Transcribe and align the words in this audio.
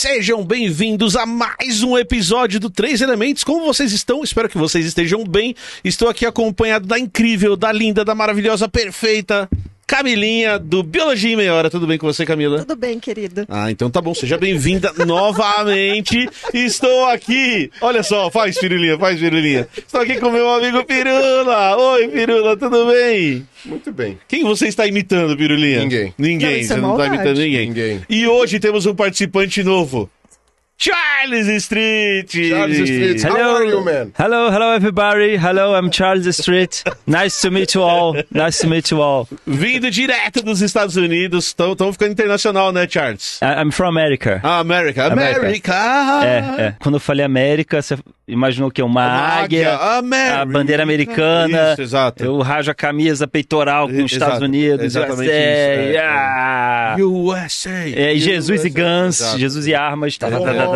Sejam 0.00 0.44
bem-vindos 0.44 1.16
a 1.16 1.26
mais 1.26 1.82
um 1.82 1.98
episódio 1.98 2.60
do 2.60 2.70
Três 2.70 3.00
Elementos. 3.00 3.42
Como 3.42 3.66
vocês 3.66 3.90
estão? 3.90 4.22
Espero 4.22 4.48
que 4.48 4.56
vocês 4.56 4.86
estejam 4.86 5.24
bem. 5.24 5.56
Estou 5.82 6.08
aqui 6.08 6.24
acompanhado 6.24 6.86
da 6.86 6.96
incrível, 6.96 7.56
da 7.56 7.72
linda, 7.72 8.04
da 8.04 8.14
maravilhosa, 8.14 8.68
perfeita 8.68 9.50
Camilinha 9.88 10.58
do 10.58 10.82
Biologia 10.82 11.32
em 11.32 11.36
Meia 11.36 11.54
Hora. 11.54 11.70
Tudo 11.70 11.86
bem 11.86 11.96
com 11.96 12.06
você, 12.06 12.26
Camila? 12.26 12.58
Tudo 12.58 12.76
bem, 12.76 13.00
querido. 13.00 13.46
Ah, 13.48 13.70
então 13.70 13.88
tá 13.88 14.02
bom. 14.02 14.12
Seja 14.12 14.36
bem-vinda 14.36 14.92
novamente. 15.06 16.28
Estou 16.52 17.06
aqui. 17.06 17.70
Olha 17.80 18.02
só, 18.02 18.30
faz 18.30 18.58
Pirulinha, 18.58 18.98
faz 18.98 19.18
Pirulinha. 19.18 19.66
Estou 19.74 20.02
aqui 20.02 20.20
com 20.20 20.28
meu 20.30 20.46
amigo 20.50 20.84
Pirula. 20.84 21.74
Oi, 21.78 22.06
Pirula, 22.08 22.54
tudo 22.54 22.86
bem? 22.92 23.48
Muito 23.64 23.90
bem. 23.90 24.18
Quem 24.28 24.44
você 24.44 24.68
está 24.68 24.86
imitando, 24.86 25.34
Pirulinha? 25.34 25.80
Ninguém. 25.80 26.14
Ninguém, 26.18 26.56
Não, 26.58 26.64
você 26.64 26.74
é 26.74 26.76
não 26.76 26.92
está 26.92 27.06
imitando 27.06 27.38
ninguém. 27.38 27.68
Ninguém. 27.68 28.00
E 28.10 28.26
hoje 28.28 28.60
temos 28.60 28.84
um 28.84 28.94
participante 28.94 29.64
novo. 29.64 30.10
Charles 30.78 31.64
Street. 31.64 32.30
Charles 32.30 32.76
Street. 32.76 33.20
How 33.24 33.34
Hello. 33.34 33.56
are 33.56 33.64
you, 33.64 33.84
man? 33.84 34.12
Hello, 34.16 34.48
hello 34.48 34.70
everybody. 34.70 35.36
Hello, 35.36 35.74
I'm 35.74 35.90
Charles 35.90 36.36
Street. 36.36 36.84
Nice 37.04 37.40
to 37.40 37.50
meet 37.50 37.74
you 37.74 37.82
all. 37.82 38.14
Nice 38.30 38.60
to 38.60 38.68
meet 38.68 38.88
you 38.92 39.02
all. 39.02 39.26
Vindo 39.44 39.90
direto 39.90 40.40
dos 40.40 40.62
Estados 40.62 40.94
Unidos. 40.94 41.46
Estão 41.48 41.92
ficando 41.92 42.12
internacional, 42.12 42.70
né, 42.70 42.86
Charles? 42.88 43.40
I'm 43.42 43.72
from 43.72 43.88
America. 43.88 44.40
Ah, 44.44 44.60
América. 44.60 45.06
América. 45.06 45.40
América. 45.40 46.24
É, 46.24 46.62
é. 46.62 46.74
Quando 46.78 46.94
eu 46.94 47.00
falei 47.00 47.26
América, 47.26 47.82
você 47.82 47.96
imaginou 48.28 48.70
que 48.70 48.80
é 48.80 48.84
uma, 48.84 49.02
águia, 49.02 49.74
América. 49.74 50.42
a 50.42 50.44
bandeira 50.44 50.82
americana. 50.82 51.72
Isso, 51.72 51.82
exato. 51.82 52.22
Eu 52.22 52.38
rajo 52.38 52.70
a 52.70 52.74
camisa 52.74 53.26
peitoral 53.26 53.88
com 53.88 54.04
os. 54.04 54.12
Estados 54.12 54.42
Unidos. 54.42 54.84
Exatamente 54.84 55.22
USA, 55.22 55.84
isso, 55.88 55.96
é, 55.96 55.98
ah. 55.98 56.96
USA. 56.98 57.70
É, 57.70 58.14
e 58.14 58.18
Jesus 58.20 58.64
e 58.64 58.70
Guns, 58.70 59.20
Exato. 59.20 59.38
Jesus 59.38 59.66
e 59.66 59.74
armas. 59.74 60.18
Tá, 60.18 60.30
tá, 60.30 60.38
tá, 60.40 60.67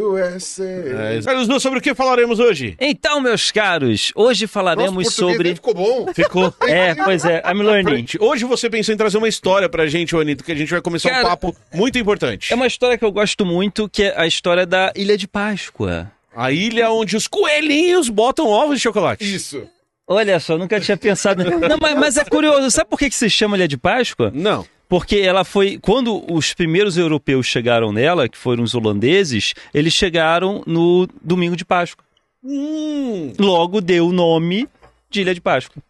USA. 0.00 0.64
É, 0.64 1.22
Carlos 1.22 1.62
sobre 1.62 1.78
o 1.78 1.82
que 1.82 1.94
falaremos 1.94 2.38
hoje? 2.38 2.76
Então, 2.80 3.20
meus 3.20 3.50
caros, 3.50 4.12
hoje 4.14 4.46
falaremos 4.46 5.14
sobre. 5.14 5.54
ficou 5.54 5.74
bom. 5.74 6.06
Ficou. 6.14 6.54
É, 6.66 6.94
pois 6.94 7.24
é, 7.24 7.42
I'm 7.46 7.62
learning. 7.62 8.06
Hoje 8.18 8.44
você 8.44 8.68
pensou 8.68 8.92
em 8.92 8.96
trazer 8.96 9.18
uma 9.18 9.28
história 9.28 9.68
pra 9.68 9.86
gente, 9.86 10.16
ô 10.16 10.20
Anitta, 10.20 10.42
que 10.42 10.50
a 10.50 10.54
gente 10.54 10.70
vai 10.70 10.80
começar 10.80 11.08
um 11.08 11.12
Cara, 11.12 11.28
papo 11.28 11.54
muito 11.72 11.98
importante. 11.98 12.52
É 12.52 12.56
uma 12.56 12.66
história 12.66 12.98
que 12.98 13.04
eu 13.04 13.12
gosto 13.12 13.46
muito, 13.46 13.88
que 13.88 14.02
é 14.02 14.14
a 14.20 14.26
história 14.26 14.66
da 14.66 14.92
Ilha 14.96 15.16
de 15.16 15.28
Páscoa. 15.28 16.10
A 16.34 16.50
ilha 16.50 16.90
onde 16.90 17.16
os 17.16 17.28
coelhinhos 17.28 18.08
botam 18.08 18.48
ovos 18.48 18.76
de 18.76 18.82
chocolate. 18.82 19.22
Isso. 19.24 19.66
Olha 20.06 20.38
só, 20.38 20.58
nunca 20.58 20.78
tinha 20.80 20.96
pensado. 20.96 21.44
Não, 21.44 21.78
mas, 21.80 21.98
mas 21.98 22.16
é 22.16 22.24
curioso, 22.24 22.70
sabe 22.70 22.90
por 22.90 22.98
que, 22.98 23.08
que 23.08 23.14
se 23.14 23.30
chama 23.30 23.56
Ilha 23.56 23.68
de 23.68 23.76
Páscoa? 23.76 24.30
Não. 24.34 24.66
Porque 24.88 25.16
ela 25.16 25.44
foi. 25.44 25.78
Quando 25.78 26.24
os 26.32 26.54
primeiros 26.54 26.96
europeus 26.96 27.46
chegaram 27.46 27.92
nela, 27.92 28.28
que 28.28 28.38
foram 28.38 28.62
os 28.62 28.74
holandeses, 28.74 29.52
eles 29.74 29.92
chegaram 29.92 30.62
no 30.66 31.08
domingo 31.22 31.56
de 31.56 31.64
Páscoa. 31.64 32.04
Hum. 32.44 33.32
Logo 33.38 33.80
deu 33.80 34.08
o 34.08 34.12
nome 34.12 34.68
de 35.10 35.20
Ilha 35.22 35.34
de 35.34 35.40
Páscoa. 35.40 35.82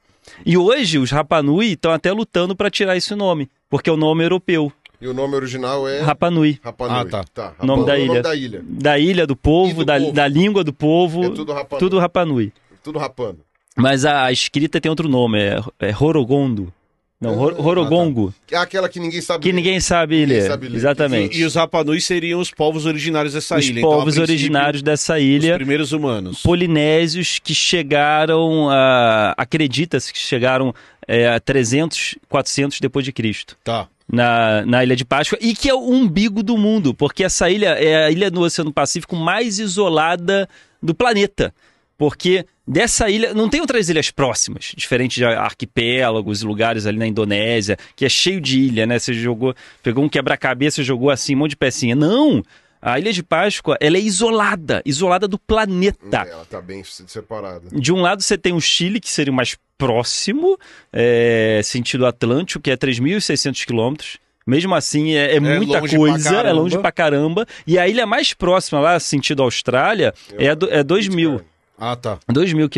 E 0.44 0.56
hoje 0.56 0.98
os 0.98 1.10
Rapanui 1.10 1.72
estão 1.72 1.92
até 1.92 2.10
lutando 2.12 2.56
para 2.56 2.70
tirar 2.70 2.96
esse 2.96 3.14
nome, 3.14 3.48
porque 3.68 3.90
é 3.90 3.92
o 3.92 3.96
nome 3.96 4.24
europeu. 4.24 4.72
E 5.00 5.06
o 5.06 5.12
nome 5.12 5.34
original 5.34 5.86
é 5.86 6.00
Rapanui. 6.00 6.58
Rapanui. 6.64 6.96
Ah, 7.12 7.24
tá. 7.32 7.44
Rapa- 7.48 7.66
Nome 7.66 7.84
da 7.84 7.92
o 7.92 7.96
ilha. 7.96 8.06
nome 8.06 8.22
da 8.22 8.34
ilha. 8.34 8.64
Da 8.66 8.98
ilha, 8.98 9.26
do 9.26 9.36
povo, 9.36 9.80
do 9.80 9.84
da, 9.84 9.98
povo. 10.00 10.12
da 10.12 10.26
língua 10.26 10.64
do 10.64 10.72
povo. 10.72 11.22
É 11.24 11.28
tudo 11.28 11.52
Rapanui. 11.52 11.78
Tudo 11.80 11.98
Rapanui. 11.98 12.52
Tudo 12.82 12.98
rapando. 12.98 13.38
Mas 13.76 14.06
a, 14.06 14.24
a 14.24 14.32
escrita 14.32 14.80
tem 14.80 14.88
outro 14.88 15.06
nome, 15.06 15.38
é, 15.38 15.60
é 15.80 15.94
Horogondo. 15.94 16.72
Não, 17.18 17.38
Hor- 17.38 17.54
Ah, 17.58 17.62
Horogongo. 17.62 18.34
É 18.50 18.56
aquela 18.58 18.88
que 18.90 19.00
ninguém 19.00 19.22
sabe 19.22 19.42
Que 19.42 19.48
ler. 19.48 19.54
ninguém 19.54 19.80
sabe 19.80 20.16
Ninguém 20.20 20.36
ler. 20.36 20.46
sabe 20.46 20.68
ler. 20.68 20.76
Exatamente. 20.76 21.38
E 21.38 21.44
os 21.44 21.54
Rapanui 21.54 21.98
seriam 22.00 22.38
os 22.40 22.50
povos 22.50 22.84
originários 22.84 23.32
dessa 23.32 23.56
Os 23.56 23.66
ilha. 23.66 23.78
Então, 23.80 23.90
a 23.90 23.94
povos 23.96 24.14
princípio, 24.16 24.34
originários 24.34 24.82
dessa 24.82 25.14
Os 25.16 25.22
ilha, 25.22 25.54
primeiros 25.56 25.92
humanos. 25.92 26.42
polinésios 26.42 27.38
que 27.38 27.54
chegaram 27.54 28.68
a... 28.68 29.34
Acredita-se 29.38 30.12
que 30.12 30.18
chegaram 30.18 30.74
é, 31.08 31.28
a 31.28 31.40
300, 31.40 32.16
400 32.28 32.80
depois 32.80 33.04
de 33.04 33.12
Cristo. 33.12 33.56
Tá. 33.64 33.88
Na, 34.12 34.64
na 34.66 34.84
Ilha 34.84 34.94
de 34.94 35.04
Páscoa, 35.04 35.36
e 35.40 35.52
que 35.54 35.68
é 35.68 35.74
o 35.74 35.80
umbigo 35.90 36.40
do 36.42 36.56
mundo, 36.56 36.94
porque 36.94 37.24
essa 37.24 37.50
ilha 37.50 37.70
é 37.70 38.04
a 38.04 38.10
ilha 38.10 38.30
no 38.30 38.42
Oceano 38.42 38.72
Pacífico 38.72 39.16
mais 39.16 39.58
isolada 39.58 40.48
do 40.80 40.94
planeta. 40.94 41.52
Porque 41.98 42.44
dessa 42.66 43.08
ilha, 43.08 43.32
não 43.32 43.48
tem 43.48 43.60
outras 43.60 43.88
ilhas 43.88 44.10
próximas, 44.10 44.72
diferente 44.76 45.14
de 45.16 45.24
arquipélagos 45.24 46.42
e 46.42 46.44
lugares 46.44 46.86
ali 46.86 46.98
na 46.98 47.06
Indonésia, 47.06 47.78
que 47.94 48.04
é 48.04 48.08
cheio 48.08 48.40
de 48.40 48.60
ilha, 48.60 48.86
né? 48.86 48.98
Você 48.98 49.14
jogou, 49.14 49.54
pegou 49.82 50.04
um 50.04 50.08
quebra-cabeça 50.08 50.80
e 50.80 50.84
jogou 50.84 51.10
assim, 51.10 51.34
um 51.34 51.38
monte 51.38 51.50
de 51.50 51.56
pecinha. 51.56 51.94
Não! 51.94 52.42
A 52.80 53.00
Ilha 53.00 53.12
de 53.12 53.22
Páscoa, 53.22 53.76
ela 53.80 53.96
é 53.96 54.00
isolada, 54.00 54.80
isolada 54.84 55.26
do 55.26 55.38
planeta. 55.38 56.24
É, 56.24 56.30
Ela 56.30 56.44
tá 56.44 56.60
bem 56.60 56.84
separada. 56.84 57.62
De 57.72 57.92
um 57.92 58.00
lado 58.00 58.22
você 58.22 58.38
tem 58.38 58.52
o 58.52 58.60
Chile, 58.60 59.00
que 59.00 59.08
seria 59.08 59.32
o 59.32 59.34
mais 59.34 59.56
próximo, 59.76 60.58
é, 60.92 61.60
sentido 61.64 62.06
Atlântico, 62.06 62.62
que 62.62 62.70
é 62.70 62.76
3.600 62.76 63.64
quilômetros. 63.64 64.18
Mesmo 64.46 64.74
assim, 64.74 65.14
é, 65.14 65.34
é 65.34 65.40
muita 65.40 65.80
longe 65.80 65.96
pra 65.96 65.98
coisa, 65.98 66.36
é 66.36 66.52
longe 66.52 66.78
pra 66.78 66.92
caramba. 66.92 67.44
E 67.66 67.76
a 67.76 67.88
ilha 67.88 68.06
mais 68.06 68.32
próxima 68.32 68.78
lá, 68.78 69.00
sentido 69.00 69.42
Austrália, 69.42 70.14
é, 70.38 70.54
do, 70.54 70.72
é 70.72 70.84
2 70.84 71.08
mil. 71.08 71.40
Ah, 71.78 71.94
tá. 71.94 72.18
2 72.28 72.52
mil, 72.54 72.68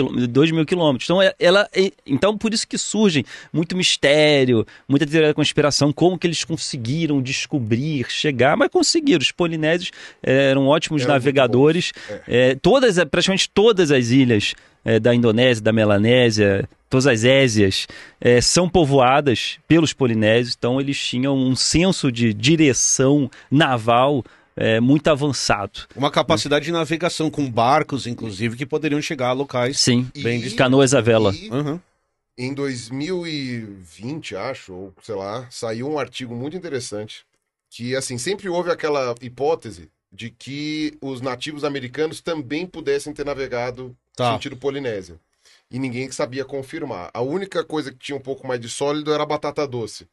mil 0.53 0.67
quilômetros. 0.67 1.05
Então, 1.09 1.23
é- 1.23 1.35
ela, 1.39 1.69
é- 1.75 1.93
então, 2.07 2.37
por 2.37 2.53
isso 2.53 2.67
que 2.67 2.77
surgem 2.77 3.25
muito 3.53 3.77
mistério, 3.77 4.67
muita 4.89 5.07
teoria 5.07 5.29
da 5.29 5.35
conspiração, 5.35 5.93
como 5.93 6.19
que 6.19 6.27
eles 6.27 6.43
conseguiram 6.45 7.23
descobrir, 7.23 8.07
chegar, 8.11 8.57
mas 8.57 8.69
conseguiram. 8.69 9.21
Os 9.21 9.31
polinésios 9.33 9.91
eh, 10.23 10.51
eram 10.51 10.67
ótimos 10.67 11.03
Eram 11.03 11.15
navegadores. 11.15 11.93
Eh, 12.27 12.57
todas, 12.61 12.97
praticamente 13.05 13.49
todas 13.49 13.91
as 13.91 14.11
ilhas 14.11 14.55
eh, 14.85 14.99
da 14.99 15.15
Indonésia, 15.15 15.63
da 15.63 15.73
Melanésia, 15.73 16.69
todas 16.89 17.07
as 17.07 17.23
Ésias, 17.25 17.87
eh, 18.21 18.41
são 18.41 18.69
povoadas 18.69 19.59
pelos 19.69 19.93
polinésios, 19.93 20.55
então 20.59 20.81
eles 20.81 20.99
tinham 20.99 21.37
um 21.37 21.55
senso 21.55 22.11
de 22.11 22.33
direção 22.33 23.31
naval 23.51 24.25
eh, 24.59 24.81
muito 24.81 25.09
avançado. 25.09 25.87
Uma 25.97 26.11
capacidade 26.11 26.65
de 26.65 26.73
navegação 26.73 27.31
com 27.31 27.51
barcos, 27.51 28.07
inclusive, 28.07 28.57
que 28.57 28.67
poderiam 28.67 29.01
chegar 29.01 29.29
a 29.29 29.33
locais. 29.33 29.79
Sim, 29.81 30.11
Bem 30.17 30.41
E- 30.43 30.51
canoas 30.55 30.93
à 30.95 31.01
vela. 31.01 31.33
E 31.35 31.49
Uhum. 31.51 31.81
em 32.37 32.53
2020, 32.55 34.37
acho, 34.37 34.73
ou 34.73 34.95
sei 35.03 35.15
lá, 35.15 35.47
saiu 35.51 35.89
um 35.89 35.99
artigo 35.99 36.35
muito 36.35 36.57
interessante 36.57 37.25
que, 37.71 37.95
assim, 37.95 38.19
sempre 38.19 38.49
houve 38.49 38.71
aquela 38.71 39.15
hipótese 39.21 39.91
de 40.13 40.31
que 40.31 40.97
os 41.03 41.21
nativos 41.21 41.65
americanos 41.65 42.21
também 42.21 42.67
pudessem 42.67 43.13
ter 43.13 43.25
navegado 43.27 43.95
Tá. 44.17 44.33
sentido 44.33 44.57
Polinésia. 44.57 45.17
E 45.71 45.79
ninguém 45.79 46.11
sabia 46.11 46.45
confirmar. 46.45 47.11
A 47.13 47.21
única 47.21 47.63
coisa 47.63 47.93
que 47.93 47.99
tinha 47.99 48.17
um 48.17 48.21
pouco 48.21 48.47
mais 48.47 48.59
de 48.61 48.69
sólido 48.69 49.13
era 49.13 49.23
a 49.23 49.27
batata 49.27 49.67
doce. 49.67 50.07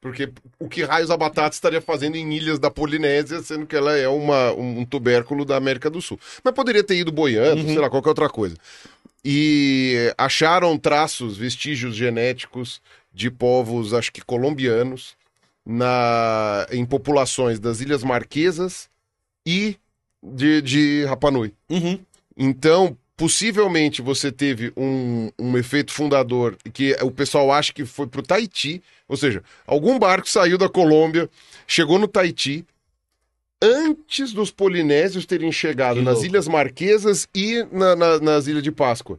Porque 0.00 0.30
o 0.58 0.68
que 0.68 0.84
raios 0.84 1.10
a 1.10 1.16
batata 1.16 1.54
estaria 1.54 1.80
fazendo 1.80 2.16
em 2.16 2.32
ilhas 2.32 2.58
da 2.58 2.70
Polinésia, 2.70 3.40
sendo 3.40 3.66
que 3.66 3.74
ela 3.74 3.96
é 3.96 4.08
uma, 4.08 4.52
um, 4.52 4.84
tubérculo 4.84 5.44
da 5.44 5.56
América 5.56 5.90
do 5.90 6.00
Sul. 6.00 6.18
Mas 6.44 6.54
poderia 6.54 6.84
ter 6.84 6.96
ido 6.96 7.10
boiando, 7.10 7.64
sei 7.64 7.78
lá, 7.78 7.90
qualquer 7.90 8.10
outra 8.10 8.28
coisa. 8.28 8.56
E 9.24 10.14
acharam 10.16 10.78
traços, 10.78 11.36
vestígios 11.36 11.96
genéticos 11.96 12.80
de 13.12 13.28
povos, 13.30 13.92
acho 13.92 14.12
que 14.12 14.22
colombianos, 14.22 15.16
na, 15.66 16.66
em 16.70 16.86
populações 16.86 17.58
das 17.58 17.80
Ilhas 17.80 18.04
Marquesas 18.04 18.88
e 19.44 19.76
de, 20.22 20.62
de 20.62 21.04
Rapa 21.04 21.30
Nui. 21.30 21.52
Uhum. 21.68 21.98
Então, 22.36 22.96
possivelmente 23.16 24.00
você 24.00 24.30
teve 24.30 24.72
um, 24.76 25.30
um 25.38 25.58
efeito 25.58 25.92
fundador 25.92 26.56
que 26.72 26.96
o 27.02 27.10
pessoal 27.10 27.52
acha 27.52 27.72
que 27.72 27.84
foi 27.84 28.06
pro 28.06 28.22
Tahiti, 28.22 28.82
ou 29.08 29.16
seja, 29.16 29.42
algum 29.66 29.98
barco 29.98 30.28
saiu 30.28 30.58
da 30.58 30.68
Colômbia, 30.68 31.28
chegou 31.66 31.98
no 31.98 32.06
Tahiti 32.06 32.64
antes 33.60 34.32
dos 34.32 34.50
polinésios 34.50 35.26
terem 35.26 35.50
chegado 35.50 36.00
nas. 36.02 36.22
Ilhas 36.22 36.46
Marquesas 36.46 37.26
e 37.34 37.64
na- 37.72 37.96
na- 37.96 38.20
nas 38.20 38.46
Ilhas 38.46 38.62
de 38.62 38.70
Páscoa. 38.70 39.18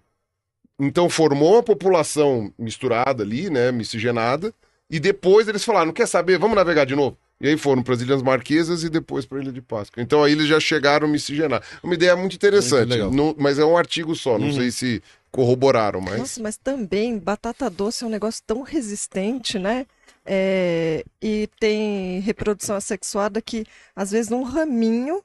Então 0.80 1.10
formou 1.10 1.54
uma 1.56 1.64
população 1.64 2.54
misturada 2.58 3.22
ali, 3.24 3.50
né, 3.50 3.72
miscigenada, 3.72 4.54
e 4.90 5.00
depois 5.00 5.48
eles 5.48 5.64
falaram, 5.66 5.88
não 5.88 5.94
quer 5.94 6.08
saber, 6.08 6.38
vamos 6.40 6.56
navegar 6.56 6.86
de 6.86 6.96
novo. 6.96 7.18
E 7.42 7.48
aí 7.48 7.58
foram 7.58 7.82
para 7.82 7.94
as 7.94 8.02
Ilhas 8.02 8.22
Marquesas 8.22 8.84
e 8.84 8.90
depois 8.90 9.26
para 9.26 9.40
a 9.40 9.42
Ilha 9.42 9.52
de 9.52 9.62
Páscoa. 9.62 10.02
Então 10.02 10.24
aí 10.24 10.32
eles 10.32 10.48
já 10.48 10.60
chegaram 10.60 11.08
miscigenados. 11.08 11.68
Uma 11.84 11.94
ideia 11.94 12.16
muito 12.16 12.36
interessante, 12.36 12.98
Muito 12.98 13.16
não- 13.16 13.36
mas 13.38 13.60
é 13.60 13.66
um 13.66 13.78
artigo 13.78 14.16
só, 14.16 14.38
não 14.38 14.48
Uhum. 14.48 14.54
sei 14.54 14.72
se 14.72 15.04
corroboraram, 15.32 16.02
mas... 16.02 16.18
Nossa, 16.20 16.42
mas 16.42 16.58
também 16.58 17.18
batata 17.18 17.70
doce 17.70 18.04
é 18.04 18.08
um 18.08 18.10
negócio 18.10 18.44
tão 18.46 18.62
resistente, 18.62 19.58
né? 19.60 19.86
É, 20.26 21.04
e 21.22 21.50
tem 21.60 22.20
reprodução 22.20 22.76
assexuada 22.76 23.42
que, 23.42 23.66
às 23.96 24.12
vezes, 24.12 24.30
num 24.30 24.44
raminho, 24.44 25.24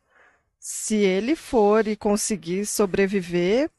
se 0.58 0.96
ele 0.96 1.36
for 1.36 1.86
e 1.86 1.96
conseguir 1.96 2.64
sobreviver, 2.66 3.70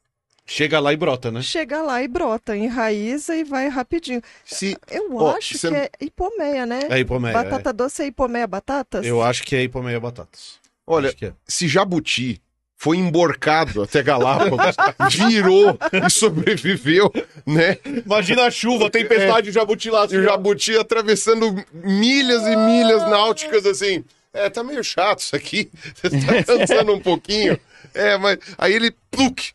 Chega 0.47 0.79
lá 0.79 0.93
e 0.93 0.95
brota, 0.97 1.31
né? 1.31 1.41
chega 1.41 1.81
lá 1.81 2.03
e 2.03 2.07
brota, 2.07 2.55
enraiza 2.55 3.35
e 3.35 3.43
vai 3.43 3.67
rapidinho. 3.67 4.21
Se... 4.45 4.77
Eu 4.91 5.15
Ó, 5.15 5.35
acho 5.35 5.57
que 5.57 5.69
não- 5.71 5.75
é 5.75 5.89
hipomeia, 5.99 6.67
né? 6.67 6.81
É 6.87 6.99
hipomeia. 6.99 7.33
Batata 7.33 7.73
doce 7.73 8.03
é 8.03 8.05
hipomeia 8.05 8.45
batatas? 8.45 9.03
é. 9.03 9.09
Eu 9.09 9.23
acho 9.23 9.41
que 9.41 9.55
é 9.55 9.63
hipomeia 9.63 9.99
batatas. 9.99 10.59
Olha, 10.85 11.15
é. 11.19 11.33
se 11.47 11.67
Jabuti 11.67 12.39
foi 12.77 12.97
emborcado 12.97 13.81
até 13.81 14.03
Galápagos, 14.03 14.75
virou 15.11 15.77
e 16.05 16.09
sobreviveu, 16.09 17.11
né? 17.45 17.77
Imagina 18.05 18.43
a 18.43 18.51
chuva, 18.51 18.89
tempestade 18.89 19.47
de 19.47 19.53
jabuti 19.53 19.89
lá. 19.89 20.05
E 20.09 20.17
o 20.17 20.23
Jabuti 20.23 20.77
atravessando 20.77 21.63
milhas 21.73 22.43
e 22.43 22.55
milhas 22.55 23.09
náuticas 23.09 23.65
assim. 23.65 24.03
É, 24.33 24.49
tá 24.49 24.61
meio 24.63 24.83
chato 24.83 25.19
isso 25.19 25.35
aqui. 25.35 25.71
Você 25.95 26.09
tá 26.19 26.43
cansando 26.57 26.93
um 26.93 26.99
pouquinho. 26.99 27.57
É, 27.93 28.17
mas 28.17 28.37
aí 28.57 28.73
ele 28.73 28.93
pluk. 29.09 29.53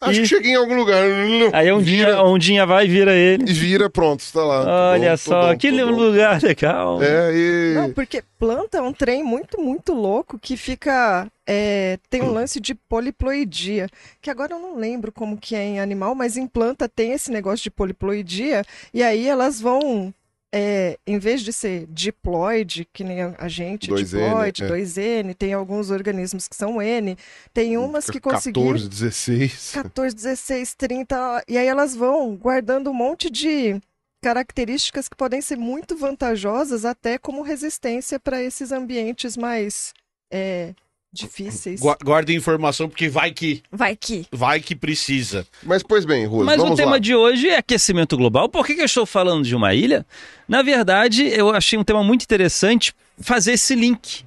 Acho 0.00 0.20
E- 0.20 0.22
que 0.22 0.28
cheguei 0.28 0.52
em 0.52 0.56
algum 0.56 0.76
lugar. 0.76 1.02
Aí 1.52 1.72
um 1.72 1.82
dia, 1.82 2.06
vira, 2.06 2.22
um 2.24 2.38
dia 2.38 2.64
vai 2.64 2.84
e 2.84 2.88
vira 2.88 3.12
ele. 3.14 3.50
e 3.50 3.52
vira, 3.52 3.90
pronto, 3.90 4.20
está 4.20 4.44
lá. 4.44 4.92
Olha 4.92 5.10
Tô 5.12 5.16
só, 5.18 5.48
bom, 5.52 5.58
que 5.58 5.72
bom. 5.72 5.90
lugar 5.90 6.40
legal. 6.40 7.02
É, 7.02 7.32
e... 7.34 7.74
Não, 7.74 7.92
porque 7.92 8.22
planta 8.38 8.78
é 8.78 8.80
um 8.82 8.92
trem 8.92 9.24
muito, 9.24 9.60
muito 9.60 9.92
louco 9.92 10.38
que 10.38 10.56
fica. 10.56 11.26
é, 11.44 11.98
tem 12.08 12.22
um 12.22 12.30
lance 12.32 12.60
de 12.60 12.74
poliploidia, 12.74 13.88
que 14.20 14.30
agora 14.30 14.52
eu 14.54 14.60
não 14.60 14.76
lembro 14.76 15.10
como 15.10 15.36
que 15.36 15.56
é 15.56 15.64
em 15.64 15.80
animal, 15.80 16.14
mas 16.14 16.36
em 16.36 16.46
planta 16.46 16.88
tem 16.88 17.12
esse 17.12 17.30
negócio 17.32 17.64
de 17.64 17.70
poliploidia, 17.70 18.62
e 18.94 19.02
aí 19.02 19.26
elas 19.26 19.60
vão. 19.60 20.14
É, 20.52 20.98
em 21.06 21.18
vez 21.18 21.42
de 21.42 21.52
ser 21.52 21.86
diploide, 21.88 22.88
que 22.92 23.04
nem 23.04 23.22
a 23.22 23.48
gente, 23.48 23.90
2N, 23.90 24.04
diploide, 24.04 24.64
é. 24.64 24.68
2N, 24.68 25.34
tem 25.34 25.52
alguns 25.52 25.90
organismos 25.90 26.48
que 26.48 26.56
são 26.56 26.80
N, 26.80 27.16
tem 27.52 27.76
umas 27.76 28.08
que 28.08 28.18
conseguiram 28.18 28.72
14, 28.72 28.88
16. 28.88 29.70
14, 29.72 30.16
16, 30.16 30.74
30, 30.74 31.44
e 31.46 31.58
aí 31.58 31.66
elas 31.66 31.94
vão 31.94 32.34
guardando 32.34 32.90
um 32.90 32.94
monte 32.94 33.28
de 33.28 33.80
características 34.22 35.08
que 35.08 35.16
podem 35.16 35.40
ser 35.40 35.56
muito 35.56 35.96
vantajosas 35.96 36.84
até 36.84 37.18
como 37.18 37.42
resistência 37.42 38.18
para 38.18 38.42
esses 38.42 38.72
ambientes 38.72 39.36
mais 39.36 39.92
é, 40.30 40.74
difíceis. 41.12 41.80
Gua- 41.80 41.96
Guarda 42.02 42.32
informação, 42.32 42.88
porque 42.88 43.08
vai 43.08 43.30
que, 43.32 43.62
Vai 43.72 43.96
que. 43.96 44.26
vai 44.30 44.60
que 44.60 44.74
precisa. 44.74 45.46
Mas, 45.62 45.82
pois 45.82 46.04
bem, 46.04 46.26
Rose, 46.26 46.44
Mas 46.44 46.60
o 46.62 46.74
tema 46.74 46.92
lá. 46.92 46.98
de 46.98 47.14
hoje 47.14 47.48
é 47.48 47.56
aquecimento 47.58 48.16
global. 48.16 48.48
Por 48.48 48.66
que, 48.66 48.74
que 48.74 48.80
eu 48.80 48.84
estou 48.86 49.06
falando 49.06 49.44
de 49.44 49.54
uma 49.56 49.74
ilha? 49.74 50.06
Na 50.48 50.62
verdade, 50.62 51.26
eu 51.26 51.50
achei 51.50 51.78
um 51.78 51.84
tema 51.84 52.02
muito 52.04 52.22
interessante 52.22 52.92
fazer 53.20 53.52
esse 53.52 53.74
link. 53.74 54.26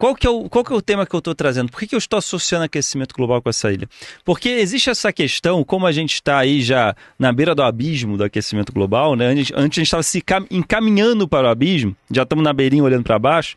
Qual 0.00 0.14
que 0.14 0.24
é 0.24 0.30
o, 0.30 0.48
qual 0.48 0.64
que 0.64 0.72
é 0.72 0.76
o 0.76 0.80
tema 0.80 1.04
que 1.04 1.12
eu 1.12 1.18
estou 1.18 1.34
trazendo? 1.34 1.72
Por 1.72 1.80
que, 1.80 1.88
que 1.88 1.94
eu 1.96 1.98
estou 1.98 2.18
associando 2.20 2.64
aquecimento 2.64 3.12
global 3.16 3.42
com 3.42 3.50
essa 3.50 3.72
ilha? 3.72 3.88
Porque 4.24 4.48
existe 4.48 4.88
essa 4.88 5.12
questão, 5.12 5.64
como 5.64 5.88
a 5.88 5.90
gente 5.90 6.14
está 6.14 6.38
aí 6.38 6.62
já 6.62 6.94
na 7.18 7.32
beira 7.32 7.52
do 7.52 7.64
abismo 7.64 8.16
do 8.16 8.22
aquecimento 8.22 8.72
global, 8.72 9.16
né? 9.16 9.26
Antes, 9.26 9.50
antes 9.56 9.78
a 9.78 9.80
gente 9.80 9.86
estava 9.88 10.02
se 10.04 10.20
cam- 10.20 10.46
encaminhando 10.52 11.26
para 11.26 11.48
o 11.48 11.50
abismo, 11.50 11.96
já 12.12 12.22
estamos 12.22 12.44
na 12.44 12.52
beirinha 12.52 12.84
olhando 12.84 13.02
para 13.02 13.18
baixo. 13.18 13.56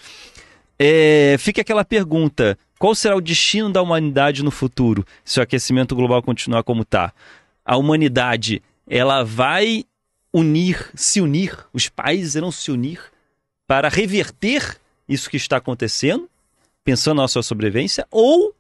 É, 0.83 1.35
fica 1.37 1.61
aquela 1.61 1.85
pergunta: 1.85 2.57
qual 2.79 2.95
será 2.95 3.15
o 3.15 3.21
destino 3.21 3.71
da 3.71 3.83
humanidade 3.83 4.41
no 4.41 4.49
futuro 4.49 5.05
se 5.23 5.39
o 5.39 5.43
aquecimento 5.43 5.95
global 5.95 6.23
continuar 6.23 6.63
como 6.63 6.81
está? 6.81 7.13
A 7.63 7.77
humanidade 7.77 8.63
ela 8.87 9.23
vai 9.23 9.85
unir, 10.33 10.89
se 10.95 11.21
unir, 11.21 11.55
os 11.71 11.87
países 11.87 12.33
irão 12.33 12.51
se 12.51 12.71
unir 12.71 12.99
para 13.67 13.89
reverter 13.89 14.75
isso 15.07 15.29
que 15.29 15.37
está 15.37 15.57
acontecendo, 15.57 16.27
pensando 16.83 17.21
na 17.21 17.27
sua 17.27 17.43
sobrevivência, 17.43 18.07
ou 18.09 18.51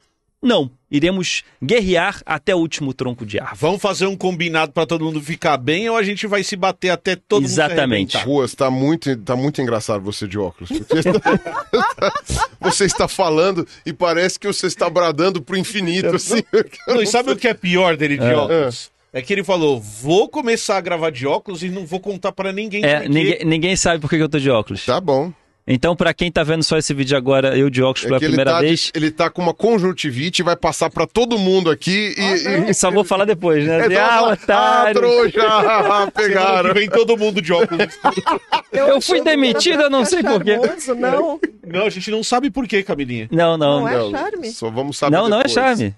não, 0.41 0.71
iremos 0.89 1.43
guerrear 1.63 2.21
até 2.25 2.55
o 2.55 2.57
último 2.57 2.93
tronco 2.93 3.25
de 3.25 3.39
árvore. 3.39 3.59
Vamos 3.59 3.81
fazer 3.81 4.07
um 4.07 4.17
combinado 4.17 4.71
pra 4.71 4.87
todo 4.87 5.05
mundo 5.05 5.21
ficar 5.21 5.55
bem 5.55 5.87
ou 5.87 5.95
a 5.95 6.01
gente 6.01 6.25
vai 6.25 6.43
se 6.43 6.55
bater 6.55 6.89
até 6.89 7.15
todo 7.15 7.43
Exatamente. 7.43 7.77
mundo 7.77 7.93
arrebentar? 7.93 8.25
Ruas, 8.25 8.55
tá 8.55 8.71
muito, 8.71 9.15
tá 9.17 9.35
muito 9.35 9.61
engraçado 9.61 10.01
você 10.01 10.27
de 10.27 10.39
óculos. 10.39 10.71
Porque 10.81 10.95
você 12.59 12.85
está 12.85 13.07
falando 13.07 13.67
e 13.85 13.93
parece 13.93 14.39
que 14.39 14.47
você 14.47 14.65
está 14.65 14.89
bradando 14.89 15.41
pro 15.41 15.55
infinito, 15.55 16.15
assim. 16.15 16.41
Não, 16.87 17.01
e 17.01 17.05
sabe 17.05 17.31
o 17.31 17.35
que 17.35 17.47
é 17.47 17.53
pior 17.53 17.95
dele 17.95 18.17
de 18.17 18.33
óculos? 18.33 18.89
É 19.13 19.21
que 19.21 19.33
ele 19.33 19.43
falou, 19.43 19.79
vou 19.79 20.29
começar 20.29 20.77
a 20.77 20.81
gravar 20.81 21.09
de 21.11 21.27
óculos 21.27 21.61
e 21.63 21.69
não 21.69 21.85
vou 21.85 21.99
contar 21.99 22.31
pra 22.31 22.53
ninguém. 22.53 22.83
É, 22.83 23.07
ninguém, 23.09 23.39
ninguém 23.43 23.75
sabe 23.75 23.99
por 23.99 24.09
que 24.09 24.15
que 24.15 24.23
eu 24.23 24.29
tô 24.29 24.39
de 24.39 24.49
óculos. 24.49 24.85
Tá 24.85 25.01
bom. 25.01 25.33
Então, 25.67 25.95
pra 25.95 26.13
quem 26.13 26.31
tá 26.31 26.43
vendo 26.43 26.63
só 26.63 26.77
esse 26.77 26.91
vídeo 26.93 27.15
agora, 27.15 27.55
eu 27.57 27.69
de 27.69 27.83
óculos 27.83 28.03
É 28.03 28.07
pela 28.07 28.19
primeira 28.19 28.51
tá, 28.51 28.59
de- 28.61 28.65
vez, 28.67 28.91
ele 28.95 29.11
tá 29.11 29.29
com 29.29 29.41
uma 29.43 29.53
conjuntivite 29.53 30.41
e 30.41 30.43
vai 30.43 30.55
passar 30.55 30.89
pra 30.89 31.05
todo 31.05 31.37
mundo 31.37 31.69
aqui 31.69 32.15
e. 32.17 32.69
e... 32.69 32.73
só 32.73 32.89
vou 32.89 33.03
falar 33.03 33.25
depois, 33.25 33.65
né? 33.65 33.77
É, 33.77 33.81
Dizer, 33.87 33.93
então, 33.93 34.05
ah, 34.05 34.17
ah, 34.19 34.33
otário. 34.33 35.01
trouxa! 35.01 36.11
Pegaram. 36.15 36.73
vem 36.73 36.89
todo 36.89 37.15
mundo 37.15 37.41
de 37.41 37.53
óculos. 37.53 37.87
Eu 38.71 39.01
fui 39.01 39.21
demitido, 39.21 39.81
eu 39.83 39.89
não 39.89 40.05
sei 40.05 40.23
por 40.23 40.41
quê. 40.43 40.55
Charmoso, 40.57 40.95
não, 40.95 41.39
não, 41.67 41.85
a 41.85 41.89
gente 41.89 42.09
não 42.09 42.23
sabe 42.23 42.49
por 42.49 42.65
quê, 42.67 42.81
Camilinha. 42.81 43.27
Não, 43.29 43.57
não. 43.57 43.81
Não 43.81 43.87
é 43.89 43.97
Não, 43.97 44.11
charme? 44.11 44.51
Só 44.51 44.69
vamos 44.69 44.97
saber. 44.97 45.15
não, 45.15 45.25
é 45.27 45.29
depois. 45.29 45.51
charme. 45.51 45.93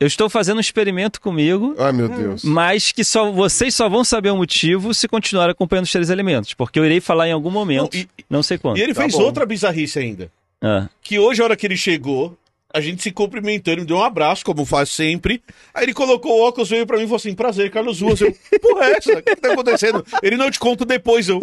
Eu 0.00 0.06
estou 0.06 0.28
fazendo 0.28 0.58
um 0.58 0.60
experimento 0.60 1.20
comigo, 1.20 1.74
Ai, 1.78 1.92
meu 1.92 2.08
Deus. 2.08 2.42
mas 2.44 2.92
que 2.92 3.04
só 3.04 3.30
vocês 3.30 3.74
só 3.74 3.88
vão 3.88 4.04
saber 4.04 4.30
o 4.30 4.36
motivo 4.36 4.92
se 4.92 5.06
continuar 5.08 5.48
acompanhando 5.48 5.84
os 5.86 5.92
três 5.92 6.10
elementos, 6.10 6.52
porque 6.54 6.78
eu 6.78 6.84
irei 6.84 7.00
falar 7.00 7.28
em 7.28 7.32
algum 7.32 7.50
momento, 7.50 7.94
Não, 7.94 8.00
e- 8.00 8.08
não 8.28 8.42
sei 8.42 8.58
quando. 8.58 8.78
E 8.78 8.82
ele 8.82 8.92
Tá 8.94 9.02
fez 9.02 9.14
bom. 9.14 9.22
outra 9.22 9.46
bizarrice 9.46 9.98
ainda. 9.98 10.30
Ah. 10.62 10.88
Que 11.02 11.18
hoje, 11.18 11.40
a 11.40 11.44
hora 11.44 11.56
que 11.56 11.66
ele 11.66 11.76
chegou, 11.76 12.36
a 12.74 12.80
gente 12.80 13.00
se 13.02 13.12
cumprimentou, 13.12 13.72
ele 13.72 13.82
me 13.82 13.86
deu 13.86 13.96
um 13.98 14.02
abraço, 14.02 14.44
como 14.44 14.64
faz 14.64 14.88
sempre. 14.90 15.40
Aí 15.72 15.84
ele 15.84 15.94
colocou 15.94 16.32
o 16.32 16.46
óculos, 16.48 16.68
veio 16.68 16.84
pra 16.84 16.96
mim 16.96 17.04
e 17.04 17.06
falou 17.06 17.16
assim: 17.18 17.32
prazer, 17.32 17.70
Carlos 17.70 18.00
Ruas. 18.00 18.20
Eu, 18.20 18.34
porra, 18.60 18.86
é 18.86 18.96
essa? 18.98 19.12
O 19.18 19.22
que, 19.22 19.36
tá 19.36 19.52
acontecendo? 19.52 20.04
Ele 20.22 20.36
não 20.36 20.50
te 20.50 20.58
conta 20.58 20.84
depois, 20.84 21.28
eu. 21.28 21.38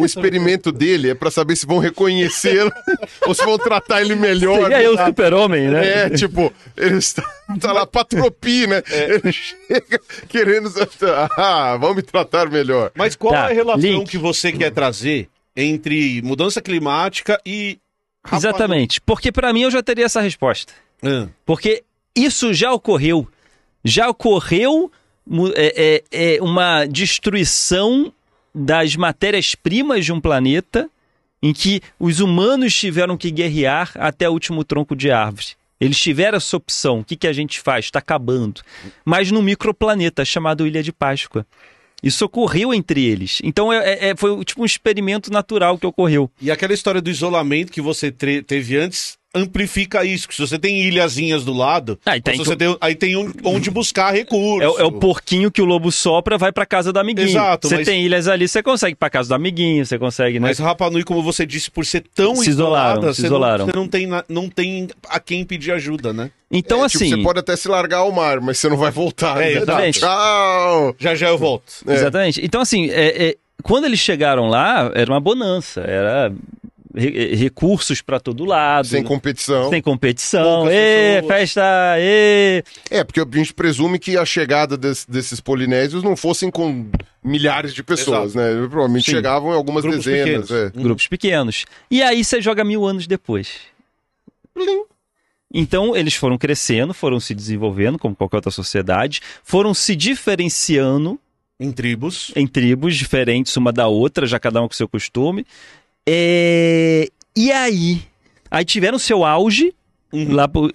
O 0.00 0.04
experimento 0.04 0.72
dele 0.72 1.10
é 1.10 1.14
pra 1.14 1.30
saber 1.30 1.54
se 1.54 1.64
vão 1.64 1.78
reconhecê-lo 1.78 2.72
ou 3.26 3.32
se 3.34 3.44
vão 3.44 3.56
tratar 3.56 4.00
ele 4.02 4.16
melhor. 4.16 4.62
Seria 4.62 4.82
eu 4.82 4.94
o 4.94 5.06
super-homem, 5.06 5.68
né? 5.68 6.04
É, 6.06 6.10
tipo, 6.10 6.52
ele 6.76 6.98
está, 6.98 7.22
tá 7.60 7.72
lá 7.72 7.86
pra 7.86 8.04
tropi, 8.04 8.66
né? 8.66 8.82
É. 8.90 9.14
Ele 9.14 9.32
chega 9.32 10.00
querendo. 10.28 10.68
Ah, 11.36 11.76
vão 11.76 11.94
me 11.94 12.02
tratar 12.02 12.50
melhor. 12.50 12.90
Mas 12.96 13.14
qual 13.14 13.32
Tá, 13.32 13.48
é 13.48 13.52
a 13.52 13.54
relação 13.54 13.80
link. 13.80 14.10
que 14.10 14.18
você 14.18 14.50
quer 14.50 14.70
trazer 14.72 15.28
entre 15.56 16.20
mudança 16.22 16.60
climática 16.60 17.40
e. 17.46 17.78
Exatamente. 18.32 19.00
Porque 19.00 19.32
pra 19.32 19.52
mim 19.52 19.62
eu 19.62 19.70
já 19.70 19.82
teria 19.82 20.04
essa 20.06 20.20
resposta. 20.20 20.72
Ah, 21.02 21.28
Porque 21.44 21.84
isso 22.16 22.52
já 22.52 22.72
ocorreu. 22.72 23.28
Já 23.84 24.08
ocorreu 24.08 24.90
é, 25.54 26.02
é, 26.10 26.36
é 26.36 26.42
uma 26.42 26.84
destruição 26.86 28.12
das 28.54 28.96
matérias-primas 28.96 30.04
de 30.04 30.12
um 30.12 30.20
planeta 30.20 30.88
em 31.42 31.52
que 31.52 31.80
os 31.98 32.20
humanos 32.20 32.74
tiveram 32.74 33.16
que 33.16 33.30
guerrear 33.30 33.92
até 33.94 34.28
o 34.28 34.32
último 34.32 34.64
tronco 34.64 34.96
de 34.96 35.10
árvore. 35.10 35.56
Eles 35.80 35.98
tiveram 35.98 36.36
essa 36.36 36.56
opção. 36.56 37.00
O 37.00 37.04
que, 37.04 37.14
que 37.14 37.26
a 37.28 37.32
gente 37.32 37.60
faz? 37.60 37.84
Está 37.84 38.00
acabando. 38.00 38.62
Mas 39.04 39.30
num 39.30 39.42
microplaneta 39.42 40.24
chamado 40.24 40.66
Ilha 40.66 40.82
de 40.82 40.92
Páscoa. 40.92 41.46
Isso 42.02 42.24
ocorreu 42.24 42.72
entre 42.72 43.04
eles. 43.04 43.40
Então 43.42 43.72
é- 43.72 44.10
é- 44.10 44.16
foi 44.16 44.44
tipo 44.44 44.62
um 44.62 44.64
experimento 44.64 45.32
natural 45.32 45.76
que 45.76 45.86
ocorreu. 45.86 46.30
E 46.40 46.50
aquela 46.50 46.72
história 46.72 47.00
do 47.00 47.10
isolamento 47.10 47.72
que 47.72 47.80
você 47.80 48.10
teve 48.12 48.76
antes, 48.76 49.17
amplifica 49.38 50.04
isso. 50.04 50.28
que 50.28 50.34
Se 50.34 50.40
você 50.40 50.58
tem 50.58 50.82
ilhazinhas 50.82 51.44
do 51.44 51.52
lado, 51.52 51.98
Ah, 52.04 52.16
e 52.16 52.20
tem 52.20 52.36
que- 52.38 52.44
você 52.44 52.56
tem- 52.56 52.76
aí 52.80 52.94
tem 52.94 53.16
um- 53.16 53.32
onde 53.44 53.70
buscar 53.70 54.14
É, 54.14 54.18
recursos. 54.18 54.76
o- 54.76 54.80
é 54.80 54.84
o 54.84 54.92
porquinho 54.92 55.50
que 55.50 55.60
o 55.62 55.64
lobo 55.64 55.90
sopra, 55.90 56.36
vai 56.38 56.52
pra 56.52 56.64
casa 56.66 56.92
do 56.92 56.98
amiguinho. 56.98 57.28
Exato, 57.28 57.68
Você 57.68 57.76
mas- 57.76 57.86
tem 57.86 58.04
ilhas 58.04 58.28
ali, 58.28 58.46
você 58.48 58.62
consegue 58.62 58.92
ir 58.92 58.96
pra 58.96 59.10
casa 59.10 59.28
do 59.30 59.34
amiguinho, 59.34 59.84
você 59.84 59.98
consegue, 59.98 60.38
né? 60.40 60.48
Mas 60.48 60.58
Rapa 60.58 60.88
Nui, 60.90 61.04
como 61.04 61.22
você 61.22 61.44
disse, 61.46 61.70
por 61.70 61.84
ser 61.86 62.04
tão 62.14 62.36
Se 62.36 62.50
isolaram, 62.50 62.92
isolada, 62.98 63.14
se 63.14 63.20
você, 63.20 63.26
isolaram. 63.26 63.66
Não, 63.66 63.72
você 63.72 63.78
não 63.78 63.88
tem, 63.88 64.08
não 64.28 64.48
tem 64.48 64.88
a 65.08 65.18
quem 65.20 65.44
pedir 65.44 65.72
ajuda, 65.72 66.12
né? 66.12 66.30
Então, 66.50 66.84
É, 66.84 66.88
tipo, 66.88 67.04
assim. 67.04 67.10
você 67.16 67.22
pode 67.22 67.38
até 67.40 67.54
se 67.56 67.68
largar 67.68 67.98
ao 67.98 68.10
mar, 68.12 68.40
mas 68.40 68.58
você 68.58 68.68
não 68.68 68.76
vai 68.76 68.90
voltar. 68.90 69.36
É, 69.42 69.46
né? 69.46 69.52
exatamente. 69.56 70.00
Tchau! 70.00 70.94
Já 70.98 71.14
já 71.14 71.28
eu 71.28 71.36
volto. 71.38 71.72
É. 71.86 71.92
Exatamente. 71.94 72.40
Então, 72.44 72.60
assim, 72.60 72.88
é- 72.90 73.28
é, 73.28 73.36
quando 73.62 73.84
eles 73.84 73.98
chegaram 73.98 74.46
lá, 74.48 74.90
era 74.94 75.10
uma 75.12 75.20
bonança, 75.20 75.80
era 75.82 76.32
re- 76.94 77.34
recursos 77.34 78.00
pra 78.02 78.18
todo 78.20 78.44
lado. 78.44 78.86
Sem 78.86 79.02
competição. 79.02 79.70
Sem 79.70 79.80
competição. 79.82 80.68
Ê, 80.70 81.22
festa, 81.26 81.62
ê. 81.98 82.62
É, 82.90 83.04
porque 83.04 83.20
a 83.20 83.26
gente 83.36 83.52
presume 83.54 83.98
que 83.98 84.16
a 84.16 84.24
chegada 84.24 84.76
des- 84.76 85.04
desses 85.06 85.40
polinésios 85.40 86.02
não 86.02 86.16
fossem 86.16 86.50
com 86.50 86.86
milhares 87.22 87.74
de 87.74 87.82
pessoas, 87.82 88.34
né? 88.34 88.52
Provavelmente 88.68 89.06
Sim. 89.06 89.12
chegavam 89.12 89.52
em 89.52 89.54
algumas 89.56 89.82
Grupos 89.82 90.04
dezenas. 90.04 90.46
pequenos. 90.48 90.74
é. 90.76 90.80
Grupos 90.82 91.06
pequenos. 91.06 91.64
E 91.90 92.02
aí 92.02 92.24
você 92.24 92.40
joga 92.40 92.64
mil 92.64 92.84
anos 92.86 93.06
depois. 93.06 93.48
Então 95.52 95.96
eles 95.96 96.14
foram 96.14 96.36
crescendo, 96.36 96.92
foram 96.92 97.18
se 97.18 97.34
desenvolvendo, 97.34 97.98
como 97.98 98.14
qualquer 98.14 98.36
outra 98.36 98.50
sociedade, 98.50 99.20
foram 99.42 99.72
se 99.72 99.96
diferenciando 99.96 101.18
Em 101.58 101.72
tribos. 101.72 102.30
em 102.36 102.46
tribos 102.46 102.96
diferentes 102.96 103.56
uma 103.56 103.72
da 103.72 103.86
outra, 103.88 104.26
já 104.26 104.38
cada 104.38 104.60
uma 104.60 104.68
com 104.68 104.74
seu 104.74 104.88
costume. 104.88 105.46
É, 106.10 107.08
E 107.36 107.52
aí? 107.52 108.02
Aí 108.50 108.64
tiveram 108.64 108.98
seu 108.98 109.24
auge 109.24 109.72
Uhum. 110.12 110.32
lá 110.34 110.48
por. 110.48 110.70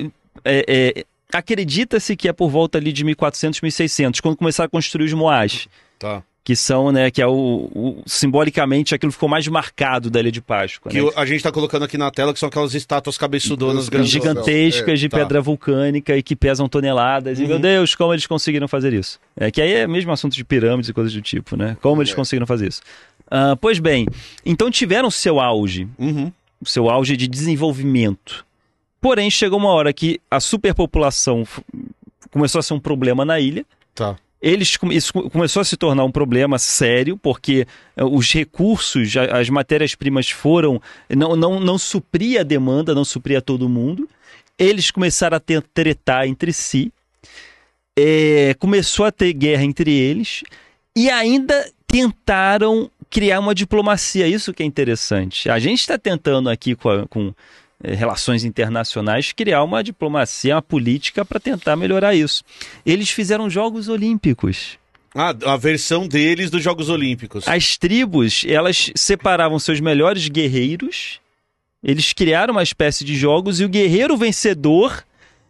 é, 0.46 0.66
é, 0.96 1.06
Acredita-se 1.34 2.16
que 2.16 2.28
é 2.30 2.34
por 2.34 2.48
volta 2.50 2.78
ali 2.78 2.94
de 2.94 3.04
1400, 3.04 3.60
1600, 3.60 4.22
quando 4.22 4.38
começaram 4.38 4.68
a 4.68 4.70
construir 4.70 5.06
os 5.06 5.14
moás, 5.14 5.68
Tá. 5.98 6.22
que 6.44 6.56
são, 6.56 6.92
né, 6.92 7.10
que 7.10 7.20
é 7.24 7.26
o, 7.26 7.32
o- 7.74 8.04
simbolicamente 8.06 8.94
aquilo 8.94 9.10
que 9.12 9.16
ficou 9.16 9.28
mais 9.28 9.48
marcado 9.48 10.12
da 10.12 10.20
Ilha 10.20 10.32
de 10.32 10.42
Páscoa, 10.42 10.92
Que 10.92 11.02
né? 11.02 11.10
a 11.16 11.26
gente 11.26 11.42
tá 11.42 11.52
colocando 11.52 11.86
aqui 11.86 11.98
na 11.98 12.12
tela, 12.12 12.34
que 12.34 12.40
são 12.40 12.50
aquelas 12.50 12.76
estátuas 12.76 13.18
cabeçudonas 13.18 13.90
grandes. 13.90 14.12
gigantescas 14.12 15.00
de 15.00 15.10
tá. 15.10 15.18
pedra 15.18 15.42
vulcânica 15.42 16.16
e 16.16 16.22
que 16.22 16.36
pesam 16.36 16.70
toneladas. 16.70 17.40
E, 17.40 17.48
meu 17.48 17.56
Uhum. 17.56 17.62
Deus, 17.62 17.96
como 17.96 18.14
eles 18.14 18.28
conseguiram 18.28 18.68
fazer 18.68 18.94
isso? 18.94 19.20
É 19.36 19.50
que 19.50 19.60
aí 19.60 19.74
é 19.74 19.88
mesmo 19.88 20.12
assunto 20.12 20.36
de 20.36 20.44
pirâmides 20.46 20.90
e 20.90 20.94
coisas 20.94 21.12
do 21.12 21.22
tipo, 21.22 21.56
né? 21.58 21.76
Como 21.82 22.00
eles 22.04 22.12
É. 22.14 22.16
conseguiram 22.16 22.46
fazer 22.46 22.68
isso? 22.68 22.82
Ah, 23.36 23.56
pois 23.60 23.80
bem, 23.80 24.06
então 24.46 24.70
tiveram 24.70 25.10
seu 25.10 25.40
auge, 25.40 25.88
Uhum. 25.98 26.32
seu 26.64 26.88
auge 26.88 27.18
de 27.18 27.28
desenvolvimento. 27.28 28.46
Porém, 29.02 29.32
chegou 29.32 29.58
uma 29.58 29.70
hora 29.72 29.92
que 29.92 30.22
a 30.30 30.40
superpopulação 30.40 31.44
começou 32.30 32.60
a 32.60 32.62
ser 32.62 32.76
um 32.76 32.80
problema 32.80 33.26
na 33.26 33.40
ilha. 33.40 33.66
Tá. 33.96 34.16
Eles, 34.40 34.78
isso 34.92 35.14
co- 35.14 35.30
começou 35.32 35.62
a 35.62 35.66
se 35.66 35.76
tornar 35.76 36.04
um 36.04 36.12
problema 36.12 36.60
sério, 36.60 37.18
porque 37.18 37.66
eh, 37.98 38.04
os 38.04 38.32
recursos, 38.32 39.16
as 39.18 39.50
matérias-primas 39.50 40.30
foram. 40.30 40.80
Não, 41.10 41.36
não, 41.36 41.60
não 41.60 41.78
supria 41.80 42.42
a 42.42 42.44
demanda, 42.44 42.94
não 42.94 43.04
supria 43.06 43.42
todo 43.42 43.68
mundo. 43.68 44.08
Eles 44.60 44.92
começaram 44.92 45.38
a 45.38 45.40
ter, 45.40 45.62
tretar 45.74 46.28
entre 46.28 46.54
si. 46.54 46.92
Eh, 47.98 48.56
começou 48.60 49.06
a 49.06 49.12
ter 49.12 49.34
guerra 49.34 49.64
entre 49.64 49.92
eles. 49.92 50.44
E 50.96 51.10
ainda 51.10 51.70
tentaram 51.88 52.90
criar 53.14 53.40
uma 53.40 53.54
diplomacia. 53.54 54.28
Isso 54.28 54.52
que 54.52 54.64
é 54.64 54.66
interessante. 54.66 55.48
A 55.50 55.60
gente 55.60 55.80
está 55.82 55.98
tentando 56.00 56.50
aqui 56.50 56.74
com, 56.76 56.90
a- 56.90 57.06
com, 57.08 57.32
eh, 57.84 57.94
relações 57.94 58.44
internacionais 58.44 59.32
criar 59.32 59.64
uma 59.64 59.84
diplomacia, 59.84 60.56
uma 60.56 60.62
política 60.64 61.24
para 61.24 61.40
tentar 61.40 61.76
melhorar 61.76 62.16
isso. 62.16 62.44
Eles 62.84 63.12
fizeram 63.12 63.48
Jogos 63.50 63.88
Olímpicos. 63.88 64.80
Ah, 65.16 65.36
a 65.46 65.56
versão 65.58 66.08
deles 66.08 66.50
dos 66.50 66.64
Jogos 66.64 66.90
Olímpicos. 66.90 67.48
As 67.48 67.78
tribos, 67.78 68.44
elas 68.48 68.90
separavam 68.96 69.60
seus 69.60 69.80
melhores 69.80 70.28
guerreiros, 70.28 71.20
eles 71.84 72.14
criaram 72.14 72.54
uma 72.54 72.64
espécie 72.64 73.06
de 73.06 73.14
jogos 73.16 73.60
e 73.60 73.66
o 73.66 73.70
guerreiro 73.70 74.18
vencedor, 74.18 75.04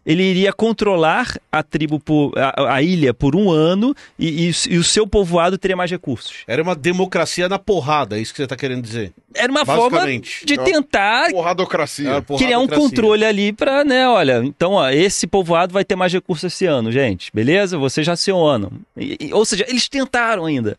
ele 0.06 0.24
iria 0.24 0.52
controlar 0.52 1.38
a 1.52 1.64
tribo, 1.64 2.00
por, 2.00 2.34
a, 2.38 2.76
a 2.76 2.82
ilha 2.82 3.14
por 3.14 3.36
um 3.36 3.50
ano 3.50 3.96
e, 4.20 4.50
e- 4.50 4.74
e 4.74 4.78
o 4.78 4.84
seu 4.84 5.08
povoado 5.08 5.58
teria 5.58 5.76
mais 5.78 5.90
recursos. 5.90 6.44
Era 6.48 6.62
uma 6.62 6.76
democracia 6.76 7.48
na 7.48 7.58
porrada, 7.58 8.18
é 8.18 8.22
isso 8.22 8.34
que 8.34 8.38
você 8.42 8.48
tá 8.48 8.56
querendo 8.56 8.82
dizer. 8.82 9.14
Era 9.34 9.52
uma 9.52 9.66
forma 9.66 10.00
de 10.46 10.58
tentar 10.58 11.32
Porradocracia. 11.32 12.10
Era 12.10 12.22
criar 12.22 12.60
um 12.60 12.68
porradocracia. 12.68 12.90
controle 12.90 13.26
ali 13.26 13.54
pra, 13.54 13.84
né, 13.84 14.08
olha, 14.08 14.42
então, 14.44 14.74
ó, 14.74 14.90
esse 14.90 15.26
povoado 15.26 15.74
vai 15.74 15.86
ter 15.86 15.96
mais 15.96 16.12
recursos 16.12 16.52
esse 16.54 16.66
ano, 16.66 16.92
gente, 16.92 17.32
beleza? 17.34 17.78
Vocês 17.78 18.06
já 18.06 18.16
se 18.16 18.32
honram. 18.32 18.72
E- 18.98 19.18
e- 19.20 19.34
ou 19.34 19.46
seja, 19.46 19.66
eles 19.68 19.88
tentaram 19.88 20.46
ainda 20.46 20.78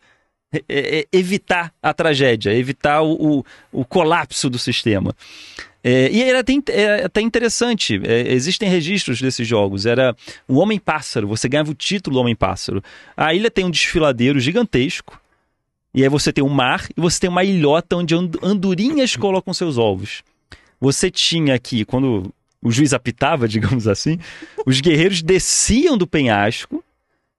é, 0.53 0.99
é, 1.01 1.05
evitar 1.13 1.73
a 1.83 1.93
tragédia, 1.93 2.55
evitar 2.55 3.03
o, 3.03 3.39
o, 3.41 3.45
o 3.81 3.85
colapso 3.85 4.49
do 4.49 4.59
sistema. 4.59 5.13
É, 5.87 6.11
e 6.11 6.23
era 6.23 6.41
até, 6.41 6.55
é 6.69 7.05
até 7.05 7.21
interessante, 7.21 8.01
é, 8.05 8.33
existem 8.33 8.71
registros 8.71 9.21
desses 9.21 9.47
jogos. 9.47 9.85
Era 9.85 10.17
o 10.49 10.57
Homem-Pássaro, 10.57 11.29
você 11.29 11.47
ganhava 11.47 11.71
o 11.71 11.75
título 11.75 12.19
Homem-Pássaro. 12.19 12.83
A 13.15 13.35
ilha 13.35 13.51
tem 13.51 13.67
um 13.67 13.71
desfiladeiro 13.71 14.41
gigantesco, 14.41 15.21
e 15.93 16.03
aí 16.03 16.09
você 16.09 16.33
tem 16.33 16.43
um 16.43 16.49
mar 16.49 16.89
e 16.97 17.01
você 17.01 17.21
tem 17.21 17.29
uma 17.29 17.45
ilhota 17.45 17.97
onde 17.97 18.15
and- 18.15 18.31
andorinhas 18.43 19.15
colocam 19.15 19.53
seus 19.53 19.77
ovos. 19.77 20.23
Você 20.81 21.11
tinha 21.11 21.55
aqui, 21.55 21.85
quando 21.85 22.33
o 22.63 22.71
juiz 22.71 22.95
apitava, 22.95 23.47
digamos 23.47 23.87
assim, 23.87 24.19
os 24.65 24.81
guerreiros 24.81 25.21
desciam 25.23 25.99
do 25.99 26.07
penhasco, 26.07 26.83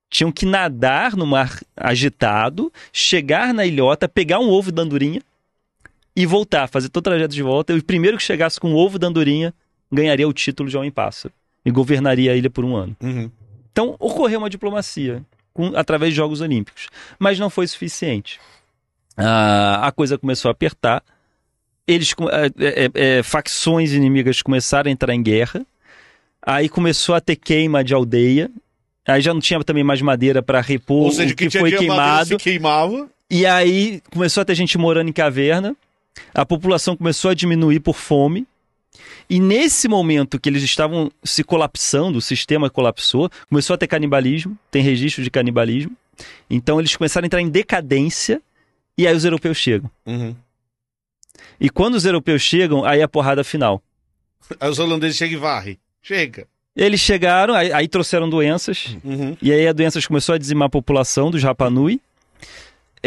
tinham 0.07 0.31
que 0.31 0.45
nadar 0.45 1.15
no 1.15 1.25
mar 1.25 1.59
agitado, 1.75 2.71
chegar 2.93 3.55
na 3.55 3.65
ilhota, 3.65 4.07
pegar 4.07 4.39
um 4.39 4.49
ovo 4.49 4.71
da 4.71 4.83
andorinha 4.83 5.19
e 6.15 6.25
voltar, 6.25 6.67
fazer 6.67 6.89
todo 6.89 7.01
o 7.01 7.09
trajeto 7.09 7.33
de 7.33 7.43
volta. 7.43 7.73
E 7.73 7.77
o 7.79 7.83
primeiro 7.83 8.17
que 8.17 8.23
chegasse 8.23 8.59
com 8.59 8.73
o 8.73 8.77
ovo 8.77 8.97
da 8.97 9.07
andorinha 9.07 9.53
ganharia 9.91 10.27
o 10.27 10.33
título 10.33 10.69
de 10.69 10.77
Homem-Pássaro 10.77 11.33
e 11.65 11.71
governaria 11.71 12.31
a 12.31 12.35
ilha 12.35 12.49
por 12.49 12.63
um 12.63 12.75
ano. 12.75 12.95
Uhum. 13.01 13.29
Então 13.71 13.95
ocorreu 13.99 14.39
uma 14.39 14.49
diplomacia 14.49 15.21
com- 15.53 15.73
através 15.75 16.11
de 16.13 16.17
Jogos 16.17 16.41
Olímpicos, 16.41 16.87
mas 17.19 17.37
não 17.39 17.49
foi 17.49 17.67
suficiente. 17.67 18.39
Ah, 19.17 19.87
a 19.87 19.91
coisa 19.91 20.17
começou 20.17 20.49
a 20.49 20.51
apertar. 20.51 21.03
Eles, 21.87 22.13
é, 22.31 22.85
é, 22.85 23.17
é, 23.19 23.23
facções 23.23 23.91
inimigas 23.93 24.41
começaram 24.41 24.89
a 24.89 24.91
entrar 24.91 25.13
em 25.13 25.21
guerra. 25.21 25.65
Aí 26.41 26.67
começou 26.69 27.15
a 27.15 27.21
ter 27.21 27.35
queima 27.35 27.83
de 27.83 27.93
aldeia. 27.93 28.49
Aí 29.07 29.21
já 29.21 29.33
não 29.33 29.39
tinha 29.41 29.63
também 29.63 29.83
mais 29.83 30.01
madeira 30.01 30.41
para 30.41 30.59
repor 30.61 31.05
Ou 31.05 31.11
seja, 31.11 31.33
o 31.33 31.37
que, 31.37 31.47
que 31.49 31.59
foi 31.59 31.71
queimado. 31.71 32.25
se 32.27 32.37
queimava. 32.37 33.07
E 33.29 33.45
aí 33.45 34.01
começou 34.11 34.41
a 34.41 34.45
ter 34.45 34.55
gente 34.55 34.77
morando 34.77 35.09
em 35.09 35.13
caverna, 35.13 35.75
a 36.33 36.45
população 36.45 36.95
começou 36.95 37.31
a 37.31 37.33
diminuir 37.33 37.79
por 37.79 37.95
fome. 37.95 38.47
E 39.29 39.39
nesse 39.39 39.87
momento 39.87 40.39
que 40.39 40.47
eles 40.47 40.63
estavam 40.63 41.11
se 41.23 41.43
colapsando, 41.43 42.19
o 42.19 42.21
sistema 42.21 42.69
colapsou, 42.69 43.29
começou 43.49 43.73
a 43.73 43.77
ter 43.77 43.87
canibalismo, 43.87 44.57
tem 44.69 44.81
registro 44.81 45.23
de 45.23 45.31
canibalismo. 45.31 45.95
Então 46.49 46.79
eles 46.79 46.95
começaram 46.95 47.25
a 47.25 47.27
entrar 47.27 47.41
em 47.41 47.49
decadência 47.49 48.41
e 48.97 49.07
aí 49.07 49.15
os 49.15 49.25
europeus 49.25 49.57
chegam. 49.57 49.89
Uhum. 50.05 50.35
E 51.59 51.69
quando 51.69 51.95
os 51.95 52.05
europeus 52.05 52.41
chegam, 52.41 52.85
aí 52.85 52.99
é 52.99 53.03
a 53.03 53.07
porrada 53.07 53.43
final. 53.43 53.81
Aí 54.59 54.69
os 54.69 54.77
holandeses 54.77 55.17
chegam 55.17 55.37
e 55.37 55.41
varrem. 55.41 55.79
Chega. 56.03 56.47
Eles 56.75 56.99
chegaram, 56.99 57.55
aí, 57.55 57.71
aí 57.71 57.87
trouxeram 57.87 58.29
doenças, 58.29 58.95
Uhum. 59.03 59.35
E 59.41 59.51
aí 59.51 59.65
a 59.67 59.73
doença 59.73 59.99
começou 60.05 60.35
a 60.35 60.37
dizimar 60.37 60.67
a 60.67 60.69
população 60.69 61.31
dos 61.31 61.41
Rapanui. 61.41 62.01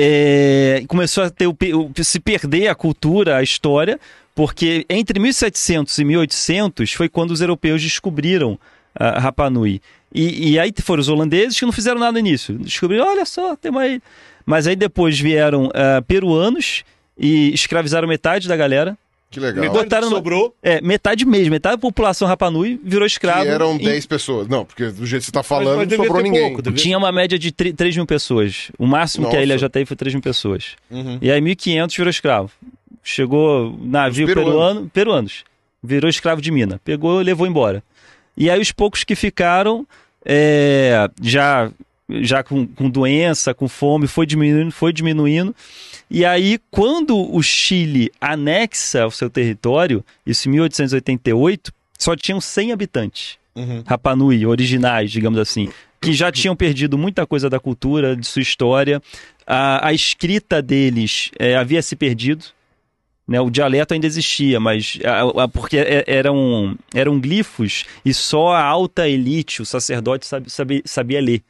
É, 0.00 0.84
começou 0.86 1.24
a 1.24 1.30
ter 1.30 1.48
o, 1.48 1.50
o- 1.52 2.04
se 2.04 2.20
perder 2.20 2.68
a 2.68 2.74
cultura, 2.74 3.36
a 3.36 3.42
história, 3.42 3.98
porque 4.32 4.86
entre 4.88 5.18
1700 5.18 5.98
e 5.98 6.04
1800 6.04 6.92
foi 6.92 7.08
quando 7.08 7.32
os 7.32 7.40
europeus 7.40 7.82
descobriram 7.82 8.56
a 8.94 9.18
Rapanui. 9.18 9.80
E, 10.14 10.52
e 10.52 10.58
aí 10.58 10.72
foram 10.80 11.00
os 11.00 11.08
holandeses 11.08 11.58
que 11.58 11.64
não 11.66 11.72
fizeram 11.72 11.98
nada 11.98 12.12
no 12.12 12.18
início. 12.20 12.56
Descobriram, 12.58 13.06
olha 13.08 13.24
só, 13.26 13.56
tem 13.56 13.72
uma 13.72 13.86
ilha. 13.88 14.02
Mas 14.46 14.68
aí 14.68 14.76
depois 14.76 15.18
vieram 15.18 15.68
ah, 15.74 16.00
peruanos 16.06 16.84
e 17.18 17.52
escravizaram 17.52 18.06
metade 18.06 18.46
da 18.46 18.56
galera. 18.56 18.96
Que 19.30 19.38
legal. 19.40 19.62
Metade 19.62 19.84
Botaram 19.84 20.08
sobrou. 20.08 20.54
É, 20.62 20.80
metade 20.80 21.26
mesmo, 21.26 21.50
metade 21.50 21.76
da 21.76 21.80
população 21.80 22.26
Rapanui 22.26 22.80
virou 22.82 23.06
escravo. 23.06 23.42
Que 23.42 23.48
eram 23.48 23.74
em- 23.74 23.78
10 23.84 24.06
pessoas. 24.06 24.48
Não, 24.48 24.64
porque 24.64 24.86
do 24.86 25.04
jeito 25.04 25.20
que 25.22 25.26
você 25.26 25.32
tá 25.32 25.42
falando, 25.42 25.66
mas 25.76 25.78
não 25.80 25.86
devia 25.86 26.06
sobrou 26.06 26.22
ninguém. 26.22 26.42
pouco, 26.48 26.62
devia- 26.62 26.78
Tinha 26.82 26.96
uma 26.96 27.12
média 27.12 27.38
de 27.38 27.52
3 27.52 27.94
mil 27.94 28.06
pessoas. 28.06 28.70
O 28.78 28.86
máximo 28.86 29.24
que 29.26 29.36
a 29.36 29.40
Nossa. 29.40 29.42
ilha 29.44 29.58
já 29.58 29.68
teve 29.68 29.84
foi 29.84 29.96
3 29.96 30.14
mil 30.14 30.22
pessoas. 30.22 30.76
Uhum. 30.90 31.18
E 31.20 31.30
aí 31.30 31.40
1.500 31.42 31.94
virou 31.96 32.10
escravo. 32.10 32.50
Chegou 33.04 33.78
navio 33.82 34.26
Os 34.26 34.32
peruanos. 34.34 34.52
peruano, 34.54 34.90
peruanos. 34.92 35.44
Virou 35.82 36.08
escravo 36.08 36.40
de 36.40 36.50
mina. 36.50 36.80
Pegou 36.84 37.20
e 37.20 37.24
levou 37.24 37.46
embora. 37.46 37.82
E 38.36 38.48
aí 38.50 38.58
os 38.60 38.72
poucos 38.72 39.04
que 39.04 39.14
ficaram, 39.14 39.86
é, 40.24 41.08
já, 41.22 41.70
já 42.20 42.42
com, 42.42 42.66
com 42.66 42.88
doença, 42.88 43.52
com 43.54 43.68
fome, 43.68 44.06
foi 44.06 44.26
diminuindo, 44.26 44.70
foi 44.72 44.92
diminuindo. 44.92 45.54
E 46.10 46.24
aí, 46.24 46.58
quando 46.70 47.16
o 47.16 47.42
Chile 47.42 48.10
anexa 48.20 49.06
o 49.06 49.10
seu 49.10 49.28
território, 49.28 50.04
isso 50.26 50.48
em 50.48 50.52
1888, 50.52 51.72
só 51.98 52.16
tinham 52.16 52.40
100 52.40 52.72
habitantes. 52.72 53.36
Uhum. 53.54 53.82
Rapa 53.86 54.14
Nui, 54.16 54.46
originais, 54.46 55.10
digamos 55.10 55.38
assim, 55.38 55.68
que 56.00 56.12
já 56.12 56.30
tinham 56.30 56.54
perdido 56.56 56.96
muita 56.96 57.26
coisa 57.26 57.50
da 57.50 57.58
cultura, 57.58 58.14
de 58.16 58.26
sua 58.26 58.40
história. 58.42 59.02
A, 59.46 59.88
a 59.88 59.92
escrita 59.92 60.62
deles 60.62 61.30
eh, 61.38 61.56
havia 61.56 61.82
se 61.82 61.96
perdido. 61.96 62.44
Né, 63.26 63.38
o 63.42 63.50
dialeto 63.50 63.92
ainda 63.92 64.06
existia, 64.06 64.58
mas 64.58 64.98
a- 65.04 65.42
a- 65.44 65.48
porque 65.48 65.76
é- 65.76 66.02
eram, 66.06 66.74
eram 66.94 67.20
glifos 67.20 67.84
e 68.02 68.14
só 68.14 68.52
a 68.54 68.62
alta 68.64 69.06
elite, 69.06 69.60
o 69.60 69.66
sacerdote, 69.66 70.24
sabe- 70.26 70.48
sabe- 70.48 70.82
sabia 70.86 71.20
ler. 71.20 71.42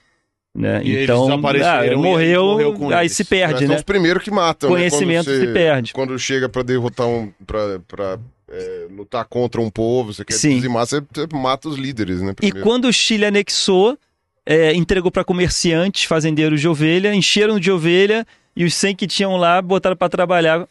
Né? 0.54 0.80
E 0.82 0.90
eles 0.90 1.04
então, 1.04 1.26
desapareceram 1.26 1.78
ah, 1.78 1.86
e 1.86 1.90
aí 1.90 1.96
morreu, 1.96 2.44
morreu 2.44 2.72
com 2.74 2.90
aí 2.90 3.00
eles. 3.06 3.12
se 3.12 3.24
perde, 3.24 3.60
São 3.60 3.68
né? 3.68 3.76
os 3.76 3.82
primeiros 3.82 4.22
que 4.22 4.30
matam. 4.30 4.70
né? 4.70 4.76
Conhecimento 4.76 5.30
se 5.30 5.38
você- 5.40 5.52
perde. 5.52 5.92
Quando 5.92 6.18
chega 6.18 6.48
pra 6.48 6.62
derrotar 6.62 7.06
um. 7.06 7.30
pra, 7.46 7.78
pra 7.86 8.18
é, 8.50 8.86
lutar 8.90 9.24
contra 9.26 9.60
um 9.60 9.70
povo, 9.70 10.12
você 10.14 10.24
quer 10.24 10.32
Sim. 10.32 10.54
dizimar, 10.56 10.86
você, 10.86 11.00
você 11.00 11.26
mata 11.32 11.68
os 11.68 11.76
líderes, 11.76 12.20
né? 12.22 12.30
E 12.32 12.34
primeiro. 12.34 12.62
quando 12.66 12.86
o 12.86 12.92
Chile 12.92 13.26
anexou, 13.26 13.96
é, 14.46 14.72
entregou 14.74 15.10
para 15.12 15.22
comerciantes, 15.22 16.04
fazendeiros 16.04 16.60
de 16.60 16.66
ovelha, 16.66 17.14
encheram 17.14 17.60
de 17.60 17.70
ovelha 17.70 18.26
e 18.56 18.64
os 18.64 18.74
100 18.74 18.96
que 18.96 19.06
tinham 19.06 19.36
lá 19.36 19.60
botaram 19.60 19.94
para 19.96 20.08
trabalhar. 20.08 20.66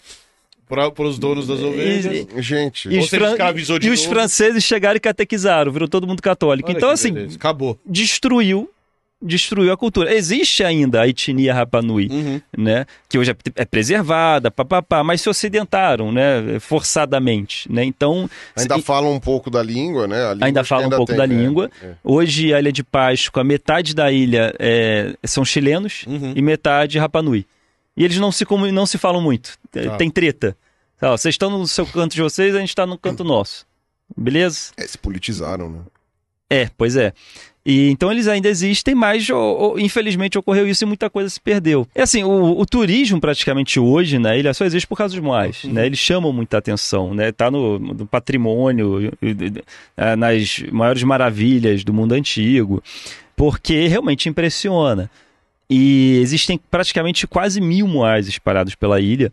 Para 0.67 0.91
os 1.03 1.17
donos 1.17 1.48
das 1.48 1.60
ovelhas. 1.62 2.27
Gente, 2.39 2.89
E, 2.89 2.98
os, 3.00 3.10
fran- 3.10 3.38
e 3.81 3.89
os 3.89 4.03
franceses 4.03 4.63
chegaram 4.65 4.98
e 4.98 5.00
catequizaram, 5.00 5.72
virou 5.72 5.88
todo 5.88 6.05
mundo 6.05 6.22
católico. 6.22 6.67
Olha 6.67 6.77
então, 6.77 6.89
assim, 6.89 7.13
beleza. 7.13 7.38
Acabou. 7.38 7.79
destruiu 7.86 8.69
destruiu 9.21 9.71
a 9.74 9.77
cultura. 9.77 10.13
Existe 10.13 10.63
ainda 10.63 11.01
a 11.01 11.07
etnia 11.07 11.53
Rapa 11.53 11.81
Nui, 11.81 12.07
Uhum. 12.12 12.41
né, 12.57 12.86
que 13.09 13.17
hoje 13.17 13.31
é, 13.31 13.36
é 13.55 13.65
preservada, 13.65 14.51
papapá, 14.51 15.03
mas 15.03 15.21
se 15.21 15.29
ocidentaram, 15.29 16.12
né, 16.12 16.59
forçadamente, 16.59 17.71
né? 17.71 17.83
Então, 17.83 18.29
ainda 18.55 18.75
se- 18.75 18.81
falam 18.81 19.12
um 19.13 19.19
pouco 19.19 19.50
da 19.50 19.62
língua, 19.63 20.07
né? 20.07 20.33
Língua 20.33 20.45
Ainda 20.47 20.62
acho 20.62 20.67
que 20.67 20.69
fala 20.75 20.88
um 20.88 20.89
pouco 20.89 21.07
tem, 21.07 21.17
da 21.17 21.27
né? 21.27 21.36
língua. 21.36 21.69
É. 21.81 21.93
Hoje, 22.03 22.53
a 22.53 22.59
Ilha 22.59 22.71
de 22.71 22.83
Páscoa, 22.83 23.43
metade 23.43 23.93
da 23.95 24.12
ilha 24.12 24.53
é, 24.59 25.15
são 25.24 25.43
chilenos 25.43 26.03
Uhum. 26.07 26.33
e 26.36 26.41
metade 26.41 26.97
Rapanui. 27.00 27.45
E 27.95 28.03
eles 28.05 28.17
não 28.19 28.31
se, 28.31 28.45
não 28.71 28.86
se 28.86 28.97
falam 28.97 29.21
muito. 29.21 29.57
Tem- 29.71 29.86
Tá. 29.89 29.97
Tem 29.97 30.09
treta. 30.09 30.55
Ó, 31.01 31.17
Vocês 31.17 31.33
estão 31.33 31.50
no 31.50 31.67
seu 31.67 31.86
canto 31.86 32.13
de 32.15 32.21
vocês, 32.21 32.55
a 32.55 32.59
gente 32.59 32.69
está 32.69 32.86
no 32.86 32.97
canto 32.97 33.24
nosso. 33.24 33.65
Beleza? 34.15 34.71
É, 34.77 34.86
se 34.88 34.97
politizaram, 34.97 35.69
né? 35.69 35.79
É, 36.50 36.69
pois 36.77 36.95
é. 36.95 37.12
E, 37.67 37.89
então 37.89 38.09
eles 38.09 38.29
ainda 38.29 38.47
existem, 38.47 38.95
mas 38.95 39.27
infelizmente 39.77 40.38
ocorreu 40.38 40.65
isso 40.65 40.86
e 40.86 40.88
muita 40.88 41.09
coisa 41.09 41.29
se 41.29 41.41
perdeu. 41.41 41.86
É 41.93 42.03
assim, 42.03 42.24
o, 42.24 42.57
o 42.57 42.65
turismo 42.65 43.19
praticamente 43.19 43.77
hoje 43.77 44.17
na 44.17 44.38
ilha 44.38 44.53
só 44.53 44.63
existe 44.63 44.88
por 44.88 44.97
causa 44.97 45.13
dos 45.13 45.21
moais, 45.21 45.65
né? 45.65 45.86
Eles 45.86 46.00
chamam 46.00 46.31
muita 46.31 46.59
atenção, 46.59 47.13
né? 47.13 47.29
Tá 47.33 47.51
no, 47.51 47.77
no 47.77 48.07
patrimônio, 48.07 49.12
eh, 49.97 50.15
nas 50.15 50.59
maiores 50.71 51.03
maravilhas 51.03 51.83
do 51.83 51.93
mundo 51.93 52.13
antigo, 52.13 52.81
porque 53.36 53.86
realmente 53.86 54.29
impressiona. 54.29 55.12
E 55.69 56.19
existem 56.21 56.57
praticamente 56.71 57.27
quase 57.27 57.59
mil 57.59 57.86
moais 57.86 58.29
espalhados 58.29 58.75
pela 58.75 59.01
ilha, 59.01 59.29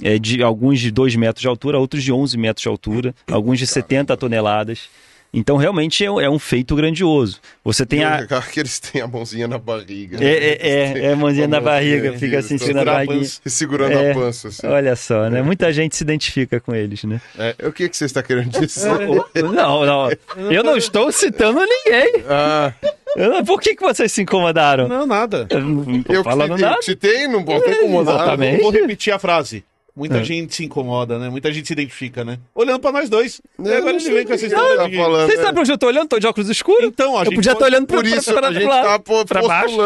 é, 0.00 0.20
de 0.20 0.40
alguns 0.40 0.78
de 0.78 0.92
2 0.92 1.16
metros 1.16 1.42
de 1.42 1.48
altura, 1.48 1.80
outros 1.80 2.04
de 2.04 2.12
11 2.12 2.38
metros 2.38 2.62
de 2.62 2.68
altura, 2.68 3.12
alguns 3.28 3.58
de 3.58 3.66
70 3.66 4.16
toneladas. 4.16 4.88
Então, 5.34 5.56
realmente, 5.56 6.04
é, 6.04 6.08
é 6.08 6.28
um 6.28 6.38
feito 6.38 6.76
grandioso. 6.76 7.40
Você 7.64 7.86
tem 7.86 8.00
E 8.00 8.04
a... 8.04 8.18
é 8.30 8.40
que 8.52 8.60
eles 8.60 8.78
têm 8.78 9.00
a 9.00 9.06
mãozinha 9.06 9.48
na 9.48 9.56
barriga. 9.56 10.22
É, 10.22 10.28
é, 10.30 10.58
é, 10.60 10.98
é 11.06 11.12
a 11.12 11.16
mãozinha 11.16 11.48
na 11.48 11.58
barriga, 11.58 12.12
fica 12.18 12.38
assim, 12.40 12.54
eles 12.54 12.62
segurando 12.64 12.88
a 12.88 12.92
barriguinha. 12.92 13.18
pança. 13.20 13.40
segurando 13.46 13.92
É. 13.92 14.10
a 14.10 14.14
pança, 14.14 14.48
assim. 14.48 14.66
Olha 14.66 14.94
só, 14.94 15.30
né? 15.30 15.40
Muita 15.40 15.72
gente 15.72 15.96
se 15.96 16.04
identifica 16.04 16.60
com 16.60 16.74
eles, 16.74 17.04
né? 17.04 17.18
É, 17.38 17.54
o 17.66 17.72
que, 17.72 17.88
que 17.88 17.96
você 17.96 18.04
está 18.04 18.22
querendo 18.22 18.50
dizer? 18.60 18.90
Não, 19.42 19.86
não. 19.86 20.10
Eu 20.50 20.62
não 20.62 20.76
estou 20.76 21.10
citando 21.10 21.60
ninguém. 21.60 22.24
ah, 22.28 22.72
Eu 23.16 23.30
não- 23.30 23.44
Por 23.44 23.60
que, 23.60 23.74
que 23.74 23.82
vocês 23.82 24.12
se 24.12 24.20
incomodaram? 24.22 24.86
Não, 24.86 25.06
nada. 25.06 25.46
Eu 25.50 25.60
não 25.60 26.02
tô 26.02 26.12
eu, 26.12 26.22
que 26.22 26.28
falando 26.30 26.50
citei, 26.52 26.64
eu 26.64 26.68
nada. 26.68 26.78
que 26.78 26.84
citei, 26.84 27.28
não 27.28 27.42
posso 27.42 27.68
incomodar. 27.70 28.14
Exatamente. 28.16 28.62
Vou 28.62 28.70
repetir 28.70 29.12
a 29.12 29.18
frase. 29.18 29.64
Muita 29.94 30.18
É. 30.20 30.24
gente 30.24 30.54
se 30.54 30.64
incomoda, 30.64 31.18
né? 31.18 31.28
Muita 31.28 31.52
gente 31.52 31.66
se 31.66 31.72
identifica, 31.74 32.24
né? 32.24 32.38
Olhando 32.54 32.80
pra 32.80 32.90
nós 32.92 33.10
dois. 33.10 33.42
E 33.58 33.68
Eu 33.68 33.76
agora 33.76 33.80
não 33.82 33.88
ele 33.90 34.00
sei 34.00 34.14
vem 34.14 34.24
com 34.24 34.30
o 34.30 34.34
essa 34.34 34.46
que 34.48 34.54
história 34.54 34.76
tá 34.78 34.88
de... 34.88 34.96
falando. 34.96 35.26
Vocês 35.26 35.38
sabem 35.38 35.52
pra 35.52 35.60
onde 35.60 35.72
eu 35.72 35.78
tô 35.78 35.86
olhando? 35.86 36.08
Tô 36.08 36.18
de 36.18 36.26
óculos 36.26 36.48
escuros? 36.48 36.84
Então, 36.84 37.14
a 37.16 37.20
Eu 37.20 37.24
gente 37.26 37.34
podia 37.34 37.52
estar 37.52 37.64
olhando 37.66 37.86
Por 37.86 37.98
pra, 38.00 38.08
isso 38.16 38.32
pra, 38.34 38.48
a 38.48 38.52
gente 38.54 38.64
pra- 38.64 38.82
tá 38.82 38.98
pra 39.28 39.42
baixo. 39.42 39.76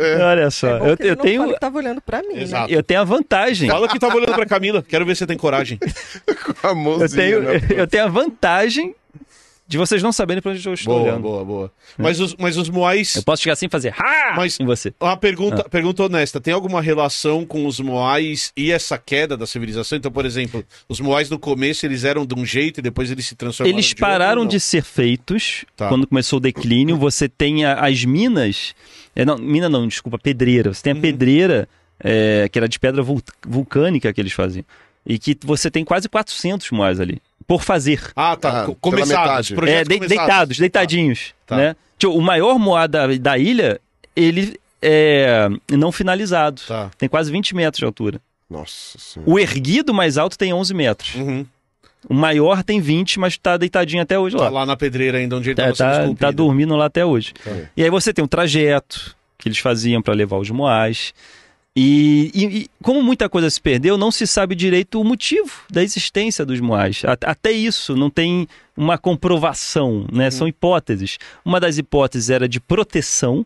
É. 0.00 0.22
Olha 0.24 0.50
só, 0.52 0.68
É 0.68 0.90
eu, 0.92 0.96
que 0.96 1.02
eu 1.04 1.16
não 1.16 1.24
tenho, 1.24 1.52
que 1.52 1.58
tava 1.58 1.78
olhando 1.78 2.00
pra 2.00 2.22
mim, 2.22 2.34
né? 2.34 2.42
Exato. 2.42 2.72
eu 2.72 2.82
tenho 2.82 3.00
a 3.00 3.04
vantagem. 3.04 3.68
Fala 3.68 3.88
que 3.88 3.98
tava 3.98 4.14
olhando 4.14 4.34
pra 4.34 4.46
Camila. 4.46 4.84
Quero 4.86 5.04
ver 5.04 5.16
se 5.16 5.20
você 5.20 5.26
tem 5.26 5.36
coragem. 5.36 5.78
Com 6.62 6.66
a 6.68 6.72
mãozinha, 6.74 7.24
Eu 7.24 7.42
tenho, 7.42 7.60
né? 7.60 7.60
eu 7.82 7.86
tenho 7.88 8.04
a 8.04 8.08
vantagem 8.08 8.94
de 9.68 9.76
vocês 9.78 10.02
não 10.02 10.12
saberem 10.12 10.40
pra 10.40 10.52
onde 10.52 10.64
eu 10.68 10.74
estou 10.74 10.94
boa, 10.94 11.06
olhando. 11.10 11.22
boa, 11.22 11.44
boa. 11.44 11.72
Mas 11.98 12.20
os, 12.20 12.36
mas 12.38 12.56
os 12.56 12.68
Moais... 12.68 13.16
Eu 13.16 13.22
posso 13.22 13.42
chegar 13.42 13.54
assim 13.54 13.66
e 13.66 13.68
fazer 13.68 13.92
ha! 13.98 14.34
Mas- 14.36 14.60
em 14.60 14.64
você. 14.64 14.94
Uma 15.00 15.16
pergunta, 15.16 15.62
Ah. 15.66 15.68
pergunta 15.68 16.04
honesta. 16.04 16.40
Tem 16.40 16.54
alguma 16.54 16.80
relação 16.80 17.44
com 17.44 17.66
os 17.66 17.80
Moais 17.80 18.52
e 18.56 18.70
essa 18.70 18.96
queda 18.96 19.36
da 19.36 19.46
civilização? 19.46 19.98
Então, 19.98 20.10
por 20.12 20.24
exemplo, 20.24 20.64
os 20.88 21.00
Moais 21.00 21.28
no 21.30 21.38
começo 21.38 21.84
eles 21.84 22.04
eram 22.04 22.24
de 22.24 22.34
um 22.34 22.44
jeito 22.46 22.78
e 22.78 22.82
depois 22.82 23.10
eles 23.10 23.26
se 23.26 23.34
transformaram 23.34 23.76
Eles 23.76 23.86
de 23.86 23.92
outro, 23.94 24.06
pararam 24.06 24.42
não? 24.42 24.48
de 24.48 24.60
ser 24.60 24.82
feitos 24.84 25.64
Tá. 25.76 25.88
quando 25.88 26.06
começou 26.06 26.36
o 26.38 26.40
declínio. 26.40 26.96
Você 26.96 27.28
tem 27.28 27.64
a- 27.64 27.74
as 27.84 28.04
minas. 28.04 28.74
é, 29.16 29.24
não, 29.24 29.36
mina 29.38 29.68
não, 29.68 29.88
desculpa, 29.88 30.18
pedreira. 30.18 30.72
Você 30.74 30.82
tem 30.82 30.92
a 30.92 30.94
Uhum. 30.96 31.00
pedreira, 31.00 31.68
é, 31.98 32.48
que 32.52 32.58
era 32.58 32.68
de 32.68 32.78
pedra 32.78 33.02
vul- 33.02 33.22
vulcânica 33.46 34.12
que 34.12 34.20
eles 34.20 34.32
faziam. 34.32 34.64
E 35.08 35.18
que 35.18 35.36
você 35.44 35.70
tem 35.70 35.84
quase 35.84 36.08
400 36.08 36.70
moais 36.70 36.98
ali. 37.00 37.20
Por 37.46 37.62
fazer. 37.62 38.00
Ah, 38.16 38.36
tá. 38.36 38.64
Ah, 38.64 38.74
começados. 38.80 39.50
É, 39.50 39.54
Projetos 39.54 39.88
de- 39.88 39.94
começados. 39.98 40.08
deitados, 40.26 40.58
deitadinhos. 40.58 41.34
Tá. 41.46 41.56
Né? 41.56 41.76
Tipo, 41.98 42.12
o 42.14 42.20
maior 42.22 42.58
moá 42.58 42.86
da, 42.86 43.06
da 43.16 43.38
ilha, 43.38 43.80
ele 44.14 44.58
é 44.82 45.48
não 45.70 45.90
finalizado. 45.92 46.60
Tá. 46.66 46.90
Tem 46.98 47.08
quase 47.08 47.30
20 47.30 47.54
metros 47.54 47.78
de 47.78 47.84
altura. 47.84 48.20
Nossa 48.50 48.98
senhora. 48.98 49.30
O 49.30 49.38
erguido 49.38 49.92
mais 49.94 50.18
alto 50.18 50.36
tem 50.36 50.52
11 50.52 50.74
metros. 50.74 51.14
Uhum. 51.14 51.46
O 52.08 52.14
maior 52.14 52.62
tem 52.62 52.80
20, 52.80 53.18
mas 53.18 53.36
tá 53.36 53.56
deitadinho 53.56 54.00
até 54.02 54.16
hoje 54.18 54.36
Tá 54.36 54.44
lá. 54.44 54.50
lá 54.50 54.66
na 54.66 54.76
pedreira 54.76 55.18
ainda, 55.18 55.36
onde 55.36 55.48
ele 55.50 55.56
Tá, 55.56 55.72
tava 55.72 56.02
sendo 56.04 56.14
tá, 56.14 56.26
tá 56.26 56.30
dormindo 56.30 56.76
lá 56.76 56.84
até 56.86 57.04
hoje. 57.04 57.32
Tá. 57.42 57.50
E 57.76 57.82
aí 57.82 57.90
você 57.90 58.12
tem 58.12 58.24
um 58.24 58.28
trajeto 58.28 59.16
que 59.38 59.48
eles 59.48 59.58
faziam 59.58 60.00
para 60.00 60.14
levar 60.14 60.36
os 60.38 60.50
moais. 60.50 61.12
E, 61.78 62.30
e- 62.34 62.44
e 62.62 62.70
como 62.82 63.02
muita 63.02 63.28
coisa 63.28 63.50
se 63.50 63.60
perdeu, 63.60 63.98
não 63.98 64.10
se 64.10 64.26
sabe 64.26 64.54
direito 64.54 64.98
o 64.98 65.04
motivo 65.04 65.52
da 65.70 65.82
existência 65.82 66.44
dos 66.46 66.58
moais. 66.58 67.02
Até 67.22 67.52
isso 67.52 67.94
não 67.94 68.08
tem 68.08 68.48
uma 68.74 68.96
comprovação, 68.96 70.06
né? 70.10 70.30
São 70.30 70.48
hipóteses. 70.48 71.18
Uma 71.44 71.60
das 71.60 71.76
hipóteses 71.76 72.30
era 72.30 72.48
de 72.48 72.58
proteção, 72.60 73.44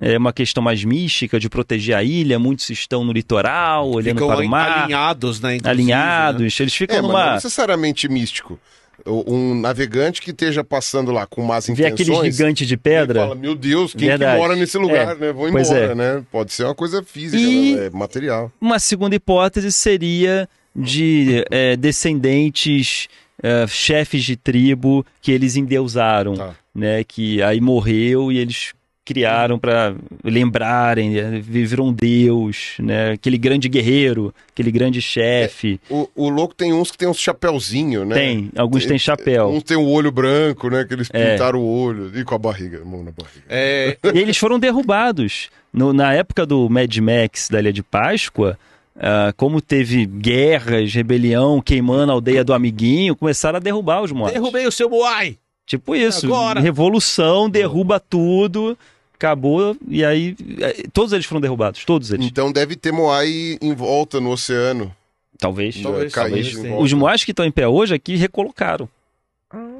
é 0.00 0.18
uma 0.18 0.32
questão 0.32 0.62
mais 0.62 0.84
mística 0.84 1.40
de 1.40 1.48
proteger 1.48 1.96
a 1.96 2.02
ilha. 2.02 2.38
Muitos 2.38 2.68
estão 2.68 3.02
no 3.04 3.12
litoral, 3.12 3.88
olhando 3.90 4.16
Ficam 4.16 4.28
para 4.28 4.44
o 4.44 4.48
mar, 4.48 4.82
alinhados, 4.82 5.40
né? 5.40 5.56
inclusive, 5.56 5.70
alinhados. 5.82 6.60
Eles 6.60 6.74
ficam 6.74 6.96
É, 6.96 7.00
mas 7.00 7.08
numa 7.10 7.26
não 7.26 7.34
necessariamente 7.34 8.08
místico. 8.08 8.58
Um 9.06 9.54
navegante 9.54 10.20
que 10.22 10.30
esteja 10.30 10.62
passando 10.64 11.10
lá 11.12 11.26
com 11.26 11.42
más 11.42 11.66
vê 11.66 11.72
intenções... 11.72 12.08
aquele 12.10 12.30
gigante 12.32 12.64
de 12.66 12.76
pedra. 12.76 13.20
fala, 13.20 13.34
meu 13.34 13.54
Deus, 13.54 13.92
quem 13.94 14.08
que 14.16 14.26
mora 14.26 14.56
nesse 14.56 14.78
lugar, 14.78 15.12
É, 15.12 15.14
né? 15.14 15.32
Vou 15.32 15.48
embora, 15.48 15.78
é. 15.78 15.94
né? 15.94 16.22
Pode 16.30 16.52
ser 16.52 16.64
uma 16.64 16.74
coisa 16.74 17.02
física, 17.02 17.42
E- 17.42 17.74
né? 17.76 17.86
é 17.86 17.90
material. 17.90 18.50
Uma 18.60 18.78
segunda 18.78 19.14
hipótese 19.14 19.70
seria 19.72 20.48
de 20.74 21.44
é, 21.50 21.76
descendentes, 21.76 23.08
é, 23.42 23.66
chefes 23.66 24.24
de 24.24 24.36
tribo 24.36 25.04
que 25.20 25.30
eles 25.32 25.56
endeusaram, 25.56 26.34
Tá. 26.34 26.54
né? 26.74 27.04
Que 27.04 27.42
aí 27.42 27.60
morreu 27.60 28.30
e 28.32 28.38
eles 28.38 28.72
criaram 29.04 29.58
para 29.58 29.94
lembrarem, 30.24 31.18
é, 31.18 31.38
virou 31.40 31.88
um 31.88 31.92
deus, 31.92 32.74
né? 32.78 33.12
Aquele 33.12 33.36
grande 33.38 33.68
guerreiro, 33.68 34.34
aquele 34.52 34.70
grande 34.70 35.00
chefe. 35.02 35.78
O, 35.90 36.08
o 36.14 36.28
louco 36.28 36.54
tem 36.54 36.72
uns 36.72 36.90
que 36.90 36.98
tem 36.98 37.06
uns 37.08 37.18
chapéuzinho, 37.18 38.04
né? 38.04 38.14
Tem, 38.14 38.50
alguns 38.56 38.86
têm 38.86 38.98
chapéu. 38.98 39.48
Uns 39.48 39.62
tem 39.62 39.76
o 39.76 39.86
olho 39.86 40.10
branco, 40.10 40.68
né? 40.70 40.84
Que 40.84 40.94
eles 40.94 41.08
É. 41.12 41.32
pintaram 41.32 41.60
o 41.60 41.66
olho. 41.66 42.10
E 42.18 42.24
com 42.24 42.34
a 42.34 42.38
barriga, 42.38 42.80
a 42.82 42.84
mão 42.84 43.02
na 43.04 43.10
barriga. 43.10 43.44
É, 43.48 43.96
E 44.14 44.18
eles 44.18 44.36
foram 44.36 44.58
derrubados. 44.58 45.48
No- 45.72 45.92
na 45.92 46.12
época 46.14 46.46
do 46.46 46.68
Mad 46.70 46.96
Max 46.98 47.48
da 47.48 47.58
Ilha 47.60 47.72
de 47.72 47.82
Páscoa, 47.82 48.58
ah, 48.96 49.32
como 49.36 49.60
teve 49.60 50.06
guerras, 50.06 50.94
rebelião, 50.94 51.60
queimando 51.60 52.12
a 52.12 52.14
aldeia 52.14 52.44
do 52.44 52.54
amiguinho, 52.54 53.16
começaram 53.16 53.56
a 53.56 53.60
derrubar 53.60 54.02
os 54.02 54.12
moais. 54.12 54.32
derrubei 54.32 54.66
o 54.66 54.72
seu 54.72 54.88
Moai. 54.88 55.36
Tipo 55.66 55.94
isso. 55.96 56.26
Agora. 56.26 56.60
Revolução, 56.60 57.48
derruba 57.48 57.98
tudo, 57.98 58.76
acabou, 59.14 59.76
e 59.88 60.04
aí 60.04 60.36
eh, 60.60 60.84
todos 60.92 61.12
eles 61.12 61.24
foram 61.26 61.40
derrubados, 61.40 61.84
todos 61.84 62.10
eles. 62.10 62.26
Então 62.26 62.52
deve 62.52 62.76
ter 62.76 62.92
Moai 62.92 63.58
em 63.60 63.74
volta 63.74 64.20
no 64.20 64.30
oceano. 64.30 64.94
Talvez. 65.38 65.80
Talvez, 65.82 66.12
talvez. 66.12 66.54
Os 66.78 66.92
moais 66.92 67.24
que 67.24 67.30
estão 67.32 67.44
em 67.44 67.50
pé 67.50 67.66
hoje 67.66 67.94
aqui 67.94 68.14
recolocaram, 68.16 68.88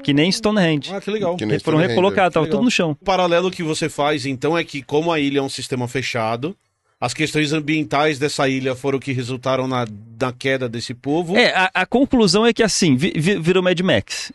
que 0.03 0.11
nem 0.13 0.31
Stonehenge. 0.31 0.91
Ah, 0.93 0.99
que 0.99 1.11
legal. 1.11 1.35
Que 1.37 1.45
nem 1.45 1.59
Foram 1.59 1.77
recolocados, 1.77 2.29
que 2.29 2.33
tava 2.33 2.47
tudo 2.47 2.63
no 2.63 2.71
chão. 2.71 2.91
O 2.91 2.95
paralelo 3.05 3.51
que 3.51 3.61
você 3.63 3.87
faz, 3.87 4.25
então, 4.25 4.57
é 4.57 4.63
que 4.63 4.81
como 4.81 5.11
a 5.11 5.19
ilha 5.19 5.39
é 5.39 5.41
um 5.41 5.49
sistema 5.49 5.87
fechado, 5.87 6.55
as 6.99 7.13
questões 7.13 7.53
ambientais 7.53 8.17
dessa 8.17 8.47
ilha 8.49 8.73
foram 8.75 8.97
o 8.97 9.01
que 9.01 9.11
resultaram 9.11 9.67
na, 9.67 9.85
na 10.19 10.31
queda 10.33 10.67
desse 10.67 10.93
povo. 10.93 11.37
É, 11.37 11.53
a, 11.55 11.69
a 11.73 11.85
conclusão 11.85 12.45
é 12.45 12.53
que 12.53 12.63
assim, 12.63 12.95
vi- 12.95 13.13
vi- 13.15 13.37
virou 13.39 13.61
Mad 13.61 13.79
Max. 13.81 14.31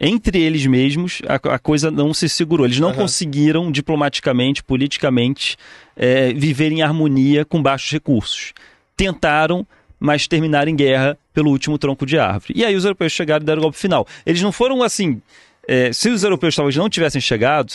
Entre 0.00 0.40
eles 0.40 0.64
mesmos, 0.66 1.20
a, 1.28 1.54
a 1.54 1.58
coisa 1.58 1.90
não 1.90 2.14
se 2.14 2.28
segurou. 2.28 2.66
Eles 2.66 2.78
não 2.80 2.88
Aham. 2.88 2.98
conseguiram, 2.98 3.70
diplomaticamente, 3.70 4.62
politicamente, 4.64 5.56
é, 5.94 6.32
viver 6.32 6.72
em 6.72 6.80
harmonia 6.82 7.44
com 7.44 7.62
baixos 7.62 7.90
recursos. 7.92 8.54
Tentaram, 8.96 9.66
mas 9.98 10.26
terminaram 10.26 10.70
em 10.70 10.76
guerra 10.76 11.18
pelo 11.34 11.50
último 11.50 11.76
tronco 11.76 12.06
de 12.06 12.18
árvore. 12.18 12.54
E 12.56 12.64
aí 12.64 12.74
os 12.74 12.84
europeus 12.84 13.12
chegaram 13.12 13.42
e 13.42 13.46
deram 13.46 13.60
o 13.60 13.62
golpe 13.62 13.76
final. 13.76 14.06
Eles 14.24 14.40
não 14.40 14.50
foram 14.50 14.82
assim. 14.82 15.20
é, 15.68 15.92
se 15.92 16.08
os 16.08 16.24
europeus 16.24 16.56
talvez 16.56 16.74
não 16.76 16.88
tivessem 16.88 17.20
chegado, 17.20 17.72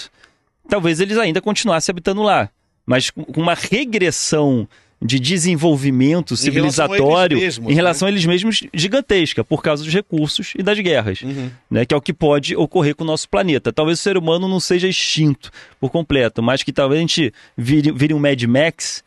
talvez 0.67 0.99
eles 0.99 1.17
ainda 1.17 1.39
continuassem 1.41 1.93
habitando 1.93 2.23
lá. 2.23 2.49
Mas 2.85 3.09
com 3.09 3.41
uma 3.41 3.53
regressão 3.53 4.67
de 5.01 5.19
desenvolvimento 5.19 6.33
Em 6.33 6.37
relação 6.37 6.45
civilizatório 6.87 7.37
mesmos, 7.37 7.71
em 7.71 7.75
relação 7.75 8.05
né? 8.05 8.09
a 8.09 8.13
eles 8.13 8.25
mesmos 8.25 8.63
gigantesca, 8.73 9.43
por 9.43 9.61
causa 9.61 9.83
dos 9.83 9.93
recursos 9.93 10.53
e 10.57 10.63
das 10.63 10.79
guerras, 10.79 11.21
Uhum. 11.21 11.49
né, 11.69 11.85
que 11.85 11.93
é 11.93 11.97
o 11.97 12.01
que 12.01 12.13
pode 12.13 12.55
ocorrer 12.55 12.95
com 12.95 13.03
o 13.03 13.07
nosso 13.07 13.27
planeta. 13.29 13.71
Talvez 13.73 13.99
o 13.99 14.01
ser 14.01 14.17
humano 14.17 14.47
não 14.47 14.59
seja 14.59 14.87
extinto 14.87 15.51
por 15.79 15.89
completo, 15.91 16.41
mas 16.41 16.63
que 16.63 16.71
talvez 16.71 16.97
a 16.97 17.01
gente 17.01 17.33
vire, 17.57 17.91
vire 17.91 18.13
um 18.13 18.19
Mad 18.19 18.41
Max, 18.43 19.03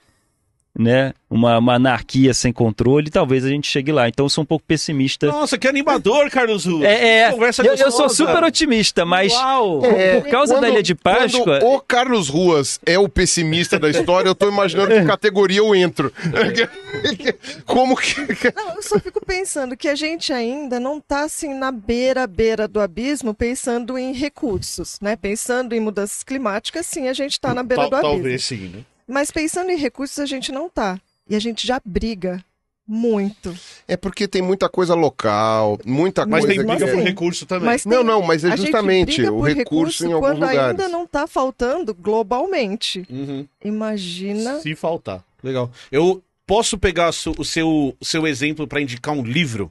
né, 0.79 1.12
uma, 1.29 1.59
uma 1.59 1.75
anarquia 1.75 2.33
sem 2.33 2.53
controle, 2.53 3.11
talvez 3.11 3.45
a 3.45 3.49
gente 3.49 3.69
chegue 3.69 3.91
lá. 3.91 4.09
Então 4.09 4.27
eu 4.27 4.31
sou 4.31 4.43
um 4.43 4.47
pouco 4.47 4.64
pessimista. 4.64 5.27
Nossa, 5.27 5.59
que 5.59 5.67
animador, 5.67 6.31
Carlos 6.31 6.64
Ruas. 6.64 6.85
É, 6.85 7.19
é. 7.23 7.31
Conversa 7.33 7.62
Eu, 7.67 7.75
eu 7.75 7.91
sou 7.91 8.09
super 8.09 8.45
otimista, 8.45 9.05
mas 9.05 9.33
Uau. 9.33 9.85
É, 9.85 10.21
por 10.21 10.31
causa 10.31 10.55
quando- 10.55 10.62
da 10.62 10.69
Ilha 10.71 10.83
de 10.83 10.95
Páscoa. 10.95 11.59
Quando 11.61 11.75
o 11.75 11.81
Carlos 11.81 12.29
Ruas 12.29 12.79
é 12.87 12.97
o 12.97 13.09
pessimista 13.09 13.77
da 13.77 13.91
história, 13.91 14.29
eu 14.29 14.35
tô 14.37 14.49
imaginando 14.49 14.95
que 14.95 15.05
categoria 15.05 15.59
eu 15.59 15.75
entro. 15.75 16.12
Como 17.67 17.97
que. 17.97 18.14
Não, 18.55 18.77
eu 18.77 18.83
só 18.83 18.99
fico 19.01 19.25
pensando 19.25 19.77
que 19.77 19.88
a 19.88 19.95
gente 19.95 20.33
ainda 20.33 20.79
não 20.79 20.99
está 20.99 21.25
assim 21.25 21.55
na 21.55 21.71
beira, 21.73 22.27
beira 22.27 22.69
do 22.69 22.81
abismo, 22.81 23.35
pensando 23.35 23.99
em 23.99 24.12
recursos, 24.12 24.99
né? 25.03 25.17
Pensando 25.17 25.75
em 25.75 25.81
mudanças 25.81 26.23
climáticas, 26.23 26.87
sim, 26.87 27.09
a 27.09 27.12
gente 27.12 27.33
está 27.33 27.53
na 27.53 27.62
beira 27.62 27.83
Tal- 27.83 27.91
do 27.91 27.97
abismo. 27.97 28.14
talvez 28.14 28.45
sim, 28.45 28.73
né? 28.75 28.81
Mas 29.09 29.31
pensando 29.31 29.71
em 29.71 29.77
recursos, 29.77 30.18
a 30.18 30.27
gente 30.27 30.53
não 30.53 30.68
tá. 30.68 31.01
E 31.29 31.35
a 31.35 31.38
gente 31.40 31.66
já 31.66 31.81
briga 31.85 32.44
muito. 32.87 33.55
É 33.87 33.97
porque 33.97 34.27
tem 34.27 34.40
muita 34.40 34.68
coisa 34.68 34.94
local, 34.94 35.79
muita 35.85 36.25
Mas 36.25 36.44
coisa 36.44 36.47
tem 36.49 36.66
briga 36.66 36.85
que 36.87 36.90
por 36.92 36.99
assim, 36.99 37.09
recurso 37.09 37.47
também. 37.47 37.66
Mas 37.66 37.85
Não, 37.85 37.99
tem- 37.99 38.07
não, 38.07 38.23
mas 38.23 38.44
é 38.44 38.57
justamente 38.57 39.23
o 39.23 39.40
recurso 39.42 40.07
em 40.07 40.12
alguns 40.12 40.29
quando 40.31 40.40
lugares. 40.40 40.61
ainda 40.61 40.88
não 40.88 41.05
está 41.05 41.27
faltando 41.27 41.92
globalmente. 41.94 43.07
Uhum. 43.11 43.47
Imagina. 43.62 44.61
Se 44.61 44.75
faltar. 44.75 45.23
Legal. 45.42 45.71
Eu 45.92 46.23
posso 46.47 46.79
pegar 46.79 47.11
o 47.11 47.44
seu, 47.44 47.94
o 48.01 48.05
seu 48.05 48.27
exemplo 48.27 48.66
para 48.66 48.81
indicar 48.81 49.14
um 49.14 49.23
livro? 49.23 49.71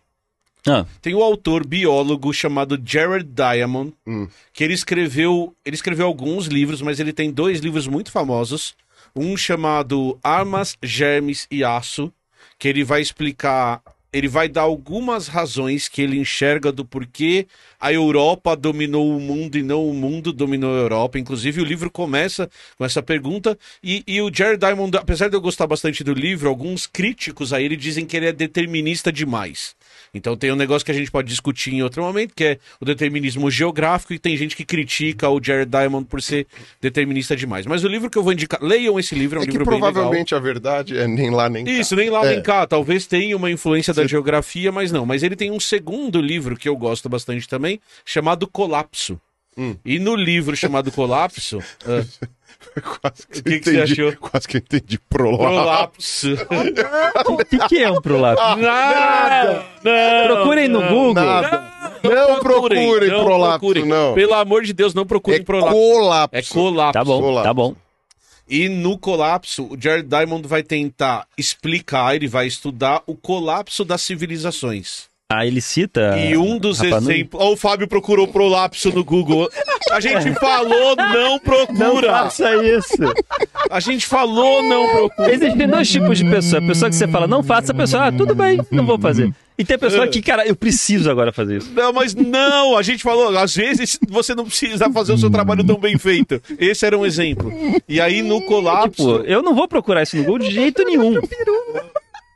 Ah, 0.67 0.85
Tem 1.01 1.15
um 1.15 1.23
autor 1.23 1.65
biólogo 1.65 2.33
chamado 2.33 2.79
Jared 2.83 3.27
Diamond, 3.33 3.93
Hum. 4.05 4.27
que 4.51 4.63
ele 4.63 4.73
escreveu, 4.73 5.55
ele 5.65 5.75
escreveu 5.75 6.05
alguns 6.05 6.47
livros, 6.47 6.81
mas 6.81 6.99
ele 6.99 7.13
tem 7.13 7.31
dois 7.31 7.59
livros 7.61 7.87
muito 7.87 8.11
famosos. 8.11 8.75
Um 9.19 9.35
chamado 9.35 10.19
Armas, 10.23 10.77
Germes 10.83 11.47
e 11.49 11.63
Aço, 11.63 12.13
que 12.59 12.67
ele 12.67 12.83
vai 12.83 13.01
explicar, 13.01 13.81
ele 14.13 14.27
vai 14.27 14.47
dar 14.47 14.61
algumas 14.61 15.27
razões 15.27 15.87
que 15.87 16.01
ele 16.01 16.19
enxerga 16.19 16.71
do 16.71 16.85
porquê 16.85 17.47
a 17.79 17.91
Europa 17.91 18.55
dominou 18.55 19.15
o 19.15 19.19
mundo 19.19 19.57
e 19.57 19.63
não 19.63 19.87
o 19.87 19.93
mundo 19.93 20.31
dominou 20.31 20.75
a 20.75 20.81
Europa. 20.81 21.19
Inclusive, 21.19 21.61
o 21.61 21.65
livro 21.65 21.89
começa 21.89 22.49
com 22.77 22.85
essa 22.85 23.01
pergunta. 23.01 23.57
E, 23.83 24.03
e 24.07 24.21
o 24.21 24.31
Jared 24.33 24.59
Diamond, 24.59 24.97
apesar 24.97 25.29
de 25.29 25.35
eu 25.35 25.41
gostar 25.41 25.67
bastante 25.67 26.03
do 26.03 26.13
livro, 26.13 26.49
alguns 26.49 26.85
críticos 26.85 27.53
a 27.53 27.61
ele 27.61 27.75
dizem 27.75 28.05
que 28.05 28.17
ele 28.17 28.27
é 28.27 28.31
determinista 28.31 29.11
demais. 29.11 29.75
Então 30.13 30.35
tem 30.35 30.51
um 30.51 30.55
negócio 30.55 30.85
que 30.85 30.91
a 30.91 30.95
gente 30.95 31.11
pode 31.11 31.27
discutir 31.27 31.73
em 31.73 31.81
outro 31.83 32.03
momento, 32.03 32.33
que 32.35 32.43
é 32.43 32.59
o 32.79 32.85
determinismo 32.85 33.49
geográfico, 33.51 34.13
e 34.13 34.19
tem 34.19 34.35
gente 34.37 34.55
que 34.55 34.65
critica 34.65 35.29
o 35.29 35.39
Jared 35.43 35.69
Diamond 35.69 36.05
por 36.05 36.21
ser 36.21 36.47
determinista 36.81 37.35
demais. 37.35 37.65
Mas 37.65 37.83
o 37.83 37.87
livro 37.87 38.09
que 38.09 38.17
eu 38.17 38.23
vou 38.23 38.33
indicar, 38.33 38.61
leiam 38.61 38.99
esse 38.99 39.15
livro, 39.15 39.37
é 39.37 39.41
um 39.41 39.43
É 39.43 39.45
que 39.47 39.57
livro 39.57 39.69
legal. 39.73 39.91
provavelmente 39.91 40.35
a 40.35 40.39
verdade 40.39 40.97
é 40.97 41.07
nem 41.07 41.29
lá 41.29 41.49
nem 41.49 41.65
cá. 41.65 41.71
Isso, 41.71 41.95
nem 41.95 42.09
lá 42.09 42.25
É. 42.25 42.29
nem 42.33 42.41
cá. 42.41 42.65
Talvez 42.67 43.05
tenha 43.07 43.35
uma 43.35 43.49
influência 43.51 43.93
da 43.93 44.05
geografia, 44.07 44.71
mas 44.71 44.91
não. 44.91 45.05
Mas 45.05 45.23
ele 45.23 45.35
tem 45.35 45.51
um 45.51 45.59
segundo 45.59 46.19
livro 46.21 46.55
que 46.55 46.67
eu 46.69 46.75
gosto 46.75 47.07
bastante 47.09 47.47
também, 47.47 47.79
chamado 48.05 48.47
Colapso. 48.47 49.19
Hum. 49.57 49.75
E 49.83 49.97
no 49.99 50.15
livro 50.15 50.55
chamado 50.55 50.91
Colapso. 50.91 51.59
ah, 51.85 52.03
Quase 52.81 53.27
que, 53.27 53.39
O 53.39 53.43
que 53.43 53.59
que 53.59 53.65
você 53.65 53.81
entendi, 53.81 54.01
achou? 54.01 54.15
Quase 54.17 54.47
que 54.47 54.57
eu 54.57 54.59
entendi 54.59 54.99
prolapso. 55.09 56.35
Prolapso. 56.47 57.31
o 57.31 57.37
que, 57.45 57.57
que 57.67 57.77
é 57.83 57.91
um 57.91 58.01
prolapso? 58.01 58.43
Nada! 58.57 59.65
Não, 59.83 60.35
Procurem 60.35 60.67
no 60.67 60.81
não. 60.81 60.89
Google. 60.89 61.13
Nada. 61.23 61.71
Não 62.03 62.39
procurem 62.39 63.09
não 63.09 63.23
prolapso, 63.25 63.59
procurem. 63.59 63.85
não. 63.85 64.13
Pelo 64.13 64.33
amor 64.35 64.63
de 64.63 64.73
Deus, 64.73 64.93
não 64.93 65.05
procurem 65.05 65.39
É 65.39 65.43
prolapso. 65.43 65.73
colapso. 65.75 66.35
É 66.35 66.41
colapso. 66.43 66.93
Tá 66.93 67.03
bom, 67.03 67.19
Colapso. 67.21 67.43
tá 67.47 67.53
bom. 67.53 67.75
E 68.49 68.69
no 68.69 68.97
colapso, 68.97 69.65
o 69.65 69.77
Jared 69.79 70.07
Diamond 70.07 70.47
vai 70.47 70.63
tentar 70.63 71.27
explicar, 71.37 72.15
ele 72.15 72.27
vai 72.27 72.47
estudar 72.47 73.01
o 73.05 73.13
colapso 73.15 73.83
das 73.83 74.01
civilizações. 74.01 75.05
Ah, 75.29 75.45
ele 75.45 75.59
cita. 75.59 76.17
E 76.17 76.37
um 76.37 76.57
dos 76.57 76.81
exemplos. 76.81 77.41
Ó, 77.41 77.51
o 77.51 77.57
Fábio 77.57 77.85
procurou 77.85 78.29
prolapso 78.29 78.89
no 78.93 79.03
Google. 79.03 79.49
A 79.91 79.99
gente 79.99 80.33
falou, 80.39 80.95
não 80.95 81.31
Não 81.31 81.39
procura. 81.39 82.07
faça 82.09 82.55
isso. 82.65 82.95
A 83.69 83.81
gente 83.81 84.05
falou, 84.05 84.63
não 84.63 84.87
procura. 84.89 85.33
Existem 85.33 85.67
dois 85.67 85.89
tipos 85.89 86.17
de 86.17 86.23
pessoa. 86.29 86.61
A 86.63 86.65
pessoa 86.65 86.89
que 86.89 86.95
você 86.95 87.09
fala, 87.09 87.27
não 87.27 87.43
faça, 87.43 87.73
a 87.73 87.75
pessoa, 87.75 88.05
ah, 88.07 88.11
tudo 88.11 88.33
bem, 88.33 88.57
não 88.71 88.85
vou 88.85 88.97
fazer. 88.97 89.33
E 89.57 89.65
tem 89.65 89.75
a 89.75 89.79
pessoa 89.79 90.07
que, 90.07 90.21
cara, 90.21 90.47
eu 90.47 90.55
preciso 90.55 91.11
agora 91.11 91.33
fazer 91.33 91.57
isso. 91.57 91.73
Não, 91.73 91.91
mas 91.91 92.15
não, 92.15 92.77
a 92.77 92.81
gente 92.81 93.03
falou, 93.03 93.37
às 93.37 93.53
vezes 93.53 93.99
você 94.07 94.33
não 94.33 94.45
precisa 94.45 94.89
fazer 94.91 95.11
o 95.11 95.17
seu 95.17 95.29
trabalho 95.29 95.61
tão 95.65 95.77
bem 95.77 95.97
feito. 95.97 96.41
Esse 96.57 96.85
era 96.85 96.97
um 96.97 97.05
exemplo. 97.05 97.51
E 97.89 97.99
aí 97.99 98.21
no 98.21 98.39
colapso. 98.43 99.17
Tipo, 99.17 99.25
eu 99.29 99.41
não 99.41 99.53
vou 99.53 99.67
procurar 99.67 100.03
isso 100.03 100.15
no 100.15 100.23
Google 100.23 100.47
de 100.47 100.51
jeito 100.51 100.85
nenhum. 100.85 101.15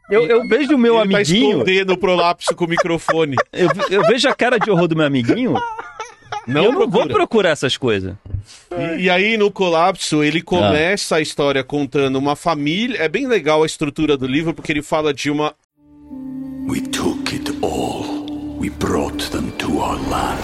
Eu, 0.09 0.25
eu 0.27 0.47
vejo 0.47 0.75
o 0.75 0.77
meu 0.77 0.99
ele 0.99 1.09
tá 1.11 1.17
amiguinho, 1.17 1.51
escondendo 1.51 1.93
o 1.93 1.97
prolapso 1.97 2.53
com 2.55 2.65
o 2.65 2.67
microfone. 2.67 3.35
eu, 3.53 3.69
eu 3.89 4.01
vejo 4.03 4.27
a 4.27 4.35
cara 4.35 4.57
de 4.57 4.69
horror 4.69 4.87
do 4.87 4.95
meu 4.95 5.05
amiguinho, 5.05 5.53
Não 6.47 6.65
eu 6.65 6.71
não 6.71 6.79
vou 6.79 6.89
procura. 6.89 7.13
procurar 7.13 7.49
essas 7.51 7.77
coisas. 7.77 8.13
E, 8.97 9.03
e 9.03 9.09
aí, 9.09 9.37
no 9.37 9.51
colapso, 9.51 10.23
ele 10.23 10.41
começa 10.41 11.17
a 11.17 11.21
história 11.21 11.63
contando 11.63 12.17
uma 12.17 12.35
família. 12.35 12.97
É 13.01 13.07
bem 13.07 13.27
legal 13.27 13.63
a 13.63 13.65
estrutura 13.65 14.17
do 14.17 14.25
livro, 14.27 14.53
porque 14.53 14.71
ele 14.71 14.81
fala 14.81 15.13
de 15.13 15.29
uma. 15.29 15.53
We 16.67 16.81
took 16.81 17.33
it 17.33 17.51
all. 17.61 18.25
We 18.59 18.69
brought 18.69 19.29
them 19.31 19.51
to 19.59 19.79
our 19.79 19.97
land. 20.09 20.41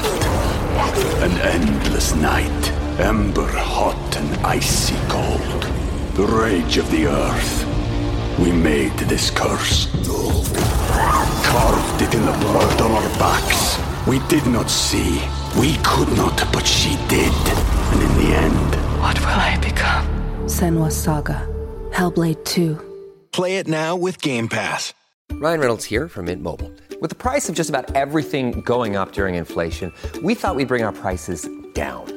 An 1.21 1.31
endless 1.53 2.13
night, 2.15 2.71
ember 2.99 3.47
hot 3.57 3.97
and 4.17 4.57
icy 4.57 4.93
cold. 5.09 5.67
The 6.15 6.23
rage 6.25 6.79
of 6.79 6.89
the 6.89 7.05
earth. 7.07 7.66
We 8.39 8.51
made 8.51 8.93
this 9.09 9.31
curse. 9.31 9.87
Carved 11.43 12.01
it 12.01 12.13
in 12.13 12.25
the 12.25 12.31
blood 12.39 12.81
on 12.81 12.91
our 12.91 13.09
backs. 13.19 13.77
We 14.07 14.19
did 14.27 14.45
not 14.45 14.69
see. 14.69 15.21
We 15.59 15.75
could 15.83 16.09
not, 16.15 16.37
but 16.53 16.65
she 16.65 16.91
did. 17.07 17.33
And 17.91 18.01
in 18.01 18.17
the 18.21 18.35
end, 18.35 18.75
What 19.01 19.19
will 19.19 19.27
I 19.27 19.57
become? 19.61 20.05
Senwa 20.45 20.91
Saga. 20.91 21.47
Hellblade 21.91 22.43
2. 22.45 22.77
Play 23.31 23.57
it 23.57 23.67
now 23.67 23.95
with 23.95 24.21
Game 24.21 24.47
Pass. 24.47 24.93
Ryan 25.33 25.59
Reynolds 25.59 25.85
here 25.85 26.07
from 26.07 26.25
Mint 26.25 26.41
Mobile. 26.41 26.71
With 27.01 27.09
the 27.09 27.15
price 27.15 27.49
of 27.49 27.55
just 27.55 27.69
about 27.69 27.95
everything 27.95 28.61
going 28.61 28.95
up 28.95 29.11
during 29.11 29.35
inflation, 29.35 29.91
we 30.23 30.33
thought 30.35 30.55
we'd 30.55 30.67
bring 30.67 30.83
our 30.83 30.93
prices 30.93 31.47
down. 31.73 32.16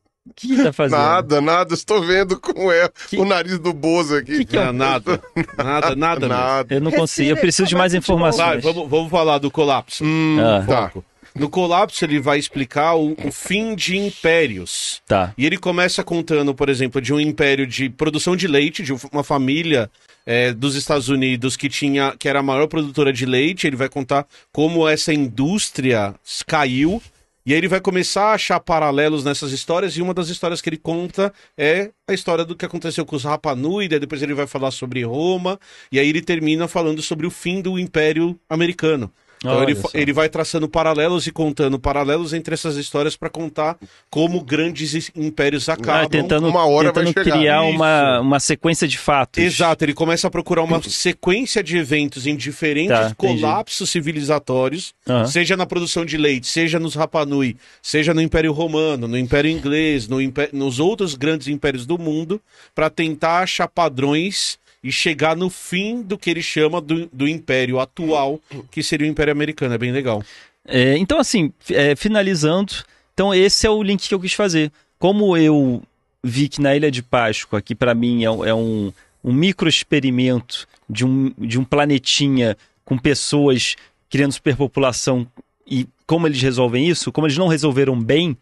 O 0.31 0.33
que 0.47 0.63
tá 0.63 0.73
fazendo? 0.73 0.97
Nada, 0.99 1.41
nada. 1.41 1.73
Estou 1.73 2.01
vendo 2.01 2.39
como 2.39 2.71
é 2.71 2.89
o 3.17 3.25
nariz 3.25 3.59
do 3.59 3.73
Bozo 3.73 4.15
aqui. 4.15 4.47
Não, 4.51 4.73
nada. 4.73 5.21
Nada, 5.57 5.95
nada 5.95 6.19
mesmo. 6.27 6.33
Nada. 6.43 6.75
Eu 6.75 6.81
não 6.81 6.91
consigo, 6.91 7.29
eu 7.29 7.37
preciso 7.37 7.67
de 7.69 7.75
mais 7.75 7.91
Vai, 7.91 7.99
informações. 7.99 8.63
vamos, 8.63 8.89
vamos 8.89 9.09
falar 9.11 9.37
do 9.37 9.51
colapso. 9.51 10.03
Ah, 10.39 10.63
Tá. 10.67 10.91
No 11.33 11.49
colapso, 11.49 12.03
ele 12.03 12.19
vai 12.19 12.37
explicar 12.37 12.95
o, 12.95 13.15
o 13.23 13.31
fim 13.31 13.73
de 13.73 13.97
impérios. 13.97 15.01
tá. 15.07 15.33
E 15.37 15.45
ele 15.45 15.57
começa 15.57 16.03
contando, 16.03 16.53
por 16.53 16.67
exemplo, 16.67 16.99
de 17.01 17.13
um 17.13 17.19
império 17.21 17.65
de 17.65 17.89
produção 17.89 18.35
de 18.35 18.47
leite, 18.47 18.83
de 18.83 18.91
uma 19.13 19.23
família 19.23 19.89
é, 20.25 20.51
dos 20.51 20.75
Estados 20.75 21.07
Unidos 21.07 21.55
que 21.55 21.69
tinha, 21.69 22.13
que 22.19 22.27
era 22.27 22.39
a 22.39 22.43
maior 22.43 22.67
produtora 22.67 23.13
de 23.13 23.25
leite. 23.25 23.65
Ele 23.65 23.77
vai 23.77 23.87
contar 23.87 24.25
como 24.51 24.85
essa 24.87 25.13
indústria 25.13 26.13
caiu 26.45 27.01
E 27.43 27.53
aí 27.53 27.57
ele 27.57 27.67
vai 27.67 27.81
começar 27.81 28.25
a 28.25 28.33
achar 28.33 28.59
paralelos 28.59 29.23
nessas 29.23 29.51
histórias, 29.51 29.97
e 29.97 30.01
uma 30.01 30.13
das 30.13 30.29
histórias 30.29 30.61
que 30.61 30.69
ele 30.69 30.77
conta 30.77 31.33
é 31.57 31.89
a 32.07 32.13
história 32.13 32.45
do 32.45 32.55
que 32.55 32.65
aconteceu 32.65 33.03
com 33.03 33.15
os 33.15 33.23
Rapa 33.23 33.55
Nui, 33.55 33.87
daí 33.87 33.99
depois 33.99 34.21
ele 34.21 34.35
vai 34.35 34.45
falar 34.45 34.69
sobre 34.69 35.03
Roma, 35.03 35.59
e 35.91 35.99
aí 35.99 36.07
ele 36.07 36.21
termina 36.21 36.67
falando 36.67 37.01
sobre 37.01 37.25
o 37.25 37.31
fim 37.31 37.59
do 37.59 37.79
Império 37.79 38.39
Americano. 38.47 39.11
Então 39.43 39.63
ele, 39.63 39.75
ele 39.95 40.13
vai 40.13 40.29
traçando 40.29 40.69
paralelos 40.69 41.25
e 41.25 41.31
contando 41.31 41.79
paralelos 41.79 42.31
entre 42.31 42.53
essas 42.53 42.75
histórias 42.77 43.15
para 43.17 43.27
contar 43.27 43.75
como 44.07 44.39
grandes 44.41 45.09
impérios 45.15 45.67
Ah, 45.67 45.73
acabam. 45.73 46.07
tentando 46.09 46.47
uma 46.47 46.63
hora 46.65 46.91
vai 46.91 47.05
tentando 47.05 47.23
chegar. 47.25 47.37
criar 47.39 47.61
uma, 47.63 48.11
Isso. 48.17 48.21
uma 48.21 48.39
sequência 48.39 48.87
de 48.87 48.99
fatos. 48.99 49.43
Exato, 49.43 49.83
ele 49.83 49.95
começa 49.95 50.27
a 50.27 50.29
procurar 50.29 50.61
uma 50.61 50.79
sequência 50.83 51.63
de 51.63 51.75
eventos 51.75 52.27
em 52.27 52.35
diferentes 52.35 52.91
Tá, 52.95 53.09
entendi. 53.09 53.41
colapsos 53.41 53.89
civilizatórios, 53.89 54.93
Aham. 55.09 55.25
seja 55.25 55.57
na 55.57 55.65
produção 55.65 56.05
de 56.05 56.17
leite, 56.17 56.45
seja 56.47 56.79
nos 56.79 56.93
Rapanui, 56.93 57.57
seja 57.81 58.13
no 58.13 58.21
Império 58.21 58.51
Romano, 58.51 59.07
no 59.07 59.17
Império 59.17 59.49
Inglês, 59.49 60.07
no 60.07 60.21
impé- 60.21 60.49
nos 60.53 60.79
outros 60.79 61.15
grandes 61.15 61.47
impérios 61.47 61.85
do 61.85 61.97
mundo, 61.97 62.39
para 62.75 62.89
tentar 62.91 63.39
achar 63.39 63.67
padrões 63.67 64.59
e 64.83 64.91
chegar 64.91 65.35
no 65.35 65.49
fim 65.49 66.01
do 66.01 66.17
que 66.17 66.29
ele 66.29 66.41
chama 66.41 66.81
do, 66.81 67.07
do 67.13 67.27
Império 67.27 67.79
atual, 67.79 68.39
que 68.71 68.81
seria 68.81 69.07
o 69.07 69.09
Império 69.09 69.31
Americano. 69.31 69.73
É 69.73 69.77
bem 69.77 69.91
legal. 69.91 70.23
É, 70.65 70.97
então, 70.97 71.19
assim, 71.19 71.51
é, 71.69 71.95
finalizando, 71.95 72.73
então 73.13 73.33
esse 73.33 73.65
é 73.65 73.69
o 73.69 73.81
link 73.83 74.07
que 74.07 74.13
eu 74.13 74.19
quis 74.19 74.33
fazer. 74.33 74.71
Como 74.97 75.35
eu 75.37 75.81
vi 76.23 76.47
que 76.47 76.61
na 76.61 76.75
Ilha 76.75 76.91
de 76.91 77.01
Páscoa, 77.01 77.61
que 77.61 77.73
para 77.75 77.93
mim 77.95 78.23
é, 78.23 78.31
um- 78.31 78.45
é 78.45 78.53
um, 78.53 78.91
um 79.23 79.33
micro 79.33 79.67
experimento 79.67 80.67
de 80.89 81.05
um, 81.05 81.31
de 81.37 81.59
um 81.59 81.63
planetinha 81.63 82.57
com 82.85 82.97
pessoas 82.97 83.75
criando 84.09 84.31
superpopulação 84.33 85.25
e 85.65 85.87
como 86.05 86.27
eles 86.27 86.41
resolvem 86.41 86.87
isso, 86.89 87.11
como 87.11 87.25
eles 87.27 87.37
não 87.37 87.47
resolveram 87.47 87.99
bem, 87.99 88.35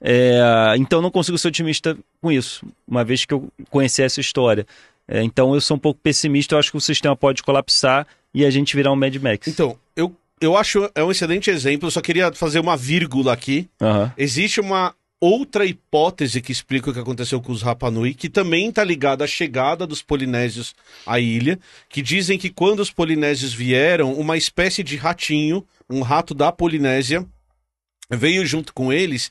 é, 0.00 0.40
então 0.78 1.02
não 1.02 1.10
consigo 1.10 1.36
ser 1.36 1.48
otimista 1.48 1.96
com 2.22 2.32
isso, 2.32 2.64
uma 2.88 3.04
vez 3.04 3.24
que 3.24 3.34
eu 3.34 3.48
conheci 3.68 4.02
essa 4.02 4.20
história. 4.20 4.66
É, 5.10 5.24
então 5.24 5.52
eu 5.54 5.60
sou 5.60 5.76
um 5.76 5.80
pouco 5.80 5.98
pessimista, 6.00 6.54
eu 6.54 6.60
acho 6.60 6.70
que 6.70 6.76
o 6.76 6.80
sistema 6.80 7.16
pode 7.16 7.42
colapsar 7.42 8.06
e 8.32 8.44
a 8.44 8.50
gente 8.50 8.76
virar 8.76 8.92
um 8.92 8.96
Mad 8.96 9.16
Max. 9.16 9.48
Então, 9.48 9.76
eu, 9.96 10.14
eu 10.40 10.56
acho 10.56 10.88
é 10.94 11.02
um 11.02 11.10
excelente 11.10 11.50
exemplo, 11.50 11.88
eu 11.88 11.90
só 11.90 12.00
queria 12.00 12.32
fazer 12.32 12.60
uma 12.60 12.76
vírgula 12.76 13.32
aqui. 13.32 13.68
Aham. 13.80 14.12
Existe 14.16 14.60
uma 14.60 14.94
outra 15.20 15.66
hipótese 15.66 16.40
que 16.40 16.52
explica 16.52 16.90
o 16.90 16.94
que 16.94 17.00
aconteceu 17.00 17.42
com 17.42 17.50
os 17.50 17.60
Rapanui, 17.60 18.14
que 18.14 18.28
também 18.28 18.68
está 18.68 18.84
ligada 18.84 19.24
à 19.24 19.26
chegada 19.26 19.84
dos 19.84 20.00
polinésios 20.00 20.74
à 21.04 21.18
ilha, 21.18 21.58
que 21.88 22.00
dizem 22.00 22.38
que 22.38 22.48
quando 22.48 22.78
os 22.78 22.90
polinésios 22.90 23.52
vieram, 23.52 24.14
uma 24.14 24.36
espécie 24.36 24.84
de 24.84 24.96
ratinho, 24.96 25.66
um 25.90 26.02
rato 26.02 26.32
da 26.32 26.50
Polinésia, 26.50 27.26
veio 28.08 28.46
junto 28.46 28.72
com 28.72 28.92
eles. 28.92 29.30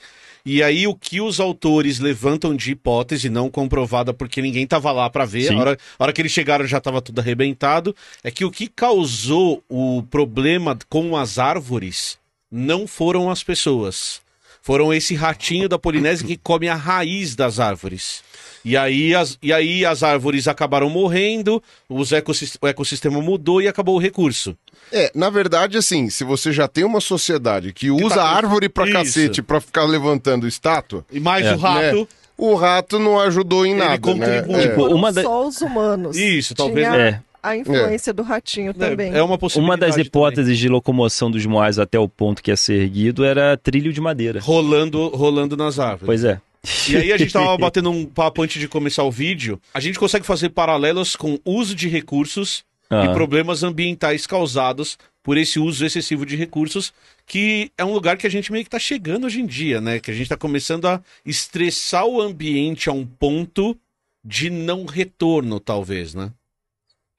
E 0.51 0.63
aí 0.63 0.87
o 0.87 0.95
que 0.95 1.21
os 1.21 1.39
autores 1.39 1.99
levantam 1.99 2.55
de 2.55 2.71
hipótese 2.71 3.29
não 3.29 3.51
comprovada 3.51 4.11
porque 4.11 4.41
ninguém 4.41 4.63
estava 4.63 4.91
lá 4.91 5.07
para 5.07 5.23
ver, 5.23 5.43
Sim. 5.43 5.55
a 5.55 5.59
hora, 5.59 5.77
a 5.99 6.03
hora 6.03 6.11
que 6.11 6.19
eles 6.19 6.31
chegaram 6.31 6.65
já 6.65 6.79
estava 6.79 7.03
tudo 7.03 7.19
arrebentado, 7.19 7.95
é 8.23 8.31
que 8.31 8.43
o 8.43 8.49
que 8.49 8.67
causou 8.67 9.63
o 9.69 10.01
problema 10.09 10.75
com 10.89 11.15
as 11.15 11.37
árvores 11.37 12.17
não 12.51 12.87
foram 12.87 13.29
as 13.29 13.43
pessoas. 13.43 14.23
Foram 14.69 14.93
esse 14.93 15.15
ratinho 15.15 15.67
da 15.67 15.79
Polinésia 15.79 16.27
que 16.27 16.37
come 16.37 16.69
a 16.69 16.75
raiz 16.75 17.35
das 17.35 17.59
árvores. 17.59 18.21
E 18.63 18.77
aí 18.77 19.15
as, 19.15 19.35
e 19.41 19.51
aí 19.51 19.83
as 19.83 20.03
árvores 20.03 20.47
acabaram 20.47 20.87
morrendo, 20.91 21.59
os 21.89 22.11
ecossis- 22.11 22.55
o 22.61 22.67
ecossistema 22.67 23.19
mudou 23.19 23.59
e 23.63 23.67
acabou 23.67 23.95
o 23.95 23.99
recurso. 23.99 24.55
É, 24.93 25.11
na 25.15 25.31
verdade, 25.31 25.75
assim, 25.75 26.07
se 26.11 26.23
você 26.23 26.53
já 26.53 26.67
tem 26.67 26.83
uma 26.83 27.01
sociedade 27.01 27.73
que 27.73 27.89
usa 27.89 28.13
tá- 28.17 28.23
árvore 28.29 28.69
pra 28.69 28.83
Isso. 28.83 28.93
cacete 28.93 29.41
pra 29.41 29.59
ficar 29.59 29.85
levantando 29.85 30.47
estátua, 30.47 31.03
E 31.11 31.19
mais 31.19 31.47
É. 31.47 31.55
o 31.55 31.57
rato. 31.57 31.97
né, 32.01 32.07
o 32.37 32.53
rato 32.53 32.99
não 32.99 33.19
ajudou 33.19 33.65
em 33.65 33.71
Ele 33.71 33.79
nada, 33.79 34.13
né? 34.13 34.37
É. 34.49 34.67
Tipo, 34.67 34.85
uma 34.93 35.11
da- 35.11 35.23
só 35.23 35.47
os 35.47 35.59
humanos. 35.61 36.15
Isso, 36.15 36.53
talvez- 36.53 36.87
Tinha 36.87 37.01
É. 37.01 37.21
a 37.41 37.55
influência 37.55 38.13
do 38.13 38.23
ratinho 38.23 38.73
também. 38.73 39.13
É, 39.13 39.19
é 39.19 39.23
uma 39.23 39.37
possibilidade. 39.37 39.71
Uma 39.71 39.77
das 39.77 39.95
também. 39.95 40.05
hipóteses 40.05 40.57
de 40.57 40.69
locomoção 40.69 41.31
dos 41.31 41.45
moais 41.45 41.79
até 41.79 41.97
o 41.97 42.07
ponto 42.07 42.43
que 42.43 42.51
ia 42.51 42.57
ser 42.57 42.81
erguido 42.81 43.23
era 43.23 43.57
trilho 43.57 43.91
de 43.93 44.01
madeira. 44.01 44.39
Rolando, 44.41 45.07
rolando 45.09 45.55
nas 45.55 45.79
árvores. 45.79 46.05
Pois 46.05 46.23
é. 46.23 46.41
E 46.89 46.97
aí 46.97 47.13
a 47.13 47.17
gente 47.17 47.31
tava 47.31 47.55
batendo 47.57 47.89
um 47.89 48.05
papo 48.05 48.41
antes 48.41 48.59
de 48.59 48.67
começar 48.67 49.03
o 49.03 49.11
vídeo. 49.11 49.59
A 49.73 49.79
gente 49.79 49.97
consegue 49.97 50.25
fazer 50.25 50.49
paralelos 50.49 51.15
com 51.15 51.39
uso 51.45 51.73
de 51.73 51.87
recursos 51.87 52.63
e 52.91 52.95
Aham. 52.95 53.13
problemas 53.13 53.63
ambientais 53.63 54.25
causados 54.25 54.97
por 55.21 55.37
esse 55.37 55.59
uso 55.59 55.85
excessivo 55.85 56.25
de 56.25 56.35
recursos, 56.35 56.91
que 57.25 57.71
é 57.77 57.85
um 57.85 57.93
lugar 57.93 58.17
que 58.17 58.25
a 58.25 58.29
gente 58.29 58.51
meio 58.51 58.63
que 58.63 58.69
tá 58.69 58.79
chegando 58.79 59.25
hoje 59.25 59.39
em 59.41 59.45
dia, 59.45 59.79
né? 59.79 59.99
Que 59.99 60.09
a 60.09 60.13
gente 60.13 60.27
tá 60.27 60.37
começando 60.37 60.85
a 60.85 61.01
estressar 61.25 62.05
o 62.05 62.19
ambiente 62.19 62.89
a 62.89 62.93
um 62.93 63.05
ponto 63.05 63.77
de 64.23 64.49
não 64.49 64.85
retorno, 64.85 65.59
talvez, 65.59 66.13
né? 66.13 66.31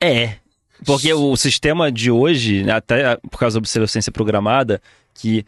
É. 0.01 0.35
Porque 0.85 1.13
o 1.13 1.37
sistema 1.37 1.93
de 1.93 2.11
hoje, 2.11 2.63
né, 2.63 2.73
até 2.73 3.17
por 3.31 3.39
causa 3.39 3.55
da 3.55 3.59
obsolescência 3.59 4.11
programada, 4.11 4.81
que 5.15 5.45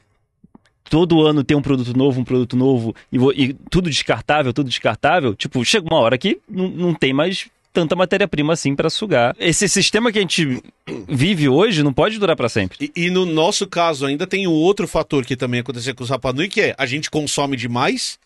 todo 0.85 1.23
ano 1.23 1.43
tem 1.43 1.57
um 1.57 1.63
produto 1.63 1.97
novo, 1.97 2.21
um 2.21 2.25
produto 2.25 2.55
novo, 2.55 2.95
e, 3.11 3.17
e 3.43 3.55
tudo 3.71 3.89
descartável, 3.89 4.53
tudo 4.53 4.69
descartável, 4.69 5.35
tipo, 5.35 5.65
chega 5.65 5.87
uma 5.91 6.01
hora 6.01 6.19
que 6.19 6.39
não, 6.49 6.69
não 6.69 6.95
tem 6.95 7.15
mais 7.15 7.49
tanta 7.73 7.97
matéria-prima 7.97 8.53
assim 8.53 8.77
para 8.77 8.91
sugar. 8.91 9.35
Esse 9.41 9.67
sistema 9.67 10.13
que 10.13 10.19
a 10.19 10.21
gente 10.21 10.63
vive 11.09 11.49
hoje 11.49 11.83
não 11.83 11.93
pode 11.95 12.19
durar 12.19 12.37
para 12.37 12.51
sempre. 12.51 12.93
E, 12.95 13.07
e 13.07 13.11
no 13.11 13.25
nosso 13.25 13.67
caso 13.67 14.05
ainda 14.05 14.27
tem 14.27 14.47
um 14.47 14.53
outro 14.53 14.87
fator 14.87 15.25
que 15.25 15.35
também 15.37 15.61
aconteceu 15.61 15.95
com 15.95 16.05
os 16.05 16.11
Rapanui, 16.11 16.49
que 16.49 16.61
é 16.61 16.75
a 16.77 16.85
gente 16.85 17.11
consome 17.11 17.57
demais 17.57 18.19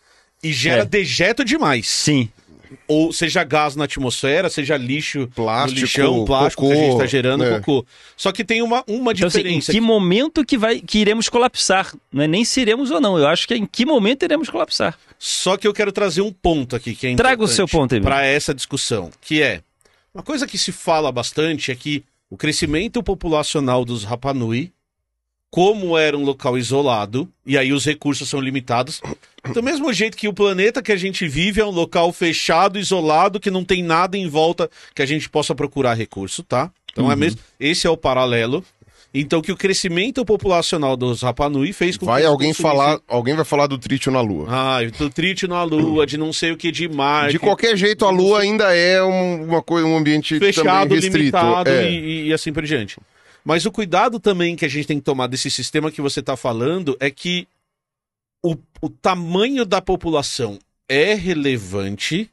e 0.43 0.51
gera 0.51 0.81
É. 0.81 0.85
dejeto 0.85 1.45
demais. 1.45 1.87
Sim. 1.87 2.29
Ou 2.87 3.11
seja 3.13 3.43
gás 3.43 3.75
na 3.75 3.85
atmosfera, 3.85 4.49
seja 4.49 4.77
lixo 4.77 5.27
Plástico, 5.35 5.79
no 5.79 5.85
lixão, 5.85 6.25
plástico 6.25 6.67
que 6.67 6.73
a 6.73 6.75
gente 6.75 6.85
cocô, 6.85 6.97
está 6.97 7.05
gerando, 7.05 7.43
né? 7.43 7.59
cocô. 7.59 7.85
Só 8.15 8.31
que 8.31 8.43
tem 8.43 8.61
uma, 8.61 8.83
uma 8.87 9.11
Então, 9.11 9.27
assim, 9.27 9.39
em 9.39 9.43
diferença. 9.43 9.71
que 9.71 9.81
momento 9.81 10.45
que, 10.45 10.57
vai, 10.57 10.79
que 10.79 10.99
iremos 10.99 11.29
colapsar? 11.29 11.93
Não 12.11 12.23
é 12.23 12.27
nem 12.27 12.43
se 12.45 12.61
iremos 12.61 12.91
ou 12.91 12.99
não. 13.01 13.17
Eu 13.17 13.27
acho 13.27 13.47
que 13.47 13.53
é 13.53 13.57
em 13.57 13.65
que 13.65 13.85
momento 13.85 14.23
iremos 14.23 14.49
colapsar. 14.49 14.97
Só 15.19 15.57
que 15.57 15.67
eu 15.67 15.73
quero 15.73 15.91
trazer 15.91 16.21
um 16.21 16.31
ponto 16.31 16.75
aqui 16.75 16.95
que 16.95 17.07
é 17.07 17.15
Traga 17.15 17.43
o 17.43 17.47
seu 17.47 17.67
ponto, 17.67 17.99
para 18.01 18.23
essa 18.23 18.53
discussão, 18.53 19.09
que 19.21 19.41
é 19.41 19.61
uma 20.13 20.23
coisa 20.23 20.47
que 20.47 20.57
se 20.57 20.71
fala 20.71 21.11
bastante 21.11 21.71
é 21.71 21.75
que 21.75 22.03
o 22.29 22.35
crescimento 22.35 23.01
populacional 23.03 23.85
dos 23.85 24.03
Rapanui, 24.03 24.71
como 25.49 25.97
era 25.97 26.17
um 26.17 26.23
local 26.23 26.57
isolado 26.57 27.27
e 27.45 27.57
aí 27.57 27.71
os 27.71 27.85
recursos 27.85 28.27
são 28.29 28.39
limitados, 28.39 29.01
do 29.53 29.63
mesmo 29.63 29.91
jeito 29.93 30.17
que 30.17 30.27
o 30.27 30.33
planeta 30.33 30.81
que 30.81 30.91
a 30.91 30.97
gente 30.97 31.27
vive 31.27 31.61
é 31.61 31.65
um 31.65 31.71
local 31.71 32.11
fechado, 32.11 32.77
isolado, 32.77 33.39
que 33.39 33.49
não 33.49 33.63
tem 33.63 33.81
nada 33.81 34.17
em 34.17 34.27
volta 34.27 34.69
que 34.93 35.01
a 35.01 35.05
gente 35.05 35.29
possa 35.29 35.55
procurar 35.55 35.93
recurso, 35.93 36.43
tá? 36.43 36.69
Então 36.91 37.09
é 37.09 37.13
Uhum. 37.13 37.19
mesmo, 37.19 37.39
esse 37.59 37.87
é 37.87 37.89
o 37.89 37.95
paralelo. 37.97 38.63
Então 39.13 39.41
que 39.41 39.51
o 39.51 39.57
crescimento 39.57 40.23
populacional 40.25 40.97
dos 40.97 41.21
Rapanui 41.21 41.71
fez 41.71 41.95
com 41.95 42.05
Vai 42.05 42.21
que 42.21 42.27
alguém 42.27 42.53
falar, 42.53 42.99
alguém 43.07 43.33
vai 43.35 43.45
falar 43.45 43.65
do 43.65 43.77
trítio 43.77 44.11
na 44.11 44.19
Lua. 44.19 44.45
ah, 44.49 44.79
do 44.97 45.09
trítio 45.09 45.47
na 45.47 45.63
Lua, 45.63 46.05
de 46.05 46.17
não 46.17 46.33
sei 46.33 46.51
o 46.51 46.57
que 46.57 46.71
de 46.71 46.89
Marte. 46.89 47.31
De 47.31 47.39
qualquer 47.39 47.75
jeito, 47.77 48.05
a 48.05 48.11
Lua 48.11 48.41
ainda 48.41 48.75
é 48.75 49.01
um, 49.01 49.43
uma 49.45 49.63
coisa, 49.63 49.87
um 49.87 49.97
ambiente 49.97 50.37
fechado, 50.37 50.93
restrito. 50.93 51.17
limitado 51.17 51.69
é. 51.69 51.89
e, 51.89 52.27
e 52.27 52.33
assim 52.33 52.51
por 52.51 52.63
diante. 52.63 52.97
Mas 53.47 53.65
o 53.65 53.71
cuidado 53.71 54.19
também 54.19 54.57
que 54.57 54.65
a 54.65 54.67
gente 54.67 54.87
tem 54.87 54.99
que 54.99 55.05
tomar 55.05 55.27
desse 55.27 55.49
sistema 55.49 55.89
que 55.89 56.01
você 56.01 56.19
está 56.19 56.35
falando 56.35 56.97
é 56.99 57.09
que 57.09 57.47
o, 58.43 58.57
o 58.81 58.89
tamanho 58.89 59.65
da 59.65 59.81
população 59.81 60.59
é 60.85 61.13
relevante, 61.13 62.29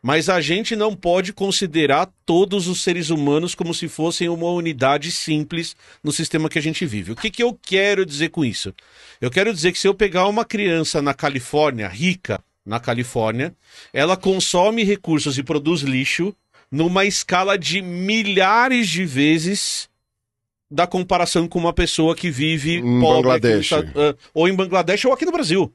mas 0.00 0.28
a 0.28 0.40
gente 0.40 0.76
não 0.76 0.94
pode 0.94 1.32
considerar 1.32 2.08
todos 2.24 2.68
os 2.68 2.80
seres 2.80 3.10
humanos 3.10 3.56
como 3.56 3.74
se 3.74 3.88
fossem 3.88 4.28
uma 4.28 4.48
unidade 4.50 5.10
simples 5.10 5.74
no 6.00 6.12
sistema 6.12 6.48
que 6.48 6.60
a 6.60 6.62
gente 6.62 6.86
vive. 6.86 7.10
O 7.10 7.16
que, 7.16 7.28
que 7.28 7.42
eu 7.42 7.58
quero 7.60 8.06
dizer 8.06 8.28
com 8.28 8.44
isso? 8.44 8.72
Eu 9.20 9.32
quero 9.32 9.52
dizer 9.52 9.72
que 9.72 9.80
se 9.80 9.88
eu 9.88 9.94
pegar 9.94 10.28
uma 10.28 10.44
criança 10.44 11.02
na 11.02 11.12
Califórnia, 11.12 11.88
rica 11.88 12.40
na 12.64 12.78
Califórnia, 12.78 13.52
ela 13.92 14.16
consome 14.16 14.84
recursos 14.84 15.36
e 15.38 15.42
produz 15.42 15.80
lixo 15.80 16.32
numa 16.70 17.04
escala 17.04 17.58
de 17.58 17.82
milhares 17.82 18.88
de 18.88 19.04
vezes 19.04 19.89
da 20.70 20.86
comparação 20.86 21.48
com 21.48 21.58
uma 21.58 21.72
pessoa 21.72 22.14
que 22.14 22.30
vive 22.30 22.76
Em 22.76 23.00
pobre 23.00 23.22
Bangladesh. 23.22 23.72
aqui 23.72 23.90
ah, 23.96 24.14
ou 24.32 24.48
em 24.48 24.54
Bangladesh 24.54 25.04
ou 25.06 25.12
aqui 25.12 25.24
no 25.26 25.32
Brasil. 25.32 25.72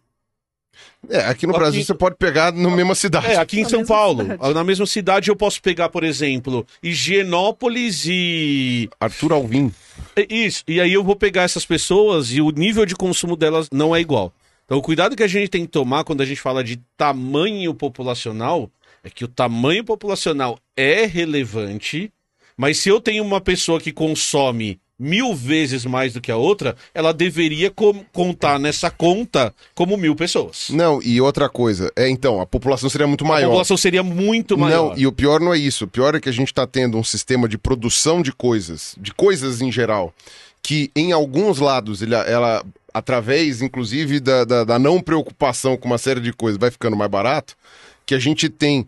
É, 1.10 1.19
aqui 1.25 1.45
no 1.47 1.51
Aqui- 1.53 1.60
Brasil 1.60 1.84
você 1.84 1.93
pode 1.93 2.15
pegar 2.17 2.51
na 2.51 2.69
mesma 2.69 2.95
cidade. 2.95 3.27
É, 3.27 3.38
aqui 3.38 3.60
em 3.60 3.63
Na 3.63 3.69
São 3.69 3.86
Paulo, 3.86 4.23
cidade. 4.23 4.53
na 4.53 4.63
mesma 4.63 4.86
cidade 4.86 5.29
eu 5.29 5.36
posso 5.36 5.62
pegar, 5.62 5.88
por 5.89 6.03
exemplo, 6.03 6.65
Higienópolis 6.84 8.05
e 8.08 8.89
Arthur 8.99 9.34
Alvim. 9.34 9.71
é 10.15 10.25
Isso. 10.29 10.63
E 10.67 10.81
aí 10.81 10.91
eu 10.93 11.03
vou 11.03 11.15
pegar 11.15 11.43
essas 11.43 11.65
pessoas 11.65 12.31
e 12.31 12.41
o 12.41 12.49
nível 12.51 12.86
de 12.86 12.95
consumo 12.95 13.36
delas 13.36 13.69
não 13.71 13.95
é 13.95 14.01
igual. 14.01 14.34
Então 14.65 14.77
o 14.77 14.81
cuidado 14.81 15.15
que 15.15 15.23
a 15.23 15.27
gente 15.27 15.47
tem 15.49 15.62
que 15.65 15.71
tomar 15.71 16.03
quando 16.03 16.21
a 16.21 16.25
gente 16.25 16.41
fala 16.41 16.63
de 16.63 16.77
tamanho 16.97 17.73
populacional 17.73 18.69
é 19.03 19.10
que 19.10 19.23
o 19.23 19.27
tamanho 19.27 19.84
populacional 19.84 20.58
é 20.75 21.05
relevante, 21.05 22.12
mas 22.58 22.79
se 22.79 22.89
eu 22.89 22.99
tenho 22.99 23.23
uma 23.23 23.39
pessoa 23.39 23.79
que 23.79 23.91
consome 23.91 24.79
mil 24.97 25.36
vezes 25.36 25.84
mais 25.86 26.13
do 26.13 26.21
que 26.21 26.31
a 26.31 26.38
outra, 26.38 26.75
ela 26.93 27.13
deveria 27.13 27.69
co- 27.69 27.93
contar 28.13 28.58
nessa 28.58 28.89
conta 28.89 29.53
como 29.73 29.97
mil 29.97 30.15
pessoas. 30.15 30.67
Não, 30.69 31.01
e 31.03 31.19
outra 31.19 31.49
coisa, 31.49 31.91
é 31.95 32.08
então, 32.10 32.39
a 32.39 32.45
população 32.45 32.89
seria 32.89 33.05
muito 33.08 33.25
A 33.25 33.27
maior. 33.27 33.47
população 33.47 33.75
seria 33.75 34.01
muito 34.03 34.58
maior. 34.58 34.91
Não, 34.91 34.97
e 34.97 35.05
o 35.05 35.12
pior 35.12 35.39
não 35.41 35.53
é 35.53 35.58
isso. 35.58 35.84
O 35.84 35.88
pior 35.88 36.15
é 36.15 36.19
que 36.21 36.29
a 36.29 36.31
gente 36.31 36.47
está 36.47 36.65
tendo 36.65 36.97
um 36.97 37.03
sistema 37.03 37.47
de 37.49 37.58
produção 37.58 38.21
de 38.21 38.31
coisas, 38.31 38.95
de 38.97 39.13
coisas 39.13 39.62
em 39.62 39.69
geral, 39.71 40.13
que 40.63 40.89
em 40.95 41.12
alguns 41.12 41.60
lados 41.60 42.01
ele- 42.01 42.15
ela, 42.15 42.63
através, 42.93 43.62
inclusive, 43.62 44.21
da, 44.21 44.45
da, 44.45 44.63
da 44.63 44.79
não 44.79 45.01
preocupação 45.01 45.75
com 45.75 45.88
uma 45.88 45.97
série 45.97 46.21
de 46.21 46.31
coisas, 46.31 46.58
vai 46.58 46.71
ficando 46.71 46.95
mais 46.95 47.12
barato, 47.12 47.55
que 48.05 48.15
a 48.15 48.19
gente 48.19 48.47
tem, 48.47 48.88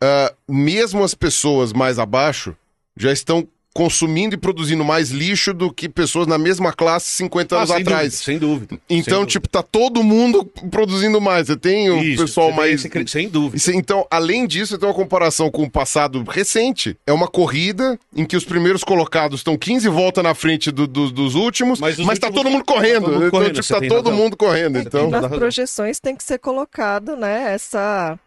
ah, 0.00 0.32
mesmo 0.46 1.02
as 1.02 1.14
pessoas 1.14 1.72
mais 1.72 1.98
abaixo, 1.98 2.54
já 2.96 3.10
estão 3.10 3.48
consumindo 3.74 4.34
e 4.34 4.38
produzindo 4.38 4.84
mais 4.84 5.10
lixo 5.10 5.54
do 5.54 5.72
que 5.72 5.88
pessoas 5.88 6.26
na 6.26 6.36
mesma 6.36 6.72
classe 6.72 7.06
50 7.12 7.54
Ah, 7.54 7.58
anos 7.58 7.70
sem 7.70 7.80
atrás. 7.82 8.02
dúvida, 8.12 8.24
sem 8.24 8.38
dúvida. 8.38 8.78
Então, 8.88 9.02
Sem 9.04 9.12
dúvida. 9.14 9.26
tipo, 9.30 9.48
tá 9.48 9.62
todo 9.62 10.02
mundo 10.02 10.44
produzindo 10.70 11.20
mais. 11.20 11.46
Você 11.46 11.56
tem 11.56 11.90
o 11.90 12.02
Isso, 12.02 12.22
pessoal 12.22 12.48
tem 12.48 12.56
mais. 12.56 12.86
sem 13.10 13.28
dúvida. 13.28 13.72
Então, 13.74 14.06
além 14.10 14.46
disso, 14.46 14.76
tem 14.78 14.88
uma 14.88 14.94
comparação 14.94 15.50
com 15.50 15.62
o 15.62 15.70
passado 15.70 16.22
recente. 16.28 16.96
É 17.06 17.12
uma 17.12 17.26
corrida 17.28 17.98
em 18.14 18.24
que 18.24 18.36
os 18.36 18.44
primeiros 18.44 18.84
colocados 18.84 19.40
estão 19.40 19.56
15 19.56 19.88
voltas 19.88 20.22
na 20.22 20.34
frente 20.34 20.70
do- 20.70 20.86
do- 20.86 21.10
dos 21.10 21.34
últimos, 21.34 21.80
mas, 21.80 21.96
Mas 21.98 22.18
tá 22.18 22.26
últimos- 22.26 22.42
todo 22.44 22.52
mundo 22.52 22.64
tá 22.64 22.74
correndo. 22.74 23.02
todo 23.04 23.12
mundo 23.14 23.26
então, 23.26 23.30
correndo, 23.30 23.54
tipo, 23.54 23.66
você 23.66 23.74
tá 23.74 23.80
todo 23.88 24.08
razão. 24.10 24.22
mundo 24.22 24.36
correndo. 24.36 24.78
Então, 24.78 25.10
Nas 25.10 25.26
projeções 25.28 25.98
tem 25.98 26.14
que 26.14 26.22
ser 26.24 26.38
colocado, 26.38 27.16
né, 27.16 27.52
essa 27.54 28.18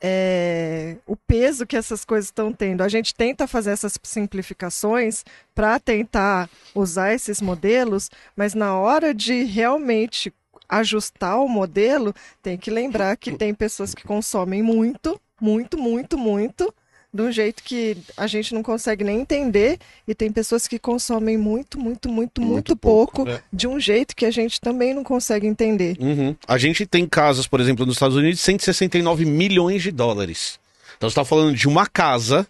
é, 0.00 0.96
o 1.06 1.14
peso 1.14 1.66
que 1.66 1.76
essas 1.76 2.04
coisas 2.04 2.26
estão 2.26 2.52
tendo. 2.52 2.82
A 2.82 2.88
gente 2.88 3.14
tenta 3.14 3.46
fazer 3.46 3.70
essas 3.70 3.98
simplificações 4.02 5.24
para 5.54 5.78
tentar 5.78 6.48
usar 6.74 7.12
esses 7.12 7.40
modelos, 7.40 8.10
mas 8.34 8.54
na 8.54 8.76
hora 8.76 9.12
de 9.12 9.44
realmente 9.44 10.32
ajustar 10.68 11.40
o 11.40 11.48
modelo, 11.48 12.14
tem 12.42 12.56
que 12.56 12.70
lembrar 12.70 13.16
que 13.16 13.32
tem 13.32 13.52
pessoas 13.52 13.94
que 13.94 14.04
consomem 14.04 14.62
muito, 14.62 15.20
muito, 15.40 15.76
muito, 15.76 16.16
muito, 16.16 16.72
de 17.12 17.22
um 17.22 17.32
jeito 17.32 17.62
que 17.62 17.96
a 18.16 18.26
gente 18.26 18.54
não 18.54 18.62
consegue 18.62 19.02
nem 19.02 19.20
entender, 19.20 19.78
e 20.06 20.14
tem 20.14 20.30
pessoas 20.30 20.68
que 20.68 20.78
consomem 20.78 21.36
muito, 21.36 21.78
muito, 21.78 22.08
muito, 22.08 22.40
muito, 22.40 22.76
pouco, 22.76 23.28
é. 23.28 23.42
de 23.52 23.66
um 23.66 23.80
jeito 23.80 24.14
que 24.14 24.24
a 24.24 24.30
gente 24.30 24.60
também 24.60 24.94
não 24.94 25.02
consegue 25.02 25.46
entender. 25.46 25.96
Uhum. 25.98 26.36
A 26.46 26.56
gente 26.56 26.86
tem 26.86 27.06
casas, 27.06 27.46
por 27.46 27.60
exemplo, 27.60 27.84
nos 27.84 27.96
Estados 27.96 28.16
Unidos, 28.16 28.38
de 28.38 28.44
169 28.44 29.24
milhões 29.24 29.82
de 29.82 29.90
dólares. 29.90 30.60
Então 30.96 31.08
você 31.08 31.12
está 31.12 31.24
falando 31.24 31.54
de 31.54 31.66
uma 31.66 31.86
casa 31.86 32.46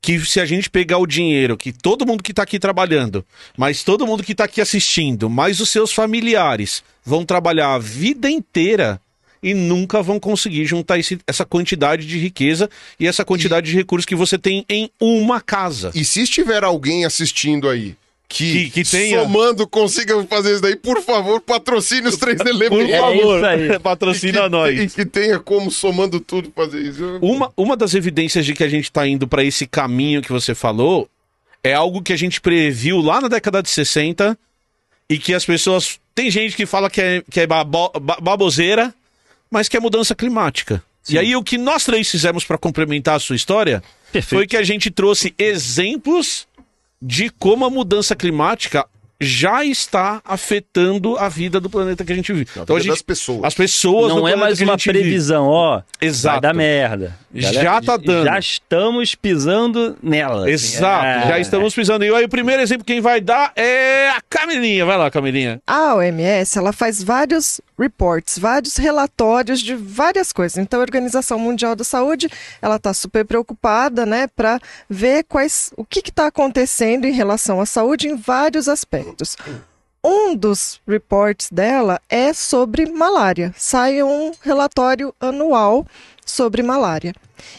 que 0.00 0.18
se 0.24 0.40
a 0.40 0.46
gente 0.46 0.70
pegar 0.70 0.98
o 0.98 1.06
dinheiro 1.06 1.56
que 1.56 1.72
todo 1.72 2.06
mundo 2.06 2.22
que 2.22 2.32
está 2.32 2.42
aqui 2.42 2.58
trabalhando, 2.58 3.24
mas 3.56 3.82
todo 3.82 4.06
mundo 4.06 4.22
que 4.22 4.32
está 4.32 4.44
aqui 4.44 4.60
assistindo, 4.60 5.28
mais 5.28 5.60
os 5.60 5.70
seus 5.70 5.92
familiares, 5.92 6.82
vão 7.04 7.24
trabalhar 7.24 7.74
a 7.74 7.78
vida 7.78 8.30
inteira 8.30 9.00
e 9.48 9.54
nunca 9.54 10.02
vão 10.02 10.18
conseguir 10.18 10.64
juntar 10.66 10.98
esse- 10.98 11.18
essa 11.26 11.44
quantidade 11.44 12.04
de 12.06 12.18
riqueza 12.18 12.68
e 12.98 13.06
essa 13.06 13.24
quantidade 13.24 13.70
de 13.70 13.76
recursos 13.76 14.04
que 14.04 14.14
você 14.16 14.36
tem 14.36 14.64
em 14.68 14.90
uma 15.00 15.40
casa. 15.40 15.90
e 15.94 16.04
se 16.04 16.22
estiver 16.22 16.64
alguém 16.64 17.04
assistindo 17.04 17.68
aí 17.68 17.94
que, 18.28 18.64
Que- 18.64 18.70
que 18.70 18.90
tenha- 18.90 19.22
somando 19.22 19.68
consiga 19.68 20.20
fazer 20.24 20.54
isso 20.54 20.62
daí, 20.62 20.74
por 20.74 21.00
favor, 21.00 21.40
patrocine 21.40 22.08
os 22.08 22.16
três 22.16 22.38
Por 22.42 22.48
elementos. 22.48 22.90
favor, 22.98 23.36
isso 23.36 23.46
aí. 23.46 23.78
patrocina 23.78 24.40
E 24.40 24.42
que- 24.42 24.48
nós. 24.48 24.80
E 24.80 24.86
que 24.96 25.06
tenha 25.06 25.38
como, 25.38 25.70
somando 25.70 26.18
tudo, 26.18 26.50
fazer 26.54 26.80
isso. 26.82 27.18
Uma, 27.22 27.52
uma 27.56 27.76
das 27.76 27.94
evidências 27.94 28.44
de 28.44 28.52
que 28.52 28.64
a 28.64 28.68
gente 28.68 28.84
está 28.86 29.06
indo 29.06 29.28
para 29.28 29.44
esse 29.44 29.64
caminho 29.64 30.20
que 30.22 30.32
você 30.32 30.56
falou 30.56 31.08
é 31.62 31.72
algo 31.72 32.02
que 32.02 32.12
a 32.12 32.16
gente 32.18 32.40
previu 32.40 33.00
lá 33.00 33.20
na 33.20 33.28
década 33.28 33.62
de 33.62 33.70
60 33.70 34.36
e 35.08 35.18
que 35.18 35.32
as 35.32 35.44
pessoas. 35.44 36.00
Tem 36.12 36.30
gente 36.30 36.56
que 36.56 36.64
fala 36.66 36.88
que 36.90 37.00
é, 37.00 37.22
que 37.30 37.40
é 37.40 37.46
babo- 37.46 37.92
ba- 38.00 38.18
baboseira, 38.20 38.92
mas 39.50 39.68
que 39.68 39.76
é 39.76 39.80
mudança 39.80 40.14
climática. 40.14 40.82
E 41.08 41.18
aí 41.18 41.36
o 41.36 41.42
que 41.42 41.56
nós 41.56 41.84
três 41.84 42.10
fizemos 42.10 42.44
para 42.44 42.58
complementar 42.58 43.16
a 43.16 43.20
sua 43.20 43.36
história 43.36 43.82
Perfeito. 44.10 44.40
foi 44.40 44.46
que 44.46 44.56
a 44.56 44.62
gente 44.62 44.90
trouxe 44.90 45.34
exemplos 45.38 46.48
de 47.00 47.30
como 47.30 47.64
a 47.64 47.70
mudança 47.70 48.16
climática 48.16 48.84
já 49.20 49.64
está 49.64 50.20
afetando 50.24 51.16
a 51.18 51.28
vida 51.28 51.58
do 51.60 51.70
planeta 51.70 52.04
que 52.04 52.12
a 52.12 52.16
gente 52.16 52.32
vive. 52.32 52.50
A 52.56 52.60
Então 52.60 52.76
a 52.76 52.78
gente, 52.80 52.90
das 52.90 53.02
pessoas. 53.02 53.44
as 53.44 53.54
pessoas 53.54 54.14
Não 54.14 54.28
é 54.28 54.36
mais 54.36 54.60
uma 54.60 54.72
gente 54.72 54.92
vive. 54.92 55.00
previsão, 55.00 55.46
ó. 55.46 55.82
Exato. 56.00 56.34
Vai 56.34 56.40
dar 56.42 56.54
merda. 56.54 57.16
Já 57.34 57.80
tá 57.80 57.96
dando. 57.96 58.24
Já 58.24 58.38
estamos 58.38 59.14
pisando 59.14 59.96
nela. 60.02 60.42
assim. 60.44 60.52
Exato, 60.52 61.06
É. 61.06 61.28
já 61.28 61.38
estamos 61.38 61.74
pisando. 61.74 62.04
E 62.04 62.14
aí 62.14 62.24
o 62.24 62.28
primeiro 62.28 62.62
exemplo 62.62 62.84
quem 62.84 63.00
vai 63.00 63.20
dar 63.20 63.52
é 63.56 64.10
a 64.10 64.20
Camilinha. 64.28 64.84
Vai 64.84 64.96
lá, 64.96 65.10
Camilinha. 65.10 65.60
A 65.66 65.94
OMS 65.96 66.58
ela 66.58 66.72
faz 66.72 67.02
vários 67.02 67.60
reports, 67.78 68.38
vários 68.38 68.76
relatórios 68.76 69.60
de 69.60 69.74
várias 69.74 70.32
coisas. 70.32 70.56
Então, 70.56 70.80
a 70.80 70.82
Organização 70.82 71.38
Mundial 71.38 71.76
da 71.76 71.84
Saúde 71.84 72.28
ela 72.62 72.76
está 72.76 72.94
super 72.94 73.24
preocupada, 73.24 74.06
né, 74.06 74.26
para 74.34 74.58
ver 74.88 75.24
quais 75.24 75.70
o 75.76 75.84
que 75.84 76.00
está 76.00 76.26
acontecendo 76.28 77.04
em 77.06 77.12
relação 77.12 77.60
à 77.60 77.66
saúde 77.66 78.08
em 78.08 78.16
vários 78.16 78.68
aspectos. 78.68 79.05
Um 80.02 80.36
dos 80.36 80.80
reports 80.86 81.48
dela 81.50 82.00
é 82.08 82.32
sobre 82.32 82.86
malária. 82.86 83.52
Sai 83.56 84.02
um 84.02 84.32
relatório 84.40 85.12
anual 85.20 85.84
sobre 86.24 86.62
malária. 86.62 87.12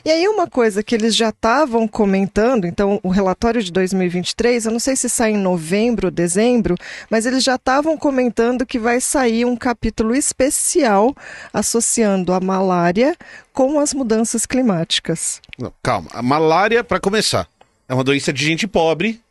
E 0.03 0.09
aí 0.09 0.27
uma 0.27 0.47
coisa 0.47 0.81
que 0.83 0.95
eles 0.95 1.15
já 1.15 1.29
estavam 1.29 1.87
comentando, 1.87 2.65
então 2.65 2.99
o 3.03 3.09
relatório 3.09 3.61
de 3.61 3.71
2023, 3.71 4.65
eu 4.65 4.71
não 4.71 4.79
sei 4.79 4.95
se 4.95 5.09
sai 5.09 5.31
em 5.31 5.37
novembro, 5.37 6.09
dezembro, 6.09 6.75
mas 7.09 7.25
eles 7.25 7.43
já 7.43 7.55
estavam 7.55 7.97
comentando 7.97 8.65
que 8.65 8.79
vai 8.79 8.99
sair 8.99 9.45
um 9.45 9.55
capítulo 9.55 10.15
especial 10.15 11.15
associando 11.53 12.33
a 12.33 12.39
malária 12.39 13.15
com 13.53 13.79
as 13.79 13.93
mudanças 13.93 14.45
climáticas. 14.45 15.41
Não, 15.57 15.73
calma. 15.83 16.09
A 16.13 16.21
malária, 16.21 16.83
para 16.83 16.99
começar, 16.99 17.47
é 17.87 17.93
uma 17.93 18.03
doença 18.03 18.33
de 18.33 18.45
gente 18.45 18.67
pobre, 18.67 19.21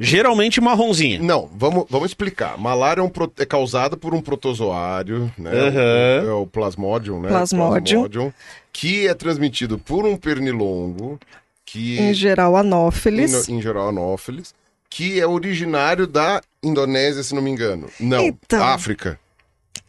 geralmente 0.00 0.60
marronzinha. 0.60 1.20
Não, 1.20 1.48
vamos, 1.54 1.84
vamos 1.90 2.08
explicar. 2.10 2.56
Malária 2.58 3.00
é, 3.00 3.04
um 3.04 3.08
pro- 3.10 3.30
é 3.38 3.44
causada 3.44 3.96
por 3.96 4.14
um 4.14 4.20
protozoário, 4.22 5.30
né? 5.36 5.50
O- 5.52 6.26
É 6.28 6.32
o 6.32 6.46
plasmodium, 6.46 7.20
né? 7.20 7.28
Plasmodium. 7.28 8.00
Plasmodium, 8.00 8.32
que 8.72 9.06
é 9.06 9.14
transmitido 9.14 9.78
por 9.78 10.06
um 10.06 10.16
pernilongo, 10.16 11.20
que 11.66 11.98
Em 12.00 12.14
geral, 12.14 12.56
anófeles. 12.56 13.48
em, 13.48 13.56
em 13.58 13.62
geral 13.62 13.88
anófeles, 13.90 14.54
que 14.88 15.20
é 15.20 15.26
originário 15.26 16.06
da 16.06 16.40
Indonésia, 16.62 17.22
se 17.22 17.34
não 17.34 17.42
me 17.42 17.50
engano. 17.50 17.88
Não, 18.00 18.24
Então, 18.24 18.62
África. 18.62 19.20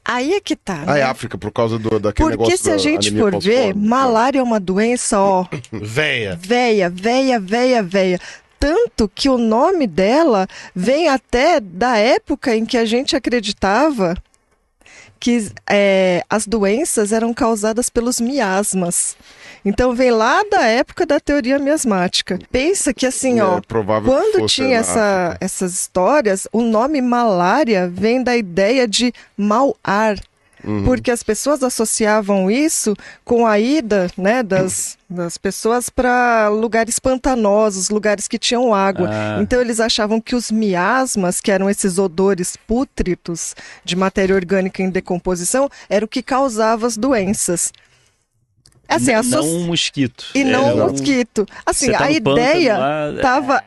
Aí 0.04 0.34
é 0.34 0.42
que 0.42 0.56
tá. 0.56 0.84
Ah, 0.88 0.98
é 0.98 1.02
né? 1.02 1.04
África, 1.04 1.38
por 1.38 1.52
causa 1.52 1.78
do, 1.78 2.00
daquele 2.00 2.30
Porque 2.30 2.44
negócio 2.44 2.58
se 2.58 2.72
a 2.72 2.78
gente 2.78 3.16
for 3.16 3.40
ver, 3.40 3.76
malária 3.76 4.40
é 4.40 4.44
uma 4.44 4.60
doença, 4.60 5.20
ó, 5.20 5.46
Véia. 5.72 6.38
véia, 6.42 6.90
véia, 6.90 7.40
véia, 7.40 7.84
véia. 7.84 8.20
Tanto 8.62 9.10
que 9.10 9.28
o 9.28 9.40
nome 9.40 9.88
dela 9.88 10.48
vem 10.76 11.10
até 11.10 11.60
da 11.60 11.98
época 11.98 12.56
em 12.56 12.64
que 12.64 12.78
a 12.78 12.86
gente 12.86 13.16
acreditava 13.16 14.16
que 15.20 15.52
é, 15.68 16.24
as 16.30 16.46
doenças 16.46 17.12
eram 17.12 17.34
causadas 17.34 17.90
pelos 17.90 18.22
miasmas. 18.22 19.18
Então 19.66 19.96
vem 19.96 20.12
lá 20.12 20.44
da 20.50 20.68
época 20.68 21.08
da 21.08 21.20
teoria 21.20 21.58
miasmática. 21.58 22.40
Pensa 22.52 22.94
que 22.94 23.08
assim, 23.08 23.40
É 23.40 23.44
ó, 23.44 23.62
quando 24.04 24.46
tinha 24.46 24.78
essa, 24.78 25.38
essas 25.42 25.74
histórias, 25.74 26.48
o 26.52 26.62
nome 26.62 27.02
malária 27.02 27.88
vem 27.92 28.24
da 28.24 28.38
ideia 28.38 28.88
de 28.88 29.12
mau 29.36 29.76
ar. 29.84 30.18
Uhum. 30.64 30.84
Porque 30.84 31.10
as 31.12 31.24
pessoas 31.24 31.64
associavam 31.64 32.50
isso 32.52 32.94
com 33.26 33.48
a 33.48 33.60
ida 33.60 34.10
né, 34.18 34.44
das, 34.44 34.98
das 35.10 35.38
pessoas 35.38 35.90
para 35.90 36.50
lugares 36.50 37.00
pantanosos, 37.00 37.90
lugares 37.90 38.28
que 38.28 38.38
tinham 38.38 38.74
água. 38.74 39.10
Ah. 39.12 39.40
Então 39.42 39.60
eles 39.60 39.80
achavam 39.80 40.22
que 40.22 40.36
os 40.36 40.52
miasmas, 40.52 41.42
que 41.42 41.52
eram 41.52 41.70
esses 41.70 41.98
odores 41.98 42.56
pútritos 42.56 43.56
de 43.84 43.96
matéria 43.96 44.36
orgânica 44.36 44.84
em 44.84 44.90
decomposição, 44.90 45.70
era 45.90 46.06
o 46.06 46.08
que 46.08 46.22
causava 46.22 46.86
as 46.86 46.96
doenças. 46.98 47.72
Assim, 48.88 49.12
N- 49.12 49.16
associ- 49.16 49.48
Não 49.48 49.58
um 49.58 49.66
mosquito. 49.68 50.26
e 50.36 50.44
não 50.44 50.68
É 50.70 50.74
um- 50.74 50.90
mosquito. 50.90 51.46
Assim, 51.66 51.92
tá 51.92 52.04
a 52.06 52.12
ideia 52.12 52.78
estava 53.16 53.64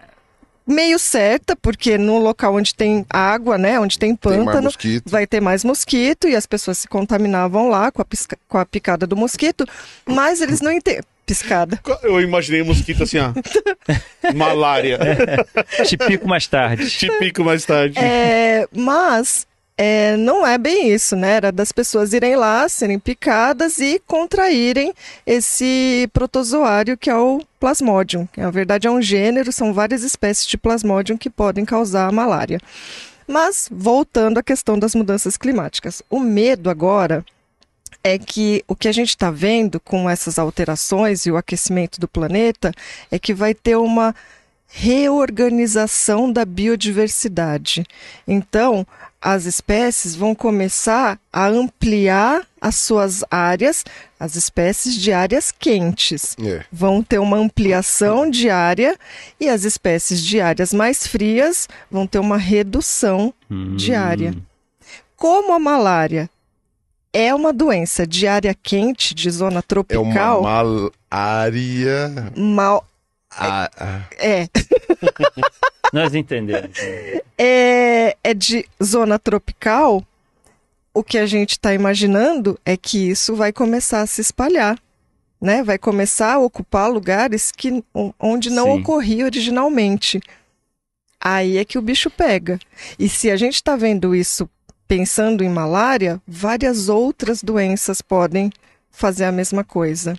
meio 0.67 0.99
certa, 0.99 1.55
porque 1.57 1.99
no 1.99 2.19
local 2.19 2.55
onde 2.55 2.75
tem 2.75 3.05
água, 3.11 3.59
né, 3.59 3.79
onde 3.79 3.99
tem 3.99 4.15
Tem 4.17 4.33
mais 4.33 4.45
pântano, 4.47 4.65
mosquito. 4.65 5.11
vai 5.11 5.27
ter 5.27 5.41
mais 5.41 5.63
mosquito 5.65 6.27
e 6.29 6.35
as 6.37 6.47
pessoas 6.47 6.79
se 6.79 6.89
contaminavam 6.89 7.69
lá 7.69 7.91
com 7.93 8.01
a, 8.01 8.05
pisca- 8.05 8.39
com 8.49 8.57
a 8.59 8.65
picada 8.65 9.07
do 9.07 9.17
mosquito, 9.17 9.67
mas 10.07 10.41
eles 10.41 10.61
não 10.61 10.73
entendem. 10.73 11.03
Piscada. 11.27 11.81
Eu 12.03 12.21
imaginei 12.21 12.63
mosquito 12.63 13.03
assim, 13.05 13.17
ó. 13.19 13.33
Malária. 14.35 14.99
Te 15.87 15.97
pico 15.97 16.29
mais 16.29 16.47
tarde. 16.47 16.91
Te 16.91 17.11
pico 17.19 17.43
mais 17.43 17.65
tarde. 17.65 17.99
É, 17.99 18.69
mas 18.77 19.47
é, 19.77 20.17
não 20.17 20.47
é 20.47 20.57
bem 20.57 20.93
isso, 20.93 21.17
né? 21.17 21.33
Era 21.33 21.53
das 21.53 21.73
pessoas 21.73 22.13
irem 22.13 22.37
lá, 22.37 22.69
serem 22.69 22.99
picadas 22.99 23.79
e 23.79 24.01
contraírem 24.07 24.95
esse 25.27 26.09
protozoário 26.13 26.97
que 26.97 27.11
é 27.11 27.17
o 27.17 27.41
Plasmodium. 27.59 28.29
Na 28.37 28.51
verdade, 28.51 28.87
é 28.87 28.91
um 28.91 29.03
gênero, 29.03 29.53
são 29.53 29.75
várias 29.75 30.05
espécies 30.05 30.47
de 30.47 30.57
Plasmodium 30.57 31.17
que 31.17 31.29
podem 31.29 31.65
causar 31.65 32.09
a 32.09 32.13
malária. 32.13 32.61
Mas, 33.27 33.69
voltando 33.71 34.39
à 34.39 34.43
questão 34.43 34.79
das 34.79 34.95
mudanças 34.95 35.37
climáticas, 35.37 36.03
o 36.09 36.21
medo 36.21 36.71
agora 36.71 37.25
é 38.05 38.19
que 38.19 38.63
o 38.69 38.77
que 38.77 38.87
a 38.87 38.93
gente 38.93 39.09
está 39.09 39.31
vendo 39.31 39.81
com 39.81 40.09
essas 40.09 40.39
alterações 40.39 41.25
e 41.25 41.33
o 41.33 41.37
aquecimento 41.37 41.99
do 41.99 42.07
planeta 42.07 42.71
é 43.11 43.19
que 43.19 43.33
vai 43.33 43.55
ter 43.55 43.77
uma 43.77 44.15
reorganização 44.69 46.31
da 46.31 46.45
biodiversidade. 46.45 47.87
Então, 48.27 48.87
as 49.25 49.47
espécies 49.47 50.15
vão 50.15 50.35
começar 50.35 51.19
a 51.33 51.47
ampliar 51.47 52.47
as 52.61 52.75
suas 52.75 53.25
áreas, 53.31 53.83
as 54.21 54.37
espécies 54.37 54.95
de 54.95 55.15
áreas 55.15 55.51
quentes. 55.51 56.37
É. 56.39 56.63
Vão 56.71 57.03
ter 57.03 57.19
uma 57.19 57.39
ampliação 57.39 58.29
de 58.29 58.51
área 58.51 58.99
e 59.41 59.49
as 59.49 59.65
espécies 59.65 60.21
de 60.23 60.43
áreas 60.43 60.75
mais 60.75 61.07
frias 61.07 61.67
vão 61.91 62.07
ter 62.07 62.19
uma 62.19 62.37
redução 62.37 63.33
de 63.75 63.95
área. 63.95 64.35
Como 65.17 65.55
a 65.55 65.59
malária 65.59 66.29
é 67.11 67.35
uma 67.35 67.51
doença 67.51 68.07
de 68.07 68.27
área 68.27 68.55
quente, 68.55 69.15
de 69.15 69.31
zona 69.31 69.53
É 69.53 69.57
uma 69.57 69.63
tropical, 69.63 70.43
malária. 70.43 70.93
mal 72.37 72.87
ah. 73.31 74.03
é 74.19 74.49
Nós 75.95 76.13
entendemos. 76.13 76.77
é, 77.39 78.17
é 78.25 78.35
de 78.35 78.67
zona 78.83 79.17
tropical, 79.17 80.05
o 80.93 81.05
que 81.05 81.17
a 81.17 81.25
gente 81.25 81.53
está 81.53 81.73
imaginando 81.73 82.59
é 82.65 82.77
que 82.77 83.11
isso 83.11 83.37
vai 83.37 83.53
começar 83.53 84.01
a 84.01 84.07
se 84.07 84.21
espalhar, 84.21 84.77
né? 85.41 85.63
Vai 85.63 85.79
começar 85.79 86.33
a 86.35 86.39
ocupar 86.41 86.91
lugares 86.91 87.53
que, 87.53 87.85
onde 88.19 88.51
não 88.51 88.65
Sim. 88.65 88.81
ocorria 88.81 89.25
originalmente. 89.25 90.21
Aí 91.21 91.59
é 91.59 91.65
que 91.65 91.79
o 91.79 91.83
bicho 91.83 92.11
pega. 92.11 92.59
E 92.99 93.09
se 93.09 93.31
a 93.31 93.37
gente 93.37 93.55
está 93.55 93.77
vendo 93.77 94.17
isso 94.17 94.51
pensando 94.89 95.45
em 95.45 95.49
malária, 95.49 96.21
várias 96.27 96.89
outras 96.89 97.41
doenças 97.41 98.03
podem 98.03 98.51
fazer 98.91 99.27
a 99.27 99.33
mesma 99.33 99.63
coisa. 99.63 100.19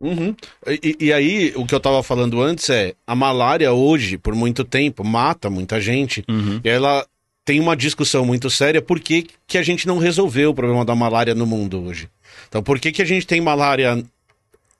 Uhum. 0.00 0.34
E, 0.66 0.96
e 0.98 1.12
aí, 1.12 1.52
o 1.54 1.66
que 1.66 1.74
eu 1.74 1.80
tava 1.80 2.02
falando 2.02 2.40
antes 2.40 2.70
é, 2.70 2.94
a 3.06 3.14
malária 3.14 3.70
hoje, 3.72 4.16
por 4.16 4.34
muito 4.34 4.64
tempo, 4.64 5.04
mata 5.04 5.50
muita 5.50 5.80
gente. 5.80 6.24
Uhum. 6.28 6.60
E 6.64 6.68
ela 6.68 7.06
tem 7.44 7.60
uma 7.60 7.76
discussão 7.76 8.24
muito 8.24 8.48
séria 8.48 8.80
por 8.80 8.98
que, 8.98 9.26
que 9.46 9.58
a 9.58 9.62
gente 9.62 9.86
não 9.86 9.98
resolveu 9.98 10.50
o 10.50 10.54
problema 10.54 10.84
da 10.84 10.94
malária 10.94 11.34
no 11.34 11.46
mundo 11.46 11.82
hoje. 11.82 12.08
Então, 12.48 12.62
por 12.62 12.80
que, 12.80 12.92
que 12.92 13.02
a 13.02 13.06
gente 13.06 13.26
tem 13.26 13.40
malária... 13.40 14.02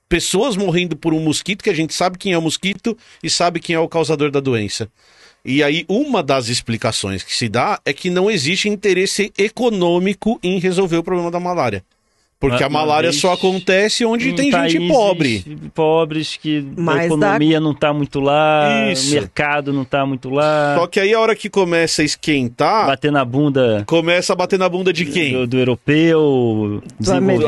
Pessoas 0.09 0.57
morrendo 0.57 0.97
por 0.97 1.15
um 1.15 1.21
mosquito, 1.21 1.63
que 1.63 1.71
a 1.71 1.75
gente 1.75 1.95
sabe 1.95 2.19
quem 2.19 2.33
é 2.33 2.39
o 2.39 2.43
mosquito 2.43 2.99
e 3.23 3.31
sabe 3.31 3.61
quem 3.61 3.77
é 3.77 3.79
o 3.79 3.89
causador 3.89 4.29
da 4.29 4.41
doença. 4.41 4.91
E 5.45 5.63
aí, 5.63 5.85
uma 5.89 6.21
das 6.21 6.49
explicações 6.49 7.23
que 7.23 7.33
se 7.33 7.49
dá 7.49 7.81
é 7.85 7.93
que 7.93 8.11
não 8.11 8.29
existe 8.29 8.69
interesse 8.69 9.33
econômico 9.39 10.41
em 10.43 10.59
resolver 10.59 10.97
o 10.97 11.03
problema 11.05 11.31
da 11.31 11.39
malária. 11.39 11.85
Porque 12.41 12.65
a 12.65 12.71
malária 12.71 13.11
vez 13.11 13.21
só 13.21 13.35
acontece 13.35 14.03
onde 14.03 14.31
Em 14.31 14.35
tem 14.35 14.51
gente 14.51 14.89
pobre. 14.89 15.59
Pobres 15.75 16.39
que 16.39 16.67
a 16.77 16.81
Mas 16.81 17.05
economia 17.05 17.61
não 17.61 17.75
tá 17.75 17.93
muito 17.93 18.19
lá, 18.19 18.91
Isso. 18.91 19.11
o 19.11 19.15
mercado 19.15 19.75
não 19.75 19.85
tá 19.85 20.07
muito 20.07 20.31
lá. 20.31 20.75
Só 20.79 20.87
que 20.87 20.99
aí 20.99 21.13
a 21.13 21.21
hora 21.21 21.37
que 21.37 21.51
começa 21.51 22.01
a 22.01 22.05
esquentar, 22.05 22.87
Bater 22.87 23.13
na 23.13 23.27
bunda 23.27 23.85
começa 23.87 24.33
a 24.33 24.37
bater 24.37 24.59
na 24.59 24.71
bunda 24.71 24.91
de 24.91 25.05
quem? 25.05 25.35
do, 25.35 25.47
do 25.47 25.59
europeu, 25.59 26.83
desenvolvido, 26.99 27.47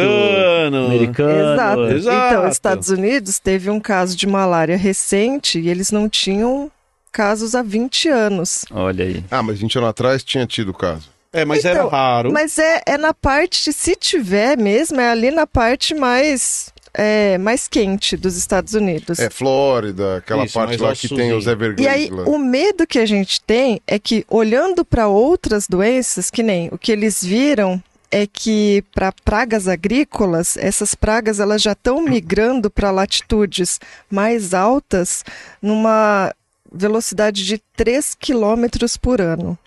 americano. 0.00 0.86
americano. 0.86 1.52
Exato. 1.52 1.82
Exato. 1.92 2.34
Então, 2.34 2.48
Estados 2.48 2.88
Unidos 2.88 3.38
teve 3.38 3.70
um 3.70 3.78
caso 3.78 4.16
de 4.16 4.26
malária 4.26 4.76
recente 4.76 5.60
e 5.60 5.68
eles 5.68 5.92
não 5.92 6.08
tinham 6.08 6.68
casos 7.12 7.54
há 7.54 7.62
20 7.62 8.08
anos. 8.08 8.64
Olha 8.72 9.04
aí. 9.04 9.22
Ah, 9.30 9.42
mas 9.42 9.60
20 9.60 9.78
anos 9.78 9.90
atrás 9.90 10.24
tinha 10.24 10.46
tido 10.46 10.74
caso. 10.74 11.11
É, 11.32 11.44
mas 11.44 11.64
era 11.64 11.80
Então, 11.80 11.88
raro. 11.88 12.32
Mas 12.32 12.58
é, 12.58 12.82
é 12.86 12.98
na 12.98 13.14
parte, 13.14 13.72
se 13.72 13.96
tiver 13.96 14.56
mesmo, 14.56 15.00
é 15.00 15.08
ali 15.08 15.30
na 15.30 15.46
parte 15.46 15.94
mais, 15.94 16.70
é, 16.92 17.38
mais 17.38 17.66
quente 17.66 18.16
dos 18.16 18.36
Estados 18.36 18.74
Unidos. 18.74 19.18
É, 19.18 19.30
Flórida, 19.30 20.18
aquela 20.18 20.44
Isso, 20.44 20.54
parte 20.54 20.76
lá 20.76 20.94
que 20.94 21.08
tem 21.08 21.32
os 21.32 21.46
Everglades 21.46 21.84
E 21.84 21.88
aí, 21.88 22.10
lá. 22.10 22.24
o 22.24 22.38
medo 22.38 22.86
que 22.86 22.98
a 22.98 23.06
gente 23.06 23.40
tem 23.40 23.80
é 23.86 23.98
que, 23.98 24.26
olhando 24.28 24.84
para 24.84 25.08
outras 25.08 25.66
doenças, 25.66 26.30
que 26.30 26.42
nem 26.42 26.68
o 26.70 26.76
que 26.76 26.92
eles 26.92 27.24
viram 27.24 27.82
é 28.10 28.26
que 28.26 28.84
para 28.94 29.10
pragas 29.24 29.66
agrícolas, 29.66 30.58
essas 30.58 30.94
pragas 30.94 31.40
elas 31.40 31.62
já 31.62 31.72
estão 31.72 32.02
migrando 32.02 32.70
para 32.70 32.90
latitudes 32.90 33.80
mais 34.10 34.52
altas 34.52 35.24
numa 35.62 36.30
velocidade 36.70 37.42
de 37.42 37.58
3 37.74 38.14
km 38.14 38.66
por 39.00 39.22
ano. 39.22 39.58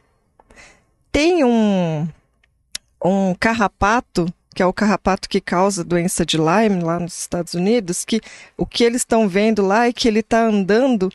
Tem 1.15 1.45
um, 1.45 2.05
um 3.01 3.33
carrapato, 3.39 4.27
que 4.53 4.61
é 4.61 4.65
o 4.65 4.73
carrapato 4.73 5.29
que 5.29 5.39
causa 5.39 5.81
doença 5.81 6.25
de 6.25 6.35
Lyme 6.35 6.83
lá 6.83 6.99
nos 6.99 7.17
Estados 7.17 7.53
Unidos, 7.53 8.03
que 8.03 8.19
o 8.57 8.65
que 8.65 8.83
eles 8.83 9.03
estão 9.03 9.25
vendo 9.25 9.65
lá 9.65 9.87
é 9.87 9.93
que 9.93 10.09
ele 10.09 10.19
está 10.19 10.45
andando 10.45 11.09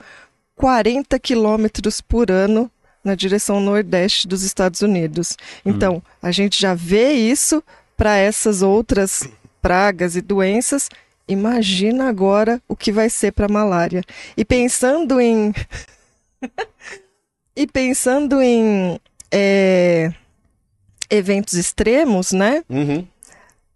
40 0.56 1.18
quilômetros 1.18 2.00
por 2.00 2.30
ano 2.30 2.70
na 3.04 3.14
direção 3.14 3.60
nordeste 3.60 4.26
dos 4.26 4.42
Estados 4.42 4.80
Unidos. 4.80 5.36
Então, 5.66 6.02
a 6.22 6.30
gente 6.30 6.58
já 6.58 6.72
vê 6.72 7.12
isso 7.12 7.62
para 7.94 8.16
essas 8.16 8.62
outras 8.62 9.28
pragas 9.60 10.16
e 10.16 10.22
doenças. 10.22 10.88
Imagina 11.28 12.08
agora 12.08 12.58
o 12.66 12.74
que 12.74 12.90
vai 12.90 13.10
ser 13.10 13.32
para 13.32 13.44
a 13.44 13.52
malária. 13.52 14.02
E 14.34 14.46
pensando 14.46 15.20
em. 15.20 15.52
e 17.54 17.66
pensando 17.66 18.40
em 18.40 18.98
é, 19.32 20.12
eventos 21.08 21.54
extremos, 21.54 22.32
né? 22.32 22.62
Uhum. 22.68 23.06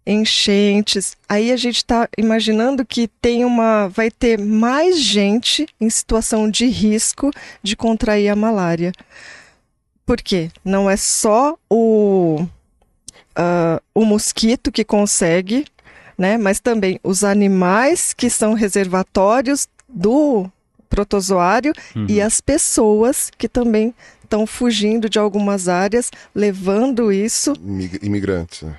enchentes. 0.05 1.17
Aí 1.27 1.51
a 1.51 1.57
gente 1.57 1.77
está 1.77 2.07
imaginando 2.17 2.85
que 2.85 3.07
tem 3.07 3.43
uma, 3.43 3.87
vai 3.87 4.11
ter 4.11 4.37
mais 4.39 4.99
gente 4.99 5.65
em 5.81 5.89
situação 5.89 6.49
de 6.49 6.67
risco 6.67 7.31
de 7.63 7.75
contrair 7.75 8.29
a 8.29 8.35
malária. 8.35 8.91
Por 10.05 10.17
quê? 10.21 10.51
Não 10.63 10.87
é 10.87 10.95
só 10.95 11.57
o, 11.67 12.45
ah, 13.35 13.81
o 13.95 14.05
mosquito 14.05 14.71
que 14.71 14.83
consegue, 14.83 15.65
né? 16.15 16.37
Mas 16.37 16.59
também 16.59 16.99
os 17.03 17.23
animais 17.23 18.13
que 18.13 18.29
são 18.29 18.53
reservatórios 18.53 19.67
do 19.89 20.47
protozoário 20.87 21.73
e 22.07 22.21
as 22.21 22.39
pessoas 22.39 23.29
que 23.37 23.49
também 23.49 23.93
estão 24.25 24.45
fugindo 24.45 25.09
de 25.09 25.17
algumas 25.17 25.67
áreas, 25.69 26.11
levando 26.33 27.11
isso 27.11 27.53
Imig- 27.63 27.99
Imigrantes. 28.03 28.61
né? 28.63 28.75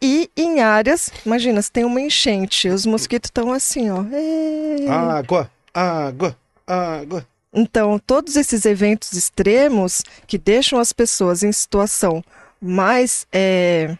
e, 0.00 0.30
em 0.36 0.60
áreas, 0.60 1.10
imagina, 1.26 1.60
se 1.60 1.70
tem 1.72 1.84
uma 1.84 2.00
enchente, 2.00 2.68
os 2.68 2.86
mosquitos 2.86 3.28
estão 3.28 3.52
assim, 3.52 3.90
ó. 3.90 4.04
"Ê". 4.12 4.86
Água, 4.88 5.50
água, 5.74 6.36
água. 6.66 7.26
Então, 7.52 7.98
todos 7.98 8.36
esses 8.36 8.64
eventos 8.64 9.12
extremos 9.14 10.02
que 10.26 10.38
deixam 10.38 10.78
as 10.78 10.92
pessoas 10.92 11.42
em 11.42 11.50
situação 11.50 12.22
mais, 12.60 13.26
é, 13.32 13.96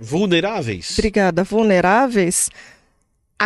Vulneráveis. 0.00 0.90
obrigada, 0.98 1.44
vulneráveis, 1.44 2.50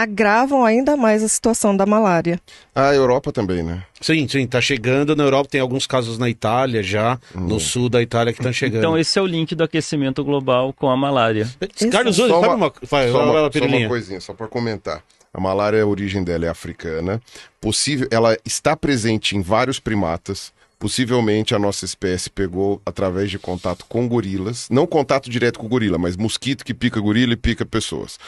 agravam 0.02 0.62
ainda 0.64 0.94
mais 0.96 1.22
a 1.22 1.28
situação 1.28 1.74
da 1.74 1.86
malária. 1.86 2.38
Ah, 2.74 2.90
a 2.90 2.94
Europa 2.94 3.32
também, 3.32 3.62
né? 3.62 3.82
Sim, 4.00 4.28
sim, 4.28 4.46
tá 4.46 4.60
chegando 4.60 5.16
na 5.16 5.24
Europa, 5.24 5.48
tem 5.50 5.60
alguns 5.60 5.86
casos 5.86 6.18
na 6.18 6.28
Itália 6.28 6.82
já, 6.82 7.18
no 7.34 7.58
sul 7.58 7.88
da 7.88 8.02
Itália 8.02 8.32
que 8.32 8.38
estão 8.40 8.52
chegando. 8.52 8.78
Então 8.80 8.98
esse 8.98 9.18
é 9.18 9.22
o 9.22 9.26
link 9.26 9.54
do 9.54 9.64
aquecimento 9.64 10.22
global 10.22 10.72
com 10.74 10.90
a 10.90 10.96
malária. 10.96 11.48
Carlos, 11.90 12.16
Só 12.16 12.28
sabe 12.28 12.46
uma- 12.46 12.54
uma, 12.54 12.72
vai, 12.82 13.10
só 13.10 13.24
uma, 13.24 13.50
só 13.50 13.64
uma 13.64 13.88
coisinha, 13.88 14.20
só 14.20 14.34
para 14.34 14.46
comentar. 14.48 15.02
A 15.32 15.40
malária, 15.40 15.82
a 15.82 15.86
origem 15.86 16.22
dela 16.22 16.44
é 16.46 16.48
africana. 16.48 17.20
Possível, 17.60 18.06
ela 18.10 18.36
está 18.44 18.76
presente 18.76 19.34
em 19.36 19.40
vários 19.40 19.78
primatas. 19.80 20.54
Possivelmente 20.78 21.54
a 21.54 21.58
nossa 21.58 21.86
espécie 21.86 22.28
pegou 22.28 22.82
através 22.84 23.30
de 23.30 23.38
contato 23.38 23.86
com 23.88 24.06
gorilas. 24.06 24.68
Não 24.70 24.86
contato 24.86 25.30
direto 25.30 25.58
com 25.58 25.66
gorila, 25.66 25.96
mas 25.96 26.18
mosquito 26.18 26.62
que 26.64 26.74
pica 26.74 27.00
gorila 27.00 27.32
e 27.32 27.36
pica 27.36 27.64
pessoas. 27.64 28.18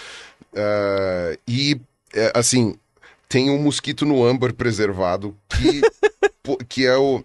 Ah, 0.58 1.38
e, 1.46 1.80
é, 2.14 2.32
assim, 2.34 2.76
tem 3.28 3.50
um 3.50 3.62
mosquito 3.62 4.04
no 4.04 4.24
âmbar 4.24 4.52
preservado 4.54 5.36
que, 5.48 5.80
po- 6.42 6.58
que 6.68 6.84
é 6.86 6.96
o. 6.96 7.24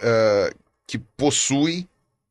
ah, 0.00 0.50
que 0.86 0.98
possui 0.98 1.88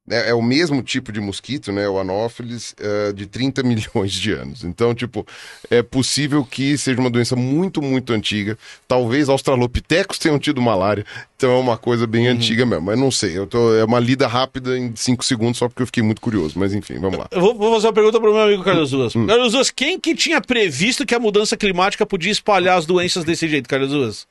é, 0.09 0.29
é 0.29 0.33
o 0.33 0.41
mesmo 0.41 0.83
tipo 0.83 1.11
de 1.11 1.19
mosquito, 1.19 1.71
né? 1.71 1.87
O 1.89 1.97
Anopheles, 1.99 2.75
é, 2.79 3.11
de 3.11 3.25
30 3.25 3.63
milhões 3.63 4.11
de 4.11 4.31
anos. 4.31 4.63
Então, 4.63 4.93
tipo, 4.93 5.25
é 5.69 5.81
possível 5.81 6.45
que 6.45 6.77
seja 6.77 6.99
uma 6.99 7.09
doença 7.09 7.35
muito, 7.35 7.81
muito 7.81 8.13
antiga. 8.13 8.57
Talvez 8.87 9.29
australopitecos 9.29 10.19
tenham 10.19 10.37
tido 10.37 10.61
malária. 10.61 11.05
Então 11.37 11.51
é 11.51 11.59
uma 11.59 11.77
coisa 11.77 12.05
bem 12.05 12.27
antiga 12.27 12.65
mesmo. 12.65 12.85
Mas 12.85 12.99
não 12.99 13.09
sei. 13.09 13.37
Eu 13.37 13.47
tô, 13.47 13.75
é 13.75 13.83
uma 13.83 13.99
lida 13.99 14.27
rápida 14.27 14.77
em 14.77 14.95
5 14.95 15.25
segundos, 15.25 15.57
só 15.57 15.67
porque 15.67 15.81
eu 15.81 15.87
fiquei 15.87 16.03
muito 16.03 16.21
curioso. 16.21 16.57
Mas 16.57 16.73
enfim, 16.73 16.99
vamos 16.99 17.17
lá. 17.17 17.27
Eu 17.31 17.41
vou, 17.41 17.55
vou 17.55 17.73
fazer 17.73 17.87
uma 17.87 17.93
pergunta 17.93 18.19
pro 18.19 18.31
meu 18.33 18.43
amigo 18.43 18.63
Carlos 18.63 18.91
Ruas. 18.91 19.13
Carlos 19.13 19.53
Ruas, 19.53 19.71
quem 19.71 19.99
que 19.99 20.15
tinha 20.15 20.39
previsto 20.39 21.05
que 21.05 21.15
a 21.15 21.19
mudança 21.19 21.57
climática 21.57 22.05
podia 22.05 22.31
espalhar 22.31 22.77
as 22.77 22.85
doenças 22.85 23.23
desse 23.23 23.47
jeito, 23.47 23.67
Carlos 23.67 23.91
Ruas? 23.91 24.27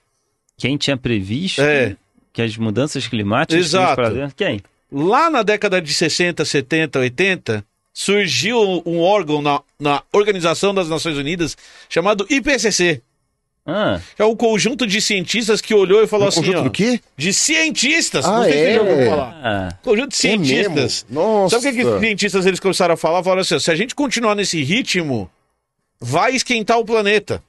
Quem 0.56 0.76
tinha 0.76 0.96
previsto 0.96 1.60
É. 1.60 1.96
que 2.32 2.40
as 2.40 2.56
mudanças 2.56 3.06
climáticas... 3.08 3.66
Exato. 3.66 4.02
Quem? 4.36 4.60
Lá 4.96 5.28
na 5.28 5.42
década 5.42 5.82
de 5.82 5.92
60, 5.92 6.44
70, 6.44 6.98
80, 7.00 7.64
surgiu 7.92 8.82
um 8.86 9.00
órgão 9.00 9.42
na, 9.42 9.60
na 9.80 10.02
Organização 10.12 10.72
das 10.72 10.88
Nações 10.88 11.16
Unidas 11.18 11.56
chamado 11.88 12.24
IPCC. 12.30 13.02
Ah, 13.66 13.98
é 14.18 14.24
um 14.26 14.36
conjunto 14.36 14.86
de 14.86 15.00
cientistas 15.00 15.60
que 15.62 15.74
olhou 15.74 16.02
e 16.02 16.06
falou 16.06 16.26
Um 16.26 16.28
assim: 16.28 16.40
conjunto 16.40 16.58
ó, 16.58 16.62
do 16.64 16.70
quê? 16.70 17.00
De 17.16 17.32
cientistas. 17.32 18.24
Ah, 18.26 18.32
não 18.36 18.42
sei 18.44 18.52
se 18.52 18.58
é? 18.58 18.64
você 18.64 18.74
já 18.74 18.82
ouviu 18.82 19.06
falar. 19.10 19.40
ah. 19.42 19.78
Conjunto 19.82 20.08
de 20.10 20.14
É 20.14 20.18
cientistas. 20.18 20.74
mesmo? 20.74 21.06
Nossa. 21.10 21.56
Sabe 21.58 21.68
o 21.68 21.72
que, 21.72 21.82
que 21.82 21.88
os 21.88 22.00
cientistas 22.00 22.46
eles 22.46 22.60
começaram 22.60 22.92
a 22.94 22.96
falar? 22.96 23.22
Falaram 23.24 23.40
assim: 23.40 23.54
ó, 23.54 23.58
se 23.58 23.70
a 23.70 23.74
gente 23.74 23.94
continuar 23.94 24.34
nesse 24.34 24.62
ritmo, 24.62 25.30
vai 25.98 26.36
esquentar 26.36 26.78
o 26.78 26.84
planeta. 26.84 27.42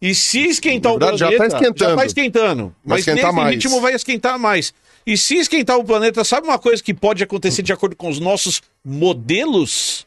E 0.00 0.14
se 0.14 0.40
esquentar 0.46 0.92
verdade, 0.92 1.14
o 1.14 1.18
já 1.18 1.26
planeta. 1.28 1.48
tá 1.48 1.56
esquentando. 1.56 1.90
Já 1.90 1.96
tá 1.96 2.06
esquentando. 2.06 2.62
Vai 2.84 2.98
Mas 2.98 3.06
nesse 3.06 3.32
mais. 3.32 3.54
ritmo 3.54 3.80
vai 3.80 3.94
esquentar 3.94 4.38
mais. 4.38 4.74
E 5.06 5.16
se 5.18 5.36
esquentar 5.36 5.76
o 5.78 5.84
planeta, 5.84 6.24
sabe 6.24 6.46
uma 6.46 6.58
coisa 6.58 6.82
que 6.82 6.94
pode 6.94 7.22
acontecer 7.22 7.62
de 7.62 7.72
acordo 7.72 7.94
com 7.94 8.08
os 8.08 8.18
nossos 8.18 8.62
modelos? 8.84 10.06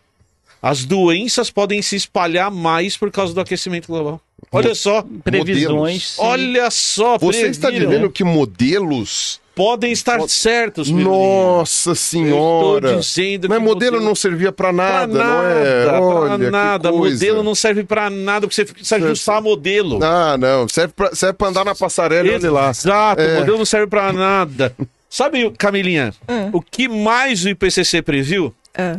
As 0.61 0.85
doenças 0.85 1.51
podem 1.51 1.81
se 1.81 1.95
espalhar 1.95 2.49
mais 2.49 2.97
por 2.97 3.11
causa 3.11 3.33
do 3.33 3.39
aquecimento 3.39 3.87
global. 3.87 4.19
Olha 4.51 4.73
só. 4.73 5.05
Previsões. 5.23 6.15
Olha 6.17 6.69
só, 6.71 7.17
Você 7.17 7.47
está 7.47 7.67
previram. 7.67 7.91
dizendo 7.91 8.09
que 8.09 8.23
modelos. 8.23 9.39
Podem 9.57 9.91
estar 9.91 10.19
certos, 10.29 10.89
meu 10.89 11.03
Nossa 11.09 11.93
senhora! 11.95 12.89
Eu 12.91 12.99
estou 12.99 12.99
dizendo 13.23 13.49
Mas 13.49 13.57
que 13.57 13.63
modelo 13.65 13.91
modelo- 13.93 14.05
não 14.05 14.15
servia 14.15 14.51
pra 14.51 14.71
nada, 14.71 15.11
pra 15.13 15.23
não 15.25 15.43
é? 15.43 15.85
nada, 15.85 16.01
Olha, 16.01 16.51
nada. 16.51 16.89
coisa. 16.91 17.15
Modelo 17.25 17.43
não 17.43 17.55
serve 17.55 17.83
pra 17.83 18.09
nada, 18.09 18.47
porque 18.47 18.55
você 18.55 18.65
precisa 18.71 18.95
ajustar 18.97 19.41
modelo. 19.41 19.99
Ah, 20.03 20.37
não. 20.37 20.69
Serve 20.69 20.93
pra, 20.95 21.13
serve 21.15 21.33
pra 21.33 21.47
andar 21.47 21.65
na 21.65 21.73
passarela 21.75 22.27
e 22.27 22.35
olha 22.35 22.51
lá. 22.51 22.69
Exato, 22.69 23.21
É. 23.21 23.39
modelo 23.39 23.57
não 23.57 23.65
serve 23.65 23.87
pra 23.87 24.13
nada. 24.13 24.73
Sabe, 25.09 25.49
Camilinha, 25.57 26.13
o 26.53 26.61
que 26.61 26.87
mais 26.87 27.43
o 27.43 27.49
IPCC 27.49 28.01
previu? 28.01 28.53
Ah. 28.77 28.97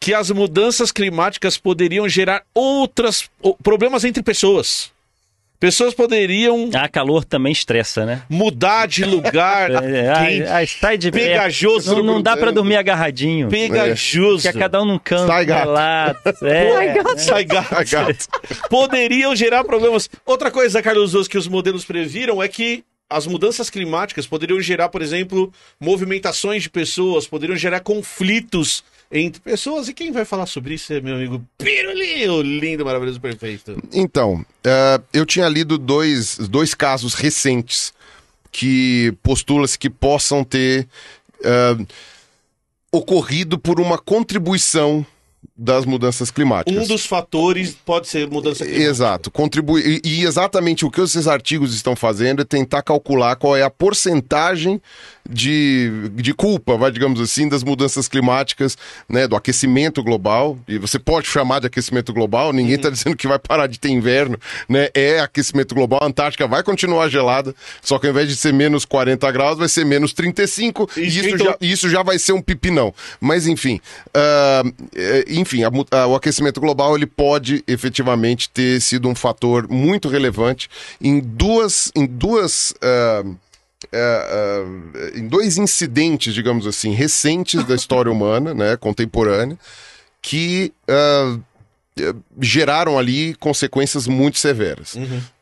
Que 0.00 0.12
as 0.12 0.30
mudanças 0.32 0.90
climáticas 0.90 1.56
poderiam 1.56 2.08
gerar 2.08 2.42
outras 2.52 3.30
problemas 3.62 4.02
entre 4.04 4.20
pessoas. 4.22 4.90
Pessoas 5.62 5.94
poderiam 5.94 6.68
Ah, 6.74 6.88
calor 6.88 7.24
também 7.24 7.52
estressa, 7.52 8.04
né? 8.04 8.22
mudar 8.28 8.88
de 8.88 9.04
lugar, 9.04 9.70
É, 9.84 10.12
quente, 10.26 10.48
ah, 10.50 10.60
está 10.60 10.96
de 10.96 11.08
pé. 11.12 11.18
pegajoso, 11.20 11.94
Não, 11.94 12.02
não 12.02 12.20
dá 12.20 12.32
pra 12.32 12.40
grudando. 12.46 12.54
dormir 12.56 12.74
agarradinho. 12.76 13.48
pegajoso. 13.48 14.42
Que 14.42 14.48
é 14.48 14.52
cada 14.60 14.82
um 14.82 14.84
num 14.84 14.98
canto. 14.98 15.28
Sai, 15.28 15.44
gato. 15.44 15.66
gelado. 15.66 16.18
É, 16.42 17.16
Sai 17.16 17.44
gato. 17.44 17.68
Gato. 17.88 18.26
poderiam 18.68 19.36
gerar 19.36 19.62
problemas. 19.62 20.10
Outra 20.26 20.50
coisa, 20.50 20.82
Carlos 20.82 21.14
Osso, 21.14 21.30
que 21.30 21.38
os 21.38 21.46
modelos 21.46 21.84
previram 21.84 22.42
é 22.42 22.48
que 22.48 22.82
as 23.12 23.26
mudanças 23.26 23.70
climáticas 23.70 24.26
poderiam 24.26 24.60
gerar, 24.60 24.88
por 24.88 25.02
exemplo, 25.02 25.52
movimentações 25.78 26.62
de 26.62 26.70
pessoas, 26.70 27.26
poderiam 27.26 27.56
gerar 27.56 27.80
conflitos 27.80 28.82
entre 29.10 29.40
pessoas. 29.40 29.88
E 29.88 29.94
quem 29.94 30.10
vai 30.10 30.24
falar 30.24 30.46
sobre 30.46 30.74
isso 30.74 30.92
é 30.92 31.00
meu 31.00 31.14
amigo 31.14 31.44
Piruli, 31.58 32.28
o 32.28 32.42
lindo, 32.42 32.84
maravilhoso, 32.84 33.20
perfeito. 33.20 33.76
Então, 33.92 34.44
eh, 34.64 35.00
eu 35.12 35.26
tinha 35.26 35.48
lido 35.48 35.76
dois, 35.76 36.38
dois 36.38 36.74
casos 36.74 37.14
recentes 37.14 37.92
que 38.50 39.14
postula-se 39.22 39.78
que 39.78 39.90
possam 39.90 40.42
ter 40.44 40.88
eh, 41.44 41.76
ocorrido 42.90 43.58
por 43.58 43.80
uma 43.80 43.98
contribuição 43.98 45.04
das 45.56 45.84
mudanças 45.84 46.30
climáticas. 46.30 46.82
Um 46.82 46.86
dos 46.86 47.04
fatores 47.04 47.76
pode 47.84 48.08
ser 48.08 48.28
mudança 48.28 48.64
climática. 48.64 48.90
Exato, 48.90 49.30
contribui 49.30 50.00
e, 50.02 50.24
exatamente 50.24 50.84
o 50.84 50.90
que 50.90 51.00
esses 51.00 51.26
artigos 51.26 51.74
estão 51.74 51.94
fazendo 51.94 52.42
é 52.42 52.44
tentar 52.44 52.82
calcular 52.82 53.36
qual 53.36 53.56
é 53.56 53.62
a 53.62 53.70
porcentagem 53.70 54.80
de, 55.28 56.10
de 56.14 56.34
culpa, 56.34 56.76
vai, 56.76 56.90
digamos 56.90 57.20
assim, 57.20 57.48
das 57.48 57.62
mudanças 57.62 58.08
climáticas, 58.08 58.76
né, 59.08 59.28
do 59.28 59.36
aquecimento 59.36 60.02
global. 60.02 60.58
E 60.66 60.78
você 60.78 60.98
pode 60.98 61.28
chamar 61.28 61.60
de 61.60 61.66
aquecimento 61.66 62.12
global, 62.12 62.52
ninguém 62.52 62.74
está 62.74 62.90
dizendo 62.90 63.16
que 63.16 63.28
vai 63.28 63.38
parar 63.38 63.66
de 63.66 63.78
ter 63.78 63.90
inverno, 63.90 64.38
né? 64.68 64.88
É 64.94 65.20
aquecimento 65.20 65.74
global, 65.74 66.00
a 66.02 66.06
Antártica 66.06 66.46
vai 66.46 66.62
continuar 66.62 67.08
gelada, 67.08 67.54
só 67.80 67.98
que 67.98 68.06
ao 68.06 68.12
invés 68.12 68.28
de 68.28 68.36
ser 68.36 68.52
menos 68.52 68.84
40 68.84 69.30
graus, 69.30 69.58
vai 69.58 69.68
ser 69.68 69.84
menos 69.84 70.12
35, 70.12 70.90
e 70.96 71.02
isso 71.02 71.28
então- 71.28 71.46
já, 71.46 71.56
isso 71.60 71.88
já 71.88 72.02
vai 72.02 72.18
ser 72.18 72.32
um 72.32 72.42
pipinão. 72.42 72.92
Mas 73.20 73.46
enfim, 73.46 73.80
é, 74.12 74.62
enfim, 75.42 75.62
a 75.64 75.70
ah, 75.90 76.06
o 76.06 76.14
aquecimento 76.14 76.60
global 76.60 76.96
ele 76.96 77.06
pode 77.06 77.62
efetivamente 77.66 78.48
ter 78.48 78.80
sido 78.80 79.08
um 79.08 79.14
fator 79.14 79.68
muito 79.68 80.08
relevante 80.08 80.68
em 81.00 81.20
duas, 81.20 81.92
em 81.94 82.06
duas 82.06 82.72
ah, 82.82 83.22
ah, 83.92 84.64
em 85.14 85.28
dois 85.28 85.58
incidentes, 85.58 86.32
digamos 86.32 86.66
assim, 86.66 86.92
recentes 86.92 87.64
da 87.64 87.74
história 87.74 88.10
humana, 88.12 88.54
né, 88.54 88.76
contemporânea, 88.76 89.58
que 90.20 90.72
geraram 92.40 92.98
ali 92.98 93.34
consequências 93.34 94.06
muito 94.06 94.38
severas. 94.38 94.96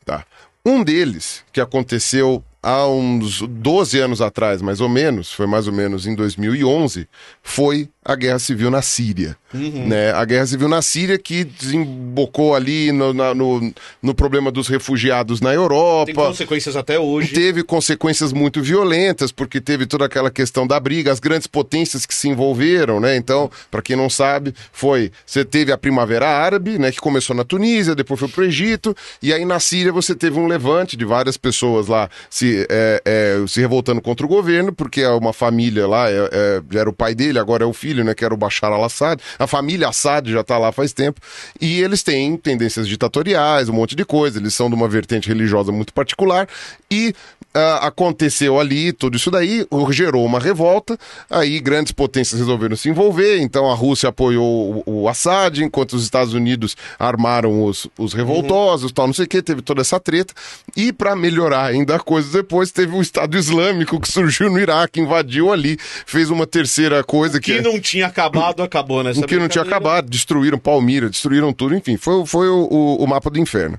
Tá. 0.05 0.25
Um 0.65 0.83
deles, 0.83 1.45
que 1.53 1.61
aconteceu 1.61 2.43
há 2.63 2.87
uns 2.87 3.41
12 3.43 3.99
anos 3.99 4.21
atrás, 4.21 4.61
mais 4.61 4.81
ou 4.81 4.89
menos, 4.89 5.33
foi 5.33 5.47
mais 5.47 5.67
ou 5.67 5.73
menos 5.73 6.07
em 6.07 6.15
2011, 6.15 7.09
foi 7.43 7.89
a 8.05 8.15
Guerra 8.15 8.39
Civil 8.39 8.71
na 8.71 8.83
Síria. 8.83 9.37
Né? 9.53 10.13
A 10.13 10.25
Guerra 10.25 10.47
Civil 10.47 10.69
na 10.69 10.81
Síria 10.83 11.19
que 11.19 11.45
desembocou 11.45 12.55
ali 12.55 12.93
no, 12.93 13.13
na- 13.13 13.35
no, 13.35 13.73
no 14.03 14.15
problema 14.15 14.51
dos 14.51 14.69
refugiados 14.69 15.41
na 15.41 15.53
Europa. 15.53 16.07
Tem 16.07 16.15
consequências 16.15 16.77
até 16.77 16.99
hoje. 16.99 17.33
Teve 17.35 17.63
consequências 17.63 18.33
muito 18.33 18.63
violentas, 18.63 19.33
porque 19.33 19.61
teve 19.61 19.87
toda 19.87 20.05
aquela 20.05 20.31
questão 20.31 20.67
da 20.67 20.79
briga, 20.79 21.11
as 21.13 21.21
grandes 21.21 21.47
potências 21.47 22.07
que 22.07 22.15
se 22.15 22.29
envolveram, 22.29 23.01
né? 23.01 23.17
Então, 23.17 23.51
para 23.71 23.83
quem 23.83 23.97
não 23.97 24.09
sabe, 24.11 24.55
foi. 24.73 25.11
Você 25.27 25.45
teve 25.45 25.73
a 25.73 25.79
Primavera 25.79 26.29
Árabe, 26.29 26.79
né? 26.79 26.91
Que 26.93 26.99
começou 26.99 27.35
na 27.35 27.45
Tunísia, 27.45 27.95
depois 27.95 28.21
foi 28.21 28.29
pro 28.29 28.45
Egito, 28.45 28.95
e 29.23 29.33
aí 29.33 29.45
na 29.45 29.59
Síria 29.61 29.93
você 29.93 30.15
teve 30.15 30.39
um 30.39 30.47
levante 30.47 30.97
de 30.97 31.05
várias 31.05 31.37
pessoas 31.37 31.87
lá 31.89 32.09
se, 32.29 32.67
é, 32.71 33.03
é, 33.05 33.45
se 33.47 33.61
revoltando 33.61 34.01
contra 34.01 34.25
o 34.25 34.29
governo, 34.29 34.73
porque 34.73 35.01
é 35.01 35.09
uma 35.11 35.33
família 35.33 35.87
lá, 35.87 36.11
é, 36.11 36.29
é, 36.33 36.79
era 36.79 36.89
o 36.89 36.93
pai 36.93 37.15
dele, 37.15 37.39
agora 37.39 37.65
é 37.65 37.67
o 37.67 37.73
filho, 37.73 38.05
né? 38.05 38.15
Que 38.15 38.25
era 38.25 38.35
o 38.35 38.37
Bashar 38.37 38.73
al-Assad. 38.73 39.21
A 39.41 39.47
família 39.47 39.89
Assad 39.89 40.31
já 40.31 40.45
tá 40.45 40.59
lá 40.59 40.71
faz 40.71 40.93
tempo, 40.93 41.19
e 41.59 41.81
eles 41.81 42.03
têm 42.03 42.37
tendências 42.37 42.87
ditatoriais, 42.87 43.71
um 43.71 43.73
monte 43.73 43.97
de 43.97 44.05
coisa, 44.05 44.39
eles 44.39 44.53
são 44.53 44.69
de 44.69 44.75
uma 44.75 44.87
vertente 44.87 45.29
religiosa 45.29 45.73
muito 45.73 45.95
particular, 45.95 46.47
e 46.91 47.15
ah, 47.55 47.87
aconteceu 47.87 48.61
ali 48.61 48.93
tudo 48.93 49.17
isso 49.17 49.31
daí, 49.31 49.67
gerou 49.91 50.25
uma 50.25 50.39
revolta, 50.39 50.99
aí 51.31 51.59
grandes 51.59 51.91
potências 51.91 52.39
resolveram 52.39 52.77
se 52.77 52.91
envolver, 52.91 53.39
então 53.39 53.71
a 53.71 53.75
Rússia 53.75 54.11
apoiou 54.11 54.85
o, 54.87 55.03
o 55.03 55.09
Assad, 55.09 55.65
enquanto 55.65 55.95
os 55.95 56.05
Estados 56.05 56.35
Unidos 56.35 56.77
armaram 56.99 57.65
os, 57.65 57.89
os 57.99 58.13
revoltosos, 58.13 58.93
tal, 58.93 59.07
não 59.07 59.15
sei 59.15 59.25
o 59.25 59.29
que, 59.29 59.41
teve 59.41 59.63
toda 59.63 59.81
essa 59.81 59.99
treta, 59.99 60.35
e 60.77 60.93
para 60.93 61.17
melhorar 61.17 61.65
ainda 61.65 61.97
a 61.97 61.99
coisa 61.99 62.31
depois, 62.31 62.71
teve 62.71 62.95
o 62.95 63.01
Estado 63.01 63.37
Islâmico 63.39 63.99
que 63.99 64.13
surgiu 64.13 64.51
no 64.51 64.61
Iraque, 64.61 65.01
invadiu 65.01 65.51
ali, 65.51 65.79
fez 66.05 66.29
uma 66.29 66.47
terceira 66.47 67.03
coisa 67.03 67.41
que... 67.41 67.57
Que 67.57 67.63
não 67.63 67.81
tinha 67.81 68.07
acabado, 68.07 68.63
acabou, 68.63 69.03
né? 69.03 69.13
O 69.35 69.39
que 69.39 69.43
não 69.43 69.49
tinha 69.49 69.63
acabado, 69.63 70.09
destruíram 70.11 70.59
Palmira, 70.59 71.09
destruíram 71.09 71.53
tudo, 71.53 71.75
enfim, 71.75 71.97
foi, 71.97 72.25
foi 72.27 72.49
o, 72.49 72.67
o- 72.71 73.05
o 73.05 73.07
mapa 73.07 73.31
do 73.31 73.39
inferno. 73.39 73.79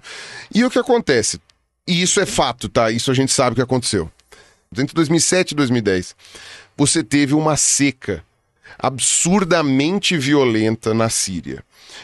E 0.54 0.64
o 0.64 0.70
que 0.70 0.80
acontece? 0.80 1.40
E 1.88 2.02
isso 2.02 2.20
é 2.20 2.26
fato, 2.26 2.70
tá? 2.70 2.90
Isso 2.92 3.12
a 3.12 3.14
gente 3.14 3.32
sabe 3.32 3.56
que 3.56 3.62
aconteceu. 3.62 4.10
Entre 4.78 4.94
2007 4.96 5.52
e 5.52 5.56
2010, 5.56 6.16
você 6.78 7.04
teve 7.04 7.34
uma 7.34 7.58
seca 7.58 8.24
absurdamente 8.80 10.18
violenta 10.18 10.94
na 10.94 11.10
Síria. 11.10 11.64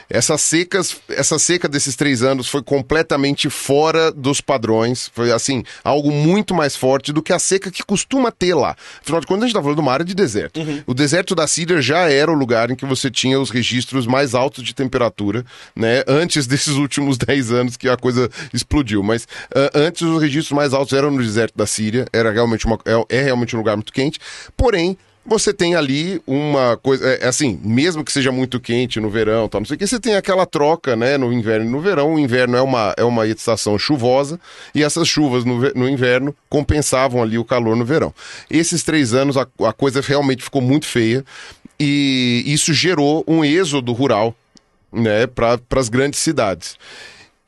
Essas 0.10 0.42
secas, 0.42 0.98
essa 1.10 1.38
seca 1.38 1.68
desses 1.68 1.96
três 1.96 2.22
anos 2.22 2.48
foi 2.48 2.62
completamente 2.62 3.50
fora 3.50 4.12
dos 4.12 4.42
padrões. 4.42 5.10
Foi 5.14 5.32
assim, 5.32 5.64
algo 5.84 6.12
muito 6.12 6.54
mais 6.54 6.76
forte 6.76 7.12
do 7.12 7.22
que 7.22 7.34
a 7.34 7.40
seca 7.40 7.72
que 7.72 7.84
costuma 7.84 8.32
ter 8.32 8.54
lá. 8.54 8.76
Afinal 9.02 9.22
de 9.22 9.28
contas, 9.28 9.44
a 9.44 9.48
gente 9.48 9.52
está 9.52 9.62
falando 9.62 9.78
de 9.78 9.82
uma 9.82 9.94
área 9.94 10.06
de 10.06 10.14
deserto. 10.14 10.60
O 10.86 10.94
deserto 10.94 11.36
da 11.36 11.48
Síria 11.48 11.82
já 11.82 12.10
era 12.10 12.32
o 12.32 12.36
lugar 12.36 12.72
em 12.72 12.76
que 12.76 12.86
você 12.86 13.10
tinha 13.10 13.40
os 13.40 13.50
registros 13.50 14.08
mais 14.08 14.34
altos 14.34 14.64
de 14.64 14.74
temperatura, 14.74 15.46
né? 15.76 16.04
Antes 16.08 16.48
desses 16.48 16.76
últimos 16.76 17.18
10 17.18 17.52
anos 17.52 17.78
que 17.78 17.90
a 17.90 17.98
coisa 17.98 18.30
explodiu. 18.54 19.04
Mas 19.04 19.28
ah, 19.54 19.72
antes 19.74 20.02
os 20.02 20.22
registros 20.22 20.56
mais 20.56 20.74
altos 20.74 20.94
eram 20.94 21.12
no 21.12 21.22
deserto 21.22 21.56
da 21.56 21.66
Síria. 21.66 22.06
Era 22.12 22.32
realmente 22.32 22.66
uma, 22.66 22.80
é, 22.86 23.18
é 23.18 23.22
realmente 23.24 23.56
um 23.56 23.60
lugar 23.60 23.76
muito 23.76 23.94
quente. 23.94 24.20
Porém, 24.56 24.98
você 25.28 25.53
tem 25.53 25.75
ali 25.75 26.21
uma 26.25 26.78
coisa, 26.78 27.05
é, 27.05 27.28
assim, 27.28 27.59
mesmo 27.61 28.03
que 28.03 28.11
seja 28.11 28.32
muito 28.32 28.59
quente 28.59 28.99
no 28.99 29.09
verão, 29.09 29.49
tal, 29.49 29.59
não 29.59 29.65
sei 29.65 29.75
o 29.75 29.78
que, 29.78 29.86
você 29.86 29.99
tem 29.99 30.15
aquela 30.15 30.45
troca, 30.45 30.95
né, 30.95 31.17
no 31.17 31.34
inverno 31.34 31.65
e 31.65 31.69
no 31.69 31.82
verão. 31.82 32.13
O 32.13 32.19
inverno 32.19 32.55
é 32.55 32.61
uma, 32.61 32.93
é 32.97 33.03
uma 33.03 33.28
estação 33.28 33.78
chuvosa 33.78 34.39
e 34.73 34.82
essas 34.82 35.07
chuvas 35.07 35.43
no, 35.43 35.59
no 35.73 35.89
inverno 35.89 36.34
compensavam 36.49 37.21
ali 37.21 37.38
o 37.38 37.43
calor 37.43 37.75
no 37.75 37.84
verão. 37.84 38.13
Esses 38.49 38.84
três 38.84 39.13
anos 39.13 39.36
a, 39.36 39.45
a 39.65 39.73
coisa 39.73 39.99
realmente 39.99 40.43
ficou 40.43 40.61
muito 40.61 40.86
feia 40.86 41.25
e 41.78 42.43
isso 42.45 42.73
gerou 42.73 43.23
um 43.28 43.43
êxodo 43.43 43.91
rural, 43.91 44.34
né, 44.91 45.28
para 45.28 45.59
as 45.75 45.89
grandes 45.89 46.21
cidades. 46.21 46.78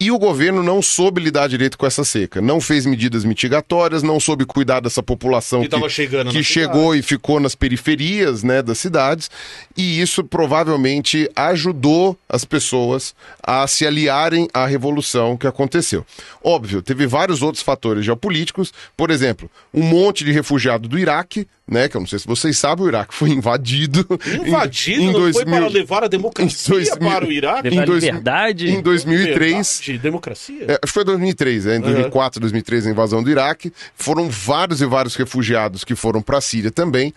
E 0.01 0.11
o 0.11 0.17
governo 0.17 0.63
não 0.63 0.81
soube 0.81 1.19
lidar 1.19 1.49
direito 1.49 1.77
com 1.77 1.85
essa 1.85 2.05
seca. 2.05 2.39
Não 2.39 2.61
fez 2.61 2.85
medidas 2.85 3.25
mitigatórias, 3.25 4.01
não 4.01 4.17
soube 4.17 4.45
cuidar 4.45 4.79
dessa 4.79 5.03
população 5.03 5.61
Que 5.61 5.67
tava 5.67 5.89
chegando 5.89 6.31
que 6.31 6.41
chegou 6.41 6.95
e 6.95 7.01
ficou 7.01 7.37
nas 7.37 7.53
periferias 7.53 8.41
né, 8.41 8.61
das 8.61 8.77
cidades. 8.77 9.29
E 9.75 9.99
isso 9.99 10.23
provavelmente 10.23 11.29
ajudou 11.35 12.17
as 12.29 12.45
pessoas 12.45 13.13
a 13.43 13.67
se 13.67 13.85
aliarem 13.85 14.47
à 14.53 14.65
revolução 14.65 15.35
que 15.35 15.45
aconteceu. 15.45 16.05
Óbvio, 16.41 16.81
teve 16.81 17.05
vários 17.05 17.41
outros 17.41 17.61
fatores 17.61 18.05
geopolíticos. 18.05 18.71
Por 18.95 19.11
exemplo, 19.11 19.51
um 19.73 19.83
monte 19.83 20.23
de 20.23 20.31
refugiado 20.31 20.87
do 20.87 20.97
Iraque, 20.97 21.45
né? 21.69 21.87
Que 21.87 21.95
eu 21.97 22.01
não 22.01 22.07
sei 22.07 22.19
se 22.19 22.27
vocês 22.27 22.57
sabem, 22.57 22.85
o 22.85 22.87
Iraque 22.87 23.13
foi 23.13 23.29
invadido. 23.29 24.05
Invadido, 24.45 25.01
em, 25.01 25.05
não 25.07 25.13
foi 25.13 25.31
2000 25.43 25.55
para 25.57 25.67
levar 25.67 26.03
a 26.03 26.07
democracia 26.07 26.75
em 26.75 26.77
2000 26.79 27.09
para 27.09 27.25
o 27.25 27.31
Iraque? 27.31 27.67
Em, 27.67 27.85
dois- 27.85 28.03
liberdade? 28.03 28.69
em 28.69 28.81
2003. 28.81 29.39
Liberdade, 29.39 29.97
democracia. 29.99 30.63
É, 30.67 30.71
acho 30.73 30.79
que 30.81 30.89
foi 30.89 31.03
2003, 31.03 31.65
né? 31.65 31.75
Em 31.77 31.81
2004, 31.81 32.39
2003, 32.39 32.87
a 32.87 32.89
invasão 32.89 33.23
do 33.23 33.29
Iraque. 33.29 33.71
Foram 33.95 34.29
vários 34.29 34.81
e 34.81 34.85
vários 34.85 35.15
refugiados 35.15 35.83
que 35.83 35.95
foram 35.95 36.21
para 36.21 36.37
a 36.37 36.41
Síria 36.41 36.71
também. 36.71 37.13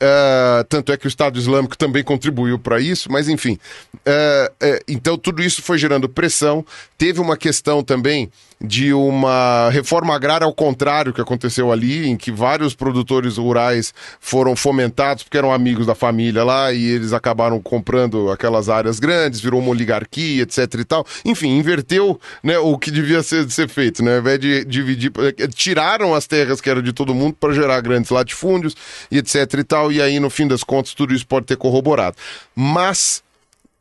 Ah, 0.00 0.64
tanto 0.68 0.92
é 0.92 0.96
que 0.96 1.06
o 1.06 1.08
Estado 1.08 1.38
Islâmico 1.38 1.76
também 1.76 2.02
contribuiu 2.02 2.58
para 2.58 2.80
isso, 2.80 3.10
mas 3.10 3.28
enfim. 3.28 3.58
Ah, 4.04 4.50
é, 4.60 4.82
então, 4.88 5.16
tudo 5.16 5.42
isso 5.42 5.62
foi 5.62 5.78
gerando 5.78 6.08
pressão. 6.08 6.64
Teve 6.98 7.20
uma 7.20 7.36
questão 7.36 7.82
também 7.82 8.30
de 8.64 8.92
uma 8.92 9.70
reforma 9.70 10.14
agrária 10.14 10.44
ao 10.44 10.54
contrário 10.54 11.12
que 11.12 11.20
aconteceu 11.20 11.72
ali, 11.72 12.06
em 12.08 12.16
que 12.16 12.30
vários 12.30 12.74
produtores 12.74 13.36
rurais 13.36 13.91
foram 14.20 14.54
fomentados 14.56 15.22
porque 15.22 15.38
eram 15.38 15.52
amigos 15.52 15.86
da 15.86 15.94
família 15.94 16.44
lá 16.44 16.72
e 16.72 16.84
eles 16.84 17.12
acabaram 17.12 17.60
comprando 17.60 18.30
aquelas 18.30 18.68
áreas 18.68 18.98
grandes, 18.98 19.40
virou 19.40 19.60
uma 19.60 19.70
oligarquia, 19.70 20.42
etc 20.42 20.74
e 20.78 20.84
tal. 20.84 21.06
Enfim, 21.24 21.56
inverteu 21.56 22.20
né, 22.42 22.58
o 22.58 22.78
que 22.78 22.90
devia 22.90 23.22
ser, 23.22 23.50
ser 23.50 23.68
feito, 23.68 24.02
né? 24.02 24.14
Ao 24.14 24.20
invés 24.20 24.38
de 24.38 24.64
dividir, 24.64 25.12
eh, 25.18 25.48
tiraram 25.48 26.14
as 26.14 26.26
terras 26.26 26.60
que 26.60 26.70
eram 26.70 26.82
de 26.82 26.92
todo 26.92 27.14
mundo 27.14 27.36
para 27.38 27.52
gerar 27.52 27.80
grandes 27.80 28.10
latifúndios 28.10 28.74
e 29.10 29.18
etc 29.18 29.54
e 29.58 29.64
tal, 29.64 29.92
e 29.92 30.00
aí 30.00 30.18
no 30.20 30.30
fim 30.30 30.46
das 30.46 30.64
contas 30.64 30.94
tudo 30.94 31.14
isso 31.14 31.26
pode 31.26 31.46
ter 31.46 31.56
corroborado. 31.56 32.16
Mas 32.54 33.22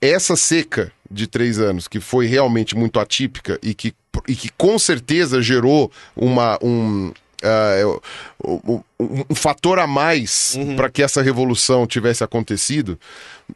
essa 0.01 0.35
seca 0.35 0.91
de 1.09 1.27
três 1.27 1.59
anos, 1.59 1.87
que 1.87 1.99
foi 1.99 2.25
realmente 2.25 2.75
muito 2.75 2.99
atípica 2.99 3.59
e 3.61 3.73
que, 3.73 3.93
e 4.27 4.35
que 4.35 4.49
com 4.49 4.79
certeza 4.79 5.41
gerou 5.41 5.91
uma, 6.15 6.57
um, 6.61 7.11
ah, 7.43 7.99
um, 8.45 8.81
um- 8.99 9.35
fator 9.35 9.79
a 9.79 9.87
mais 9.87 10.57
para 10.75 10.89
que 10.89 11.01
essa 11.03 11.21
revolução 11.21 11.87
tivesse 11.87 12.23
acontecido, 12.23 12.99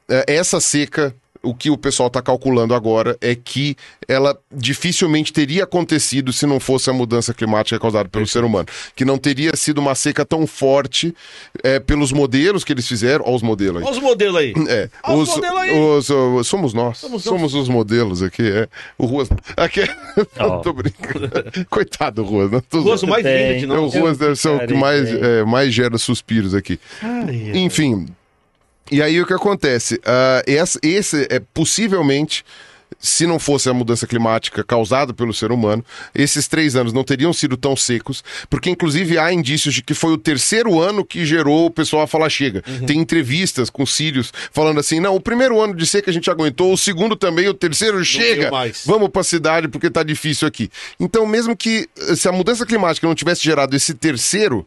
eh, 0.10 0.26
essa 0.28 0.60
seca. 0.60 1.16
O 1.46 1.54
que 1.54 1.70
o 1.70 1.78
pessoal 1.78 2.08
está 2.08 2.22
calculando 2.22 2.74
agora 2.74 3.18
é 3.22 3.36
que 3.36 3.76
ela 4.08 4.38
dificilmente 4.52 5.32
teria 5.32 5.64
acontecido 5.64 6.34
se 6.34 6.46
não 6.46 6.60
fosse 6.60 6.90
a 6.90 6.94
mudança 6.94 7.34
climática 7.34 7.80
causada 7.80 8.10
pelo 8.10 8.28
ser 8.28 8.44
humano. 8.44 8.68
Que 8.96 9.06
não 9.06 9.18
teria 9.18 9.56
sido 9.56 9.78
uma 9.80 9.96
seca 9.96 10.26
tão 10.26 10.46
forte 10.48 11.14
eh, 11.64 11.80
pelos 11.80 12.12
modelos 12.12 12.64
que 12.64 12.74
eles 12.74 12.88
fizeram. 12.88 13.24
Olha 13.26 13.36
os 13.36 13.42
modelos 13.42 13.78
aí. 13.82 13.84
Olha 13.88 13.92
os 13.94 14.00
modelos 14.02 14.36
aí. 14.38 14.54
É, 14.68 14.90
Olha 15.04 15.18
os 15.18 15.30
os, 15.30 15.36
modelos 15.36 15.60
aí. 15.60 15.80
os- 15.80 16.10
os- 16.10 16.48
somos 16.48 16.74
nós. 16.74 16.98
Somos 16.98 17.24
Somos, 17.24 17.54
nós. 17.54 17.64
os 17.64 17.70
modelos 17.70 18.24
aqui, 18.24 18.44
é. 18.44 18.68
O 18.98 19.06
Ruas. 19.06 19.30
Aqui, 19.56 19.82
Ó. 20.40 20.58
tô 20.66 20.74
brincando. 20.74 21.30
Coitado 21.70 22.24
do 22.24 22.28
Ruas, 22.28 22.52
não 22.52 22.62
tô 22.62 22.82
Ruas, 22.82 23.04
o 23.04 23.08
mais 23.08 23.26
lindo 23.26 23.60
de 23.60 23.66
É, 23.66 23.78
o 23.78 23.82
nós. 23.84 23.94
Ruas 23.96 24.18
deve 24.18 24.36
ser 24.36 24.50
o 24.50 24.66
que 24.68 24.74
mais, 24.74 25.08
é, 25.12 25.44
mais 25.44 25.74
gera 25.74 25.98
suspiros 25.98 26.54
aqui. 26.56 26.80
Enfim. 27.54 28.08
E 28.92 29.02
aí 29.02 29.20
o 29.20 29.26
que 29.26 29.34
acontece? 29.34 30.00
Ah, 30.06 30.44
esse, 30.48 31.28
é 31.30 31.40
possivelmente. 31.40 32.44
Se 33.00 33.28
não 33.28 33.40
fosse 33.40 33.68
a 33.68 33.74
mudança 33.74 34.08
climática 34.08 34.64
causada 34.64 35.14
pelo 35.14 35.34
ser 35.34 35.52
humano, 35.52 35.84
esses 36.14 36.48
três 36.48 36.76
anos 36.76 36.94
não 36.94 37.04
teriam 37.04 37.34
sido 37.34 37.58
tão 37.58 37.76
secos, 37.76 38.24
porque 38.50 38.70
inclusive 38.70 39.18
há 39.18 39.34
indícios 39.34 39.74
de 39.74 39.82
que 39.82 39.94
foi 39.94 40.14
o 40.14 40.18
terceiro 40.18 40.80
ano 40.80 41.04
que 41.04 41.26
gerou 41.26 41.66
o 41.66 41.72
pessoal 41.72 42.04
a 42.04 42.08
falar 42.08 42.30
chega. 42.30 42.64
Tem 42.88 43.00
entrevistas 43.00 43.70
com 43.70 43.86
sírios 43.86 44.32
falando 44.52 44.80
assim: 44.80 45.00
não, 45.00 45.16
o 45.16 45.20
primeiro 45.20 45.60
ano 45.60 45.76
de 45.76 45.86
seca 45.86 46.10
a 46.10 46.14
gente 46.14 46.30
aguentou, 46.30 46.72
o 46.72 46.78
segundo 46.78 47.16
também, 47.16 47.48
o 47.48 47.54
terceiro 47.54 48.04
chega. 48.06 48.44
deu 48.44 48.52
mais. 48.52 48.84
Vamos 48.86 49.10
pra 49.10 49.24
cidade 49.24 49.68
porque 49.68 49.90
tá 49.90 50.02
difícil 50.04 50.48
aqui. 50.48 50.70
Então, 51.00 51.26
mesmo 51.26 51.56
que 51.56 51.90
eh, 51.98 52.16
se 52.16 52.28
a 52.30 52.32
mudança 52.32 52.66
climática 52.66 53.06
não 53.06 53.16
tivesse 53.16 53.44
gerado 53.44 53.76
esse 53.76 53.94
terceiro, 53.96 54.66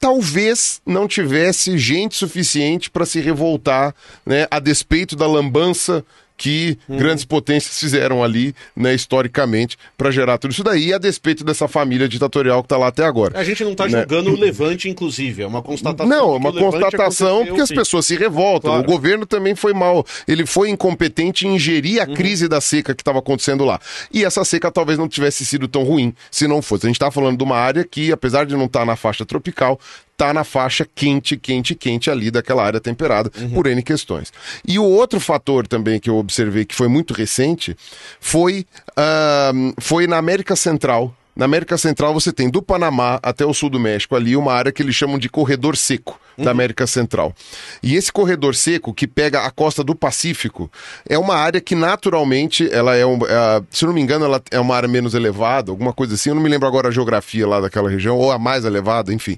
talvez 0.00 0.80
não 0.86 1.06
tivesse 1.06 1.76
gente 1.78 2.16
suficiente 2.16 2.90
para 2.90 3.04
se 3.04 3.20
revoltar, 3.20 3.94
né, 4.24 4.46
a 4.50 4.58
despeito 4.58 5.14
da 5.14 5.26
lambança 5.26 6.02
que 6.40 6.78
grandes 6.88 7.22
potências 7.22 7.78
fizeram 7.78 8.24
ali, 8.24 8.54
né, 8.74 8.94
historicamente, 8.94 9.76
para 9.94 10.10
gerar 10.10 10.38
tudo 10.38 10.52
isso 10.52 10.64
daí, 10.64 10.90
a 10.90 10.96
despeito 10.96 11.44
dessa 11.44 11.68
família 11.68 12.08
ditatorial 12.08 12.62
que 12.62 12.68
tá 12.70 12.78
lá 12.78 12.86
até 12.86 13.04
agora. 13.04 13.38
A 13.38 13.44
gente 13.44 13.62
não 13.62 13.74
tá 13.74 13.86
Né? 13.86 13.98
julgando 13.98 14.30
o 14.30 14.40
Levante, 14.40 14.88
inclusive. 14.88 15.42
É 15.42 15.46
uma 15.46 15.60
constatação. 15.60 16.08
Não, 16.08 16.32
é 16.32 16.36
uma 16.38 16.50
constatação 16.50 17.44
porque 17.44 17.60
as 17.60 17.68
pessoas 17.68 18.06
se 18.06 18.16
revoltam. 18.16 18.70
Claro. 18.70 18.88
O 18.88 18.90
governo 18.90 19.26
também 19.26 19.54
foi 19.54 19.74
mal. 19.74 20.02
Ele 20.26 20.46
foi 20.46 20.70
incompetente 20.70 21.46
em 21.46 21.58
gerir 21.58 22.00
a 22.00 22.06
crise 22.06 22.48
da 22.48 22.58
seca 22.58 22.94
que 22.94 23.02
estava 23.02 23.18
acontecendo 23.18 23.62
lá. 23.62 23.78
E 24.10 24.24
essa 24.24 24.42
seca 24.42 24.70
talvez 24.70 24.98
não 24.98 25.08
tivesse 25.08 25.44
sido 25.44 25.68
tão 25.68 25.82
ruim 25.82 26.14
se 26.30 26.48
não 26.48 26.62
fosse. 26.62 26.86
A 26.86 26.88
gente 26.88 26.96
está 26.96 27.10
falando 27.10 27.36
de 27.36 27.44
uma 27.44 27.56
área 27.56 27.84
que, 27.84 28.10
apesar 28.10 28.46
de 28.46 28.56
não 28.56 28.64
estar 28.64 28.86
na 28.86 28.96
faixa 28.96 29.26
tropical, 29.26 29.78
está 30.20 30.34
na 30.34 30.44
faixa 30.44 30.86
quente, 30.94 31.34
quente, 31.34 31.74
quente 31.74 32.10
ali 32.10 32.30
daquela 32.30 32.62
área 32.62 32.78
temperada, 32.78 33.30
por 33.54 33.66
N 33.66 33.82
questões. 33.82 34.30
E 34.68 34.78
o 34.78 34.84
outro 34.84 35.18
fator 35.18 35.66
também 35.66 35.98
que 35.98 36.10
eu 36.10 36.16
observei 36.16 36.66
que 36.66 36.74
foi 36.74 36.88
muito 36.88 37.14
recente 37.14 37.74
foi, 38.20 38.66
ah, 38.94 39.50
foi 39.80 40.06
na 40.06 40.18
América 40.18 40.54
Central. 40.54 41.16
Na 41.40 41.46
América 41.46 41.78
Central 41.78 42.12
você 42.12 42.34
tem 42.34 42.50
do 42.50 42.60
Panamá 42.60 43.18
até 43.22 43.46
o 43.46 43.54
sul 43.54 43.70
do 43.70 43.80
México 43.80 44.14
ali 44.14 44.36
uma 44.36 44.52
área 44.52 44.70
que 44.70 44.82
eles 44.82 44.94
chamam 44.94 45.18
de 45.18 45.30
corredor 45.30 45.74
seco 45.74 46.20
da 46.36 46.50
América 46.50 46.86
Central. 46.86 47.34
E 47.82 47.96
esse 47.96 48.10
corredor 48.10 48.54
seco 48.54 48.94
que 48.94 49.06
pega 49.06 49.42
a 49.42 49.50
costa 49.50 49.84
do 49.84 49.94
Pacífico 49.94 50.70
é 51.06 51.18
uma 51.18 51.34
área 51.34 51.60
que 51.60 51.74
naturalmente 51.74 52.66
ela 52.72 52.96
é, 52.96 53.04
um, 53.04 53.18
é, 53.26 53.62
se 53.70 53.84
não 53.84 53.92
me 53.92 54.00
engano, 54.00 54.24
ela 54.24 54.42
é 54.50 54.58
uma 54.58 54.74
área 54.74 54.88
menos 54.88 55.12
elevada, 55.14 55.70
alguma 55.70 55.92
coisa 55.92 56.14
assim. 56.14 56.30
Eu 56.30 56.34
não 56.34 56.42
me 56.42 56.48
lembro 56.48 56.66
agora 56.66 56.88
a 56.88 56.90
geografia 56.90 57.46
lá 57.46 57.60
daquela 57.60 57.90
região 57.90 58.16
ou 58.16 58.32
a 58.32 58.38
mais 58.38 58.64
elevada, 58.64 59.12
enfim, 59.12 59.36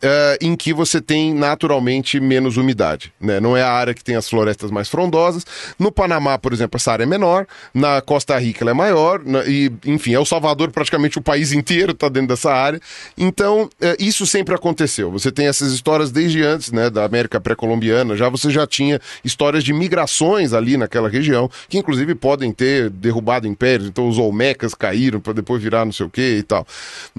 é, 0.00 0.38
em 0.40 0.54
que 0.54 0.72
você 0.72 1.00
tem 1.00 1.34
naturalmente 1.34 2.20
menos 2.20 2.56
umidade, 2.56 3.12
né? 3.20 3.40
Não 3.40 3.56
é 3.56 3.62
a 3.62 3.72
área 3.72 3.92
que 3.94 4.04
tem 4.04 4.14
as 4.14 4.28
florestas 4.28 4.70
mais 4.70 4.88
frondosas. 4.88 5.44
No 5.76 5.90
Panamá, 5.90 6.38
por 6.38 6.52
exemplo, 6.52 6.76
essa 6.76 6.92
área 6.92 7.02
é 7.02 7.06
menor. 7.06 7.46
Na 7.74 8.00
Costa 8.00 8.38
Rica 8.38 8.62
ela 8.62 8.70
é 8.70 8.74
maior 8.74 9.20
na- 9.24 9.44
e, 9.44 9.72
enfim, 9.86 10.14
é 10.14 10.20
o 10.20 10.24
Salvador 10.24 10.70
praticamente 10.70 11.18
o 11.18 11.22
país 11.28 11.52
inteiro 11.52 11.92
está 11.92 12.08
dentro 12.08 12.28
dessa 12.28 12.50
área. 12.50 12.80
Então, 13.16 13.68
é, 13.78 13.94
isso 14.00 14.26
sempre 14.26 14.54
aconteceu. 14.54 15.10
Você 15.10 15.30
tem 15.30 15.46
essas 15.46 15.74
histórias 15.74 16.10
desde 16.10 16.42
antes, 16.42 16.72
né, 16.72 16.88
da 16.88 17.04
América 17.04 17.38
pré-colombiana, 17.38 18.16
já 18.16 18.30
você 18.30 18.48
já 18.50 18.66
tinha 18.66 18.98
histórias 19.22 19.62
de 19.62 19.74
migrações 19.74 20.54
ali 20.54 20.78
naquela 20.78 21.06
região, 21.06 21.50
que 21.68 21.76
inclusive 21.76 22.14
podem 22.14 22.50
ter 22.50 22.88
derrubado 22.88 23.46
impérios, 23.46 23.86
então 23.86 24.08
os 24.08 24.16
Olmecas 24.16 24.72
caíram 24.72 25.20
para 25.20 25.34
depois 25.34 25.62
virar 25.62 25.84
não 25.84 25.92
sei 25.92 26.06
o 26.06 26.10
que 26.10 26.38
e 26.38 26.42
tal. 26.42 26.66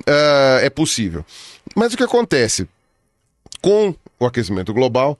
É, 0.07 0.61
é 0.63 0.69
possível. 0.71 1.23
Mas 1.75 1.93
o 1.93 1.97
que 1.97 2.03
acontece? 2.03 2.67
Com 3.61 3.93
o 4.19 4.25
aquecimento 4.25 4.73
global, 4.73 5.19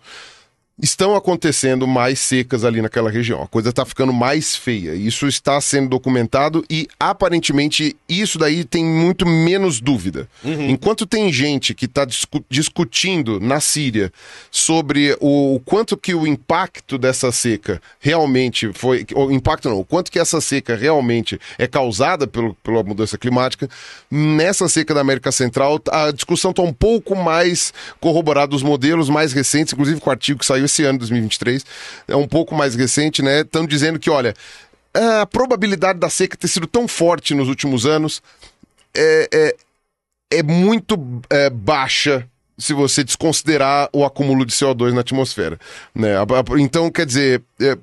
estão 0.82 1.15
acontecendo 1.15 1.86
mais 1.86 2.19
secas 2.19 2.63
ali 2.63 2.82
naquela 2.82 3.09
região. 3.09 3.43
A 3.43 3.47
coisa 3.47 3.69
está 3.69 3.86
ficando 3.86 4.13
mais 4.13 4.55
feia. 4.55 4.95
Isso 4.95 5.27
está 5.27 5.59
sendo 5.59 5.89
documentado 5.89 6.63
e 6.69 6.88
aparentemente 6.99 7.95
isso 8.07 8.39
daí 8.39 8.63
tem 8.63 8.86
muito 8.86 9.25
menos 9.25 9.82
dúvida. 9.82 10.27
Enquanto 10.43 11.05
tem 11.05 11.32
gente 11.34 11.73
que 11.73 11.86
está 11.86 12.07
discutindo 12.49 13.39
na 13.39 13.59
Síria 13.59 14.11
sobre 14.49 15.17
o, 15.19 15.55
o 15.55 15.59
quanto 15.59 15.97
que 15.97 16.15
o 16.15 16.25
impacto 16.25 16.97
dessa 16.97 17.32
seca 17.32 17.82
realmente 17.99 18.71
foi, 18.73 19.05
o 19.13 19.32
impacto 19.32 19.69
não, 19.69 19.80
o 19.80 19.86
quanto 19.86 20.11
que 20.11 20.19
essa 20.19 20.39
seca 20.39 20.75
realmente 20.75 21.39
é 21.57 21.67
causada 21.67 22.25
pelo, 22.25 22.55
pela 22.55 22.84
mudança 22.84 23.17
climática, 23.17 23.69
nessa 24.09 24.69
seca 24.69 24.93
da 24.93 25.01
América 25.01 25.32
Central 25.32 25.82
a 25.91 26.11
discussão 26.11 26.51
está 26.51 26.61
um 26.61 26.73
pouco 26.73 27.15
mais 27.15 27.73
corroborada, 27.99 28.55
os 28.55 28.63
modelos 28.63 29.09
mais 29.09 29.34
recentes, 29.34 29.73
inclusive 29.73 29.99
com 29.99 30.09
o 30.09 30.11
artigo 30.11 30.39
que 30.39 30.45
saiu 30.45 30.68
esse 30.70 30.84
ano, 30.84 30.99
2023, 30.99 31.65
é 32.07 32.15
um 32.15 32.28
pouco 32.28 32.55
mais 32.55 32.76
recente, 32.76 33.22
né? 33.22 33.41
Estão 33.41 33.65
dizendo 33.65 33.99
que, 33.99 34.09
olha, 34.09 34.34
a 34.93 35.26
probabilidade 35.26 35.99
da 35.99 36.09
seca 36.09 36.38
ter 36.38 36.47
sido 36.47 36.67
tão 36.67 36.88
forte 36.88 37.34
nos 37.34 37.47
últimos 37.47 37.86
anos 37.86 38.22
é, 38.95 39.30
é, 39.32 39.55
é 40.32 40.43
muito 40.43 41.22
é, 41.30 41.49
baixa 41.49 42.28
se 42.57 42.74
você 42.74 43.03
desconsiderar 43.03 43.89
o 43.93 44.03
acúmulo 44.03 44.45
de 44.45 44.53
CO2 44.53 44.91
na 44.91 45.01
atmosfera. 45.01 45.57
Né? 45.95 46.15
Então, 46.59 46.91
quer 46.91 47.05
dizer, 47.05 47.41
é, 47.59 47.78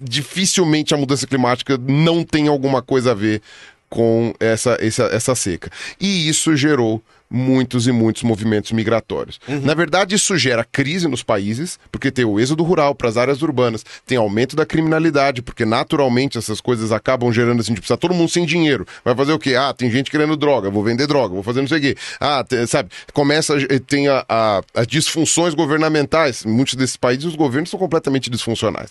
dificilmente 0.00 0.94
a 0.94 0.96
mudança 0.96 1.26
climática 1.26 1.76
não 1.78 2.24
tem 2.24 2.48
alguma 2.48 2.80
coisa 2.80 3.12
a 3.12 3.14
ver 3.14 3.42
com 3.88 4.32
essa, 4.40 4.78
essa, 4.80 5.04
essa 5.04 5.34
seca. 5.34 5.70
E 6.00 6.28
isso 6.28 6.56
gerou 6.56 7.02
muitos 7.30 7.86
e 7.86 7.92
muitos 7.92 8.22
movimentos 8.22 8.72
migratórios. 8.72 9.38
Na 9.62 9.74
verdade, 9.74 10.14
isso 10.16 10.36
gera 10.36 10.64
crise 10.64 11.06
nos 11.06 11.22
países, 11.22 11.78
porque 11.92 12.10
tem 12.10 12.24
o 12.24 12.40
êxodo 12.40 12.62
rural 12.64 12.94
para 12.94 13.08
as 13.08 13.16
áreas 13.16 13.40
urbanas, 13.42 13.84
tem 14.04 14.18
aumento 14.18 14.56
da 14.56 14.66
criminalidade, 14.66 15.40
porque 15.42 15.64
naturalmente 15.64 16.36
essas 16.38 16.60
coisas 16.60 16.90
acabam 16.92 17.32
gerando 17.32 17.60
assim, 17.60 17.74
tipo, 17.74 17.86
tá 17.86 17.96
todo 17.96 18.12
mundo 18.14 18.28
sem 18.30 18.44
dinheiro. 18.44 18.86
Vai 19.04 19.14
fazer 19.14 19.32
o 19.32 19.38
quê? 19.38 19.54
Ah, 19.54 19.72
tem 19.72 19.90
gente 19.90 20.10
querendo 20.10 20.36
droga, 20.36 20.70
vou 20.70 20.82
vender 20.82 21.06
droga, 21.06 21.34
vou 21.34 21.42
fazer 21.42 21.60
não 21.60 21.68
sei 21.68 21.78
o 21.78 21.80
quê. 21.80 21.96
Ah, 22.20 22.44
sabe, 22.66 22.90
começa, 23.12 23.54
a- 23.56 23.80
tem 23.86 24.08
a, 24.08 24.24
a- 24.28 24.62
as 24.74 24.86
disfunções 24.86 25.54
governamentais. 25.54 26.44
Em 26.44 26.50
muitos 26.50 26.74
desses 26.74 26.96
países 26.96 27.24
os 27.26 27.36
governos 27.36 27.70
são 27.70 27.78
completamente 27.78 28.28
disfuncionais. 28.28 28.90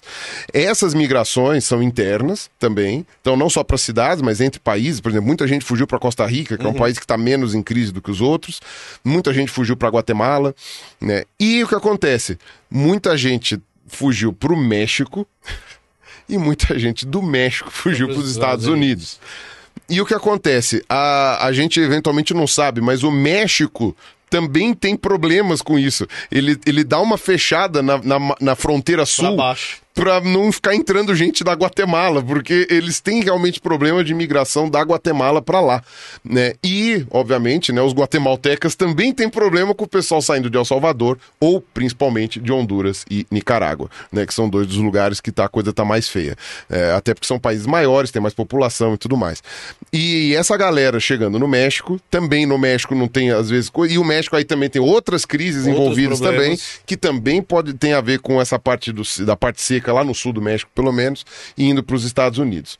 Essas 0.53 0.93
migrações 0.93 1.65
são 1.65 1.83
internas 1.83 2.49
também, 2.59 3.05
então 3.21 3.35
não 3.35 3.49
só 3.49 3.63
para 3.63 3.77
cidades, 3.77 4.21
mas 4.21 4.39
entre 4.41 4.59
países. 4.59 5.01
Por 5.01 5.09
exemplo, 5.09 5.27
muita 5.27 5.47
gente 5.47 5.65
fugiu 5.65 5.85
para 5.85 5.99
Costa 5.99 6.25
Rica, 6.25 6.57
que 6.57 6.65
é 6.65 6.69
um 6.69 6.73
país 6.73 6.97
que 6.97 7.03
está 7.03 7.17
menos 7.17 7.53
em 7.53 7.61
crise 7.61 7.91
do 7.91 8.01
que 8.01 8.09
os 8.11 8.21
outros. 8.21 8.28
Muita 9.03 9.33
gente 9.33 9.51
fugiu 9.51 9.75
para 9.75 9.89
Guatemala, 9.89 10.53
né? 10.99 11.23
E 11.39 11.63
o 11.63 11.67
que 11.67 11.75
acontece? 11.75 12.37
Muita 12.69 13.17
gente 13.17 13.59
fugiu 13.87 14.31
para 14.31 14.53
o 14.53 14.57
México 14.57 15.27
e 16.27 16.37
muita 16.37 16.77
gente 16.77 17.05
do 17.05 17.21
México 17.21 17.71
fugiu 17.71 18.07
para 18.07 18.17
os 18.17 18.29
Estados 18.29 18.67
Unidos. 18.67 19.19
E 19.89 19.99
o 19.99 20.05
que 20.05 20.13
acontece? 20.13 20.83
A, 20.87 21.47
a 21.47 21.51
gente 21.51 21.79
eventualmente 21.79 22.33
não 22.33 22.45
sabe, 22.45 22.79
mas 22.79 23.03
o 23.03 23.11
México 23.11 23.95
também 24.29 24.73
tem 24.73 24.95
problemas 24.95 25.61
com 25.61 25.79
isso. 25.79 26.07
Ele, 26.31 26.57
ele 26.65 26.83
dá 26.83 26.99
uma 26.99 27.17
fechada 27.17 27.81
na, 27.81 27.97
na, 27.97 28.35
na 28.39 28.55
fronteira 28.55 29.05
sul. 29.05 29.35
Para 29.93 30.21
não 30.21 30.51
ficar 30.51 30.75
entrando 30.75 31.13
gente 31.13 31.43
da 31.43 31.53
Guatemala, 31.53 32.23
porque 32.23 32.67
eles 32.69 33.01
têm 33.01 33.21
realmente 33.21 33.59
problema 33.59 34.03
de 34.03 34.11
imigração 34.11 34.69
da 34.69 34.81
Guatemala 34.81 35.41
para 35.41 35.59
lá, 35.59 35.83
né? 36.23 36.53
E, 36.63 37.05
obviamente, 37.11 37.73
né, 37.73 37.81
os 37.81 37.93
guatemaltecas 37.93 38.75
também 38.75 39.13
têm 39.13 39.29
problema 39.29 39.75
com 39.75 39.83
o 39.83 39.87
pessoal 39.87 40.21
saindo 40.21 40.49
de 40.49 40.57
El 40.57 40.63
Salvador 40.63 41.17
ou 41.39 41.59
principalmente 41.59 42.39
de 42.39 42.51
Honduras 42.51 43.03
e 43.11 43.25
Nicarágua, 43.29 43.89
né, 44.11 44.25
que 44.25 44.33
são 44.33 44.47
dois 44.47 44.67
dos 44.67 44.77
lugares 44.77 45.19
que 45.19 45.31
tá, 45.31 45.45
a 45.45 45.49
coisa 45.49 45.73
tá 45.73 45.83
mais 45.83 46.07
feia. 46.07 46.35
É, 46.69 46.93
até 46.93 47.13
porque 47.13 47.27
são 47.27 47.39
países 47.39 47.65
maiores, 47.65 48.11
tem 48.11 48.21
mais 48.21 48.33
população 48.33 48.93
e 48.93 48.97
tudo 48.97 49.17
mais. 49.17 49.43
E 49.91 50.33
essa 50.35 50.55
galera 50.55 50.99
chegando 50.99 51.37
no 51.37 51.47
México, 51.47 51.99
também 52.09 52.45
no 52.45 52.57
México 52.57 52.95
não 52.95 53.07
tem 53.07 53.31
às 53.31 53.49
vezes 53.49 53.69
e 53.89 53.97
o 53.97 54.03
México 54.03 54.35
aí 54.35 54.45
também 54.45 54.69
tem 54.69 54.81
outras 54.81 55.25
crises 55.25 55.65
Outros 55.65 55.81
envolvidas 55.81 56.19
também, 56.19 56.39
problemas. 56.39 56.79
que 56.85 56.95
também 56.95 57.41
pode 57.41 57.73
ter 57.73 57.93
a 57.93 58.01
ver 58.01 58.19
com 58.19 58.39
essa 58.39 58.57
parte 58.57 58.91
do, 58.91 59.03
da 59.25 59.35
parte 59.35 59.61
seca 59.61 59.78
lá 59.87 60.03
no 60.03 60.13
sul 60.13 60.33
do 60.33 60.41
México, 60.41 60.71
pelo 60.73 60.91
menos, 60.91 61.25
e 61.57 61.65
indo 61.65 61.83
para 61.83 61.95
os 61.95 62.03
Estados 62.03 62.39
Unidos. 62.39 62.77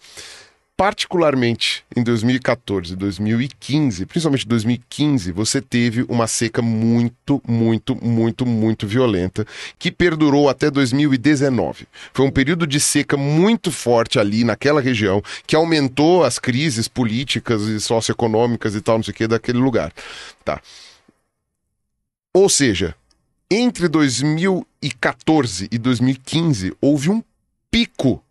Particularmente 0.80 1.84
em 1.94 2.02
2014 2.02 2.94
e 2.94 2.96
2015, 2.96 4.06
principalmente 4.06 4.48
2015, 4.48 5.34
você 5.34 5.62
teve 5.62 6.06
uma 6.08 6.26
seca 6.26 6.62
muito, 6.62 7.42
muito, 7.46 8.02
muito, 8.02 8.46
muito 8.46 8.88
violenta 8.88 9.46
que 9.78 9.92
perdurou 9.92 10.48
até 10.48 10.72
2019. 10.72 11.86
Foi 12.14 12.26
um 12.26 12.32
período 12.32 12.66
de 12.66 12.80
seca 12.80 13.18
muito 13.18 13.72
forte 13.74 14.20
ali 14.20 14.46
naquela 14.46 14.80
região 14.80 15.22
que 15.46 15.54
aumentou 15.54 16.24
as 16.24 16.40
crises 16.40 16.88
políticas 16.88 17.64
e 17.64 17.82
socioeconômicas 17.82 18.74
e 18.74 18.80
tal, 18.80 19.00
não 19.00 19.04
sei 19.04 19.12
o 19.12 19.16
que, 19.16 19.28
daquele 19.28 19.58
lugar. 19.58 19.92
Tá. 20.46 20.62
Ou 22.34 22.48
seja, 22.48 22.96
entre 23.50 23.88
2014 23.88 25.68
e 25.72 25.78
2015 25.78 26.74
houve 26.80 27.10
um 27.10 27.24
pico, 27.72 28.24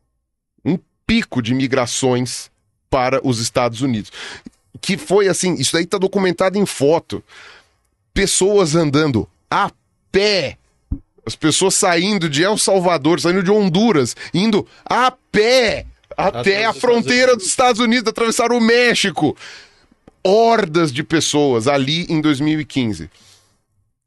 um 0.64 0.78
pico 1.06 1.42
de 1.42 1.54
migrações 1.54 2.50
para 2.88 3.20
os 3.26 3.40
Estados 3.40 3.82
Unidos. 3.82 4.12
Que 4.80 4.96
foi 4.96 5.28
assim, 5.28 5.54
isso 5.54 5.72
daí 5.72 5.82
está 5.82 5.98
documentado 5.98 6.56
em 6.56 6.64
foto. 6.64 7.22
Pessoas 8.14 8.76
andando 8.76 9.28
a 9.50 9.72
pé. 10.12 10.56
As 11.26 11.34
pessoas 11.34 11.74
saindo 11.74 12.28
de 12.28 12.42
El 12.42 12.56
Salvador, 12.56 13.20
saindo 13.20 13.42
de 13.42 13.50
Honduras, 13.50 14.16
indo 14.32 14.66
a 14.84 15.10
pé 15.10 15.84
até 16.16 16.64
a 16.64 16.72
fronteira 16.72 17.36
dos 17.36 17.46
Estados 17.46 17.80
Unidos, 17.80 18.08
atravessaram 18.08 18.56
o 18.56 18.60
México. 18.60 19.36
Hordas 20.22 20.92
de 20.92 21.02
pessoas 21.02 21.66
ali 21.66 22.06
em 22.08 22.20
2015 22.20 23.10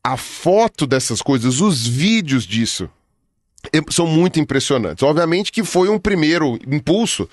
a 0.04 0.18
foto 0.18 0.88
dessas 0.88 1.22
coisas, 1.22 1.62
os 1.62 1.86
vídeos 1.86 2.46
disso, 2.46 2.90
são 3.90 4.08
muito 4.08 4.40
impressionantes. 4.40 5.04
Obviamente 5.04 5.52
que 5.52 5.64
foi 5.64 5.90
um 5.90 6.00
primeiro 6.00 6.58
impulso, 6.68 7.30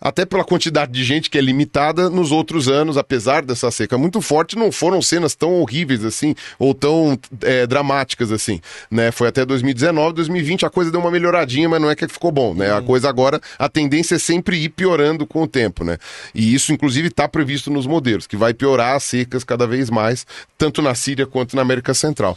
até 0.00 0.24
pela 0.24 0.44
quantidade 0.44 0.92
de 0.92 1.04
gente 1.04 1.28
que 1.28 1.36
é 1.36 1.40
limitada 1.40 2.08
nos 2.08 2.32
outros 2.32 2.68
anos, 2.68 2.96
apesar 2.96 3.44
dessa 3.44 3.70
seca 3.70 3.98
muito 3.98 4.20
forte, 4.20 4.56
não 4.56 4.72
foram 4.72 5.02
cenas 5.02 5.34
tão 5.34 5.60
horríveis 5.60 6.04
assim, 6.04 6.34
ou 6.58 6.74
tão 6.74 7.18
é, 7.42 7.66
dramáticas 7.66 8.32
assim, 8.32 8.60
né? 8.90 9.10
Foi 9.10 9.28
até 9.28 9.44
2019, 9.44 10.14
2020 10.14 10.66
a 10.66 10.70
coisa 10.70 10.90
deu 10.90 11.00
uma 11.00 11.10
melhoradinha, 11.10 11.68
mas 11.68 11.80
não 11.80 11.90
é 11.90 11.94
que 11.94 12.08
ficou 12.08 12.32
bom, 12.32 12.54
né? 12.54 12.72
A 12.72 12.80
coisa 12.80 13.08
agora, 13.08 13.40
a 13.58 13.68
tendência 13.68 14.14
é 14.14 14.18
sempre 14.18 14.56
ir 14.56 14.70
piorando 14.70 15.26
com 15.26 15.42
o 15.42 15.46
tempo, 15.46 15.84
né? 15.84 15.98
E 16.34 16.54
isso, 16.54 16.72
inclusive, 16.72 17.08
está 17.08 17.28
previsto 17.28 17.70
nos 17.70 17.86
modelos, 17.86 18.26
que 18.26 18.36
vai 18.36 18.54
piorar 18.54 18.96
as 18.96 19.04
secas 19.04 19.44
cada 19.44 19.66
vez 19.66 19.90
mais, 19.90 20.26
tanto 20.56 20.80
na 20.80 20.94
Síria 20.94 21.26
quanto 21.26 21.54
na 21.54 21.62
América 21.62 21.92
Central. 21.94 22.36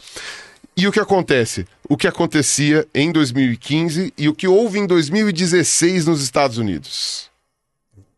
E 0.76 0.88
o 0.88 0.92
que 0.92 0.98
acontece? 0.98 1.66
O 1.88 1.96
que 1.96 2.08
acontecia 2.08 2.86
em 2.92 3.12
2015 3.12 4.12
e 4.18 4.28
o 4.28 4.34
que 4.34 4.48
houve 4.48 4.80
em 4.80 4.86
2016 4.86 6.06
nos 6.06 6.20
Estados 6.20 6.58
Unidos. 6.58 7.30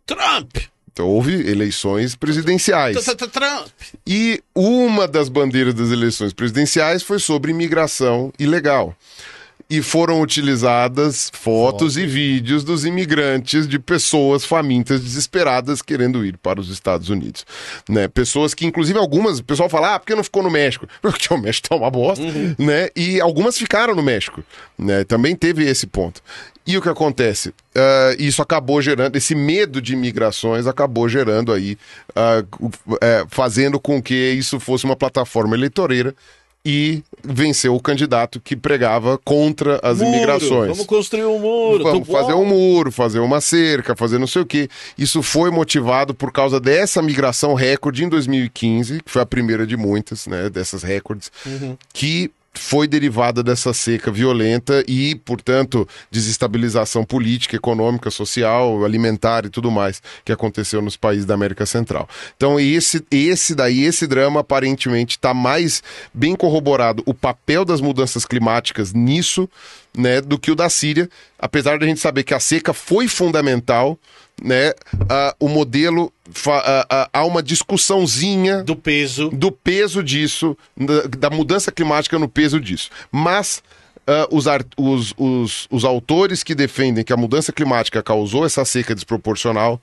Trump! 0.07 0.57
Então, 0.93 1.07
houve 1.09 1.35
eleições 1.51 2.15
presidenciais. 2.15 3.05
T- 3.05 3.15
t- 3.17 3.29
Trump! 3.29 3.69
E 4.07 4.43
uma 4.55 5.07
das 5.07 5.29
bandeiras 5.29 5.75
das 5.75 5.91
eleições 5.91 6.33
presidenciais 6.33 7.03
foi 7.03 7.19
sobre 7.19 7.51
imigração 7.51 8.33
ilegal. 8.39 8.97
E 9.69 9.83
foram 9.83 10.21
utilizadas 10.23 11.29
fotos 11.35 11.97
e 11.97 12.07
vídeos 12.07 12.63
dos 12.63 12.85
imigrantes 12.85 13.67
de 13.67 13.81
pessoas 13.81 14.45
famintas, 14.45 15.01
desesperadas, 15.03 15.83
querendo 15.83 16.25
ir 16.25 16.39
para 16.39 16.61
os 16.61 16.71
Estados 16.71 17.09
Unidos. 17.11 17.45
Né? 17.89 18.07
Pessoas 18.07 18.55
que, 18.55 18.65
inclusive, 18.65 18.97
algumas, 18.97 19.41
o 19.41 19.45
pessoal 19.45 19.69
fala, 19.69 19.97
ah, 19.97 19.99
por 19.99 20.07
que 20.07 20.15
não 20.15 20.23
ficou 20.23 20.43
no 20.43 20.51
México? 20.51 20.87
Porque 21.03 21.35
o 21.35 21.37
México 21.37 21.69
tá 21.69 21.75
uma 21.75 21.91
bosta, 21.91 22.25
né? 22.57 22.89
E 22.95 23.21
algumas 23.21 23.59
ficaram 23.59 23.95
no 23.95 24.05
México, 24.05 24.43
né? 24.79 25.03
Também 25.03 25.35
teve 25.35 25.69
esse 25.69 25.87
ponto. 25.89 26.23
E 26.67 26.77
o 26.77 26.83
que 26.83 26.89
acontece? 26.89 27.55
Ah, 27.75 28.17
isso 28.19 28.43
acabou 28.43 28.83
gerando, 28.83 29.15
esse 29.17 29.35
medo 29.35 29.81
de 29.81 29.93
imigrações 29.93 30.67
acabou 30.67 31.09
gerando 31.09 31.53
aí, 31.53 31.79
o- 32.61 32.71
é, 33.01 33.25
fazendo 33.29 33.79
com 33.79 34.03
que 34.03 34.15
isso 34.33 34.59
fosse 34.59 34.85
uma 34.85 34.97
plataforma 34.97 35.55
eleitoreira 35.57 36.15
e 36.69 37.05
venceu 37.23 37.77
o 37.77 37.81
candidato 37.81 38.41
que 38.41 38.57
pregava 38.57 39.17
contra 39.25 39.79
as 39.85 39.99
Muro, 39.99 40.11
imigrações. 40.17 40.71
Vamos 40.71 40.87
construir 40.87 41.25
um 41.25 41.39
muro. 41.39 41.85
Vamos 41.85 42.09
fazer 42.09 42.33
um 42.33 42.45
muro, 42.45 42.91
fazer 42.91 43.21
uma 43.21 43.41
cerca, 43.41 43.95
fazer 43.95 44.19
não 44.19 44.27
sei 44.27 44.43
o 44.43 44.47
quê. 44.47 44.69
Isso 44.99 45.23
foi 45.23 45.49
motivado 45.53 46.13
por 46.13 46.33
causa 46.33 46.59
dessa 46.59 47.01
migração 47.01 47.55
recorde 47.55 48.03
em 48.03 48.09
2015, 48.09 49.01
que 49.01 49.13
foi 49.13 49.23
a 49.23 49.27
primeira 49.27 49.65
de 49.65 49.77
muitas, 49.77 50.27
né, 50.27 50.51
dessas 50.51 50.83
recordes, 50.83 51.31
que 51.95 52.33
foi 52.59 52.89
derivada 52.89 53.43
dessa 53.43 53.73
seca 53.73 54.11
violenta 54.11 54.85
e, 54.89 55.15
portanto, 55.15 55.87
desestabilização 56.11 57.05
política, 57.05 57.57
econômica, 57.57 58.11
social, 58.11 58.85
alimentar 58.85 59.45
e 59.45 59.51
tudo 59.51 59.71
mais 59.71 60.03
que 60.25 60.33
aconteceu 60.33 60.81
nos 60.83 60.97
países 60.97 61.25
da 61.25 61.35
América 61.35 61.67
Central. 61.67 62.09
Então, 62.37 62.59
esse, 62.59 63.05
esse 63.11 63.55
daí, 63.55 63.85
esse 63.85 64.07
drama 64.07 64.41
aparentemente 64.41 65.17
está 65.17 65.33
mais 65.33 65.83
bem 66.13 66.35
corroborado 66.35 67.03
o 67.07 67.15
papel 67.15 67.65
das 67.65 67.81
mudanças 67.81 68.25
climáticas 68.25 68.93
nisso, 68.93 69.49
né, 69.97 70.21
do 70.21 70.39
que 70.39 70.51
o 70.51 70.55
da 70.55 70.69
Síria, 70.69 71.09
apesar 71.39 71.79
de 71.79 71.85
a 71.85 71.89
gente 71.89 72.01
saber 72.01 72.23
que 72.23 72.35
a 72.35 72.41
seca 72.41 72.73
foi 72.75 73.09
fundamental, 73.09 73.99
né, 74.43 74.73
o 75.41 75.49
modelo 75.49 76.13
há 77.13 77.25
uma 77.25 77.43
discussãozinha 77.43 78.63
do 78.63 78.77
peso 78.77 79.31
do 79.31 79.51
peso 79.53 80.03
disso, 80.03 80.57
da, 80.77 81.29
da 81.29 81.31
mudança 81.31 81.71
climática 81.71 82.19
no 82.19 82.29
peso 82.29 82.61
disso. 82.61 82.91
Mas 83.11 83.63
ah, 84.07 84.29
os, 84.31 84.47
os, 84.77 85.15
os, 85.17 85.69
os 85.71 85.85
autores 85.85 86.45
que 86.45 86.55
defendem 86.55 87.05
que 87.05 87.13
a 87.13 87.17
mudança 87.17 87.53
climática 87.53 88.03
causou 88.03 88.47
essa 88.47 88.65
seca 88.65 88.95
desproporcional 88.95 89.81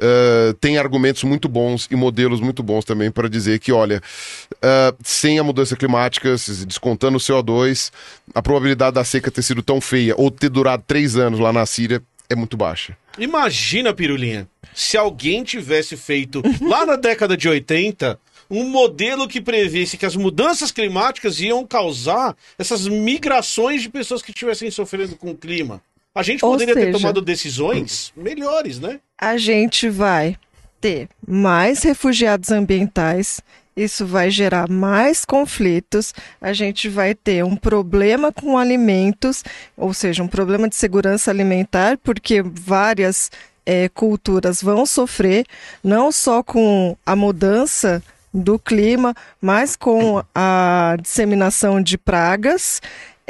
ah, 0.00 0.54
têm 0.60 0.78
argumentos 0.78 1.22
muito 1.22 1.48
bons 1.48 1.86
e 1.90 1.94
modelos 1.94 2.40
muito 2.40 2.62
bons 2.62 2.84
também 2.84 3.10
para 3.10 3.28
dizer 3.28 3.58
que, 3.60 3.70
olha, 3.70 4.02
ah, 4.62 4.94
sem 5.04 5.38
a 5.38 5.44
mudança 5.44 5.76
climática, 5.76 6.34
descontando 6.66 7.16
o 7.16 7.20
CO2, 7.20 7.92
a 8.34 8.42
probabilidade 8.42 8.94
da 8.94 9.04
seca 9.04 9.30
ter 9.30 9.42
sido 9.42 9.62
tão 9.62 9.80
feia 9.80 10.14
ou 10.16 10.30
ter 10.30 10.48
durado 10.48 10.82
três 10.86 11.16
anos 11.16 11.38
lá 11.38 11.52
na 11.52 11.64
Síria 11.64 12.02
é 12.28 12.34
muito 12.34 12.56
baixa. 12.56 12.96
Imagina, 13.18 13.92
Pirulinha, 13.92 14.48
se 14.74 14.96
alguém 14.96 15.42
tivesse 15.44 15.96
feito 15.96 16.42
lá 16.60 16.86
na 16.86 16.96
década 16.96 17.36
de 17.36 17.48
80 17.48 18.18
um 18.50 18.64
modelo 18.68 19.28
que 19.28 19.40
previsse 19.40 19.96
que 19.96 20.04
as 20.06 20.16
mudanças 20.16 20.72
climáticas 20.72 21.38
iam 21.40 21.64
causar 21.64 22.36
essas 22.58 22.88
migrações 22.88 23.80
de 23.82 23.88
pessoas 23.88 24.22
que 24.22 24.30
estivessem 24.32 24.70
sofrendo 24.72 25.14
com 25.16 25.30
o 25.30 25.36
clima. 25.36 25.80
A 26.12 26.22
gente 26.24 26.44
Ou 26.44 26.50
poderia 26.52 26.74
ter 26.74 26.86
seja- 26.86 26.98
tomado 26.98 27.20
decisões 27.20 28.12
melhores, 28.16 28.80
né? 28.80 28.98
A 29.16 29.36
gente 29.36 29.88
vai 29.88 30.36
ter 30.80 31.08
mais 31.26 31.84
refugiados 31.84 32.50
ambientais, 32.50 33.40
isso 33.82 34.06
vai 34.06 34.30
gerar 34.30 34.68
mais 34.68 35.24
conflitos, 35.24 36.14
a 36.40 36.52
gente 36.52 36.88
vai 36.88 37.14
ter 37.14 37.44
um 37.44 37.56
problema 37.56 38.32
com 38.32 38.58
alimentos, 38.58 39.42
ou 39.76 39.94
seja, 39.94 40.22
um 40.22 40.28
problema 40.28 40.68
de 40.68 40.76
segurança 40.76 41.30
alimentar, 41.30 41.98
porque 41.98 42.42
várias 42.42 43.30
eh, 43.64 43.88
culturas 43.88 44.62
vão 44.62 44.84
sofrer, 44.84 45.46
não 45.82 46.12
só 46.12 46.42
com 46.42 46.96
a 47.04 47.16
mudança 47.16 48.02
do 48.32 48.58
clima, 48.58 49.14
mas 49.40 49.74
com 49.76 50.22
a 50.34 50.96
disseminação 51.00 51.82
de 51.82 51.98
pragas. 51.98 52.80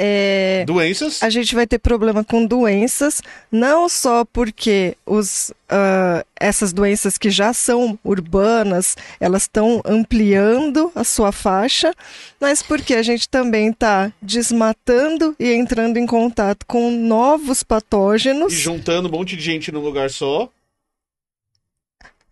Eh, 0.03 0.63
Doenças. 0.65 1.21
a 1.21 1.29
gente 1.29 1.53
vai 1.53 1.67
ter 1.67 1.77
problema 1.77 2.23
com 2.23 2.43
doenças, 2.45 3.21
não 3.51 3.87
só 3.87 4.25
porque 4.25 4.97
os, 5.05 5.53
ah, 5.69 6.25
essas 6.39 6.73
doenças 6.73 7.17
que 7.19 7.29
já 7.29 7.53
são 7.53 7.99
urbanas, 8.03 8.95
elas 9.19 9.43
estão 9.43 9.79
ampliando 9.85 10.91
a 10.95 11.03
sua 11.03 11.31
faixa, 11.31 11.93
mas 12.39 12.63
porque 12.63 12.95
a 12.95 13.03
gente 13.03 13.29
também 13.29 13.69
está 13.69 14.11
desmatando 14.21 15.35
e 15.39 15.53
entrando 15.53 15.97
em 15.97 16.05
contato 16.07 16.65
com 16.65 16.89
novos 16.89 17.61
E 17.61 17.65
patógenos. 17.65 18.51
juntando 18.53 19.07
um 19.07 19.11
monte 19.11 19.35
de 19.37 19.43
gente 19.43 19.71
num 19.71 19.81
lugar 19.81 20.09
só. 20.09 20.49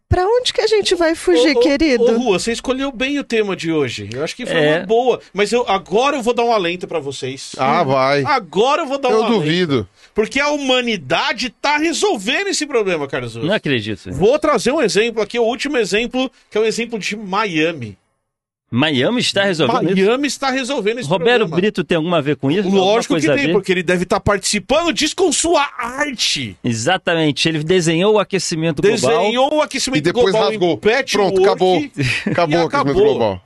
Para 0.10 0.26
onde 0.26 0.52
que 0.52 0.60
a 0.60 0.66
gente 0.66 0.96
vai 0.96 1.14
fugir, 1.14 1.56
Ô, 1.56 1.60
ô, 1.60 1.62
querido? 1.62 2.04
Ô, 2.04 2.18
Rua, 2.18 2.40
você 2.40 2.52
escolheu 2.52 2.92
bem 2.92 3.20
o 3.20 3.24
tema 3.24 3.56
de 3.56 3.72
hoje. 3.72 4.10
Eu 4.12 4.24
acho 4.24 4.36
que 4.36 4.44
foi 4.44 4.56
É. 4.60 4.78
uma 4.80 4.86
boa. 4.88 5.22
Mas 5.32 5.52
eu, 5.54 5.64
agora 5.68 6.18
eu 6.18 6.24
vou 6.24 6.34
dar 6.34 6.44
um 6.44 6.52
alento 6.52 6.88
pra 6.88 7.00
vocês. 7.00 7.52
Ah, 7.60 7.84
vai. 7.84 8.24
Agora 8.26 8.82
eu 8.82 8.88
vou 8.88 8.98
dar 8.98 9.10
um 9.10 9.12
Eu 9.12 9.24
alento. 9.26 9.40
duvido. 9.40 9.88
Porque 10.16 10.40
a 10.40 10.50
humanidade 10.50 11.52
tá 11.62 11.78
resolvendo 11.78 12.48
esse 12.48 12.66
problema, 12.66 13.08
Carlos. 13.08 13.36
Não 13.36 13.54
acredito. 13.54 14.12
Vou 14.12 14.40
trazer 14.40 14.72
um 14.72 14.82
exemplo 14.82 15.22
aqui, 15.22 15.38
o 15.38 15.44
último 15.44 15.78
exemplo, 15.78 16.30
que 16.50 16.58
é 16.58 16.62
o 16.62 16.66
exemplo 16.66 16.98
de 16.98 17.16
Miami. 17.16 17.96
Miami 18.72 19.20
está 19.20 19.44
resolvendo 19.44 19.98
isso? 19.98 20.06
Miami 20.06 20.28
está 20.28 20.52
resolvendo 20.52 21.00
esse 21.00 21.10
Roberto 21.10 21.40
problema. 21.40 21.56
Brito 21.56 21.84
tem 21.84 21.96
alguma 21.96 22.18
a 22.20 22.22
ver 22.22 22.36
com 22.36 22.52
isso? 22.52 22.70
Lógico 22.70 23.16
que 23.16 23.26
tem, 23.26 23.52
porque 23.52 23.72
ele 23.72 23.82
deve 23.82 24.04
estar 24.04 24.20
participando 24.20 24.94
disso 24.94 25.16
com 25.16 25.32
sua 25.32 25.68
arte. 25.78 26.56
Exatamente. 26.64 27.50
Ele 27.50 27.64
desenhou 27.64 28.14
o 28.14 28.20
aquecimento 28.20 28.82
global. 28.82 29.22
Desenhou 29.22 29.56
o 29.56 29.62
aquecimento 29.62 29.98
E 29.98 30.02
depois 30.02 30.32
global 30.32 30.50
rasgou. 30.50 30.78
Pronto, 30.78 31.42
acabou. 31.42 31.78
Acabou 32.26 32.60
o 32.60 32.66
aquecimento 32.66 32.68
acabou. 32.68 32.94
global. 32.94 33.44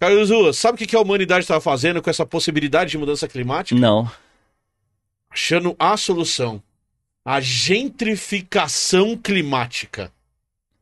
Carlos 0.00 0.30
Ruas, 0.30 0.56
sabe 0.56 0.76
o 0.76 0.78
que 0.78 0.86
que 0.86 0.96
a 0.96 1.00
humanidade 1.00 1.44
estava 1.44 1.60
fazendo 1.60 2.00
com 2.00 2.08
essa 2.08 2.24
possibilidade 2.24 2.90
de 2.90 2.98
mudança 2.98 3.28
climática? 3.28 3.78
Não. 3.78 4.10
Achando 5.30 5.76
a 5.78 5.96
solução. 5.96 6.60
A 7.24 7.38
gentrificação 7.40 9.14
climática. 9.16 10.10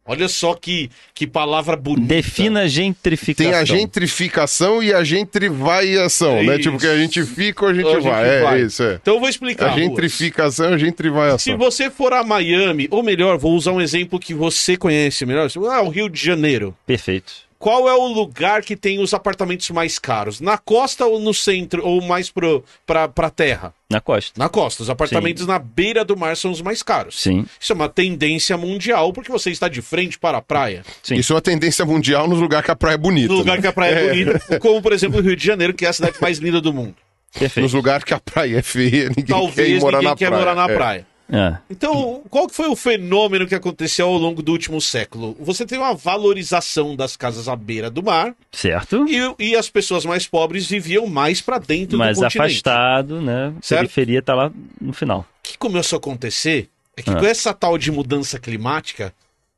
Olha 0.09 0.27
só 0.27 0.55
que, 0.55 0.91
que 1.15 1.27
palavra 1.27 1.77
bonita. 1.77 2.09
Defina 2.09 2.67
gentrificação. 2.67 3.53
Tem 3.53 3.55
a 3.61 3.65
gentrificação 3.65 4.83
e 4.83 4.93
a 4.93 5.05
gentrivaiação, 5.05 6.43
né? 6.43 6.55
Isso. 6.55 6.63
Tipo, 6.63 6.79
que 6.79 6.87
a 6.87 6.97
gente 6.97 7.23
fica 7.25 7.65
ou 7.65 7.71
a 7.71 7.75
gente, 7.75 7.85
Ou 7.85 7.91
a 7.93 8.01
gente 8.01 8.11
vai. 8.11 8.41
vai. 8.41 8.61
É 8.61 8.65
isso, 8.65 8.83
é. 8.83 8.95
Então 8.95 9.15
eu 9.15 9.21
vou 9.21 9.29
explicar. 9.29 9.71
A 9.73 9.77
gentrificação 9.79 10.71
e 10.71 10.75
a 10.75 10.79
Se 10.79 10.85
gentrivaiação. 10.85 11.59
você 11.59 11.91
for 11.91 12.13
a 12.13 12.25
Miami, 12.25 12.89
ou 12.91 13.03
melhor, 13.03 13.37
vou 13.39 13.53
usar 13.55 13.73
um 13.73 13.81
exemplo 13.81 14.19
que 14.19 14.33
você 14.33 14.77
conhece 14.77 15.27
melhor. 15.27 15.49
Ah, 15.71 15.83
o 15.83 15.89
Rio 15.91 16.09
de 16.09 16.25
Janeiro. 16.25 16.75
Perfeito. 16.87 17.48
Qual 17.59 17.89
é 17.89 17.95
o 17.95 18.07
lugar 18.07 18.63
que 18.63 18.77
tem 18.77 19.01
os 19.01 19.13
apartamentos 19.13 19.69
mais 19.71 19.99
caros? 19.99 20.41
Na 20.41 20.57
costa 20.57 21.05
ou 21.07 21.19
no 21.19 21.35
centro, 21.35 21.85
ou 21.85 22.01
mais 22.01 22.31
pro, 22.31 22.63
pra, 22.87 23.09
pra 23.09 23.31
terra? 23.31 23.75
Na 23.91 24.01
costa. 24.01 24.33
Na 24.39 24.49
costa. 24.49 24.83
Os 24.85 24.89
apartamentos 24.91 25.45
na 25.45 25.59
beira 25.59 26.05
do 26.05 26.17
mar 26.17 26.37
são 26.37 26.53
os 26.53 26.61
mais 26.63 26.85
caros. 26.85 27.21
Sim. 27.21 27.45
Isso 27.61 27.73
é 27.73 27.75
uma 27.75 27.89
tendência 27.89 28.57
mundial, 28.57 29.13
porque 29.13 29.33
você 29.33 29.51
está 29.51 29.67
de 29.69 29.83
frente 29.83 30.19
para 30.19 30.39
a 30.39 30.43
praia. 30.43 30.85
Sim. 31.03 31.17
Isso 31.17 31.33
é 31.33 31.35
uma 31.35 31.43
tendência 31.43 31.85
mundial 31.85 32.29
nos 32.29 32.39
lugares 32.39 32.65
que 32.65 32.71
a 32.71 32.77
praia 32.77 32.95
é 32.95 32.99
bonita. 32.99 33.33
No 33.33 33.39
lugar 33.41 33.57
né? 33.57 33.63
que 33.63 33.67
a 33.67 33.73
praia 33.73 33.93
é 33.95 34.09
bonita, 34.09 34.61
como 34.61 34.81
por 34.81 34.93
exemplo 34.93 35.19
o 35.19 35.23
Rio 35.23 35.35
de 35.35 35.45
Janeiro, 35.45 35.75
que 35.75 35.85
é 35.85 35.89
a 35.89 35.93
cidade 35.93 36.17
mais 36.21 36.39
linda 36.39 36.61
do 36.61 36.73
mundo. 36.73 36.95
Perfeito. 37.37 37.65
Nos 37.65 37.75
lugares 37.75 38.05
que 38.05 38.15
a 38.15 38.21
praia 38.21 38.59
é 38.59 38.63
feia, 38.63 39.09
ninguém 39.09 39.25
quer 39.25 39.33
Talvez 39.33 39.69
ir 39.69 39.81
morar 39.81 39.99
ninguém 39.99 40.11
na 40.11 40.17
quer 40.17 40.29
praia. 40.29 40.41
morar 40.41 40.55
na 40.55 40.73
É. 40.73 40.75
praia. 40.77 41.07
É. 41.31 41.59
Então, 41.69 42.23
qual 42.31 42.49
foi 42.49 42.69
o 42.69 42.75
fenômeno 42.77 43.47
que 43.47 43.55
aconteceu 43.55 44.07
ao 44.09 44.17
longo 44.17 44.43
do 44.43 44.51
último 44.51 44.81
século? 44.81 45.37
Você 45.41 45.67
tem 45.67 45.79
uma 45.79 45.95
valorização 45.95 46.97
das 46.97 47.17
casas 47.17 47.49
à 47.49 47.55
beira 47.57 47.91
do 47.91 48.03
mar 48.03 48.35
Certo. 48.51 49.05
e, 49.07 49.51
e 49.51 49.55
as 49.57 49.69
pessoas 49.69 50.07
mais 50.07 50.27
pobres 50.27 50.67
viviam 50.67 51.07
mais 51.07 51.41
para 51.43 51.59
dentro 51.59 51.99
Mais 51.99 52.17
do 52.17 52.23
continente. 52.25 52.47
afastado, 52.53 53.21
né? 53.21 53.53
Certo? 53.61 53.81
Periferia 53.83 54.23
tá 54.23 54.35
lá 54.35 54.51
no 54.81 54.93
final. 54.95 55.21
O 55.21 55.25
que 55.43 55.59
começou 55.59 55.97
a 55.97 56.01
acontecer 56.01 56.69
é 56.97 57.03
que 57.03 57.11
Ah. 57.11 57.17
com 57.17 57.27
essa 57.27 57.53
tal 57.53 57.77
de 57.77 57.91
mudança 57.93 58.39
climática, 58.39 59.13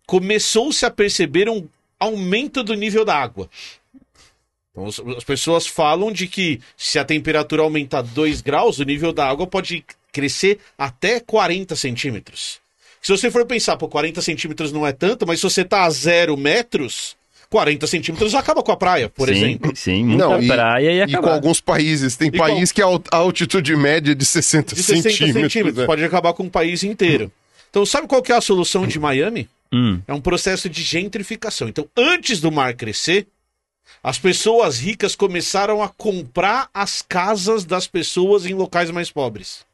começou-se 0.06 0.84
a 0.84 0.90
perceber 0.90 1.48
um 1.48 1.68
aumento 2.00 2.64
do 2.64 2.74
nível 2.74 3.04
da 3.04 3.14
água. 3.14 3.48
Então, 4.72 4.86
as- 4.86 4.98
as 5.18 5.24
pessoas 5.24 5.66
falam 5.66 6.10
de 6.12 6.26
que 6.26 6.60
se 6.76 6.98
a 6.98 7.04
temperatura 7.04 7.62
aumentar 7.62 8.02
2 8.02 8.40
graus, 8.40 8.78
o 8.78 8.84
nível 8.84 9.12
da 9.12 9.28
água 9.28 9.46
pode 9.46 9.84
crescer 10.12 10.58
até 10.78 11.20
40 11.20 11.74
centímetros. 11.76 12.58
Se 13.02 13.10
você 13.12 13.30
for 13.30 13.46
pensar, 13.46 13.76
pô, 13.76 13.88
40 13.88 14.20
centímetros 14.20 14.72
não 14.72 14.86
é 14.86 14.92
tanto, 14.92 15.26
mas 15.26 15.40
se 15.40 15.44
você 15.44 15.64
tá 15.64 15.84
a 15.84 15.90
zero 15.90 16.36
metros, 16.36 17.16
40 17.48 17.86
centímetros 17.86 18.34
acaba 18.34 18.62
com 18.62 18.70
a 18.72 18.76
praia, 18.76 19.08
por 19.08 19.28
sim, 19.28 19.34
exemplo. 19.34 19.72
Sim, 19.74 20.04
muita 20.04 20.24
Não, 20.28 20.42
e, 20.42 20.46
praia 20.46 21.04
e 21.06 21.10
e 21.12 21.16
com 21.16 21.26
alguns 21.28 21.60
países. 21.60 22.16
Tem 22.16 22.28
E 22.28 22.36
país 22.36 22.70
que 22.72 22.82
a 22.82 22.84
al- 22.84 23.02
a 23.10 23.16
altitude 23.16 23.74
média 23.74 24.12
é 24.12 24.14
de 24.14 24.24
60, 24.24 24.74
De 24.74 24.82
60 24.82 25.10
centímetros. 25.10 25.42
centímetros, 25.52 25.76
né? 25.78 25.86
pode 25.86 26.04
acabar 26.04 26.32
com 26.34 26.44
o 26.44 26.50
país 26.50 26.82
inteiro. 26.84 27.32
Então, 27.70 27.86
sabe 27.86 28.06
qual 28.06 28.22
que 28.22 28.32
é 28.32 28.36
a 28.36 28.40
solução 28.40 28.86
de 28.86 28.98
Miami? 28.98 29.48
Hum, 29.72 30.00
É 30.06 30.12
um 30.12 30.20
processo 30.20 30.68
de 30.68 30.82
gentrificação. 30.82 31.68
Então, 31.68 31.86
antes 31.96 32.40
do 32.40 32.50
mar 32.52 32.74
crescer, 32.74 33.26
as 34.02 34.18
pessoas 34.18 34.78
ricas 34.78 35.14
começaram 35.16 35.82
a 35.82 35.88
comprar 35.88 36.68
as 36.74 37.00
casas 37.02 37.64
das 37.64 37.86
pessoas 37.86 38.44
em 38.46 38.54
locais 38.54 38.90
mais 38.90 39.10
pobres. 39.10 39.64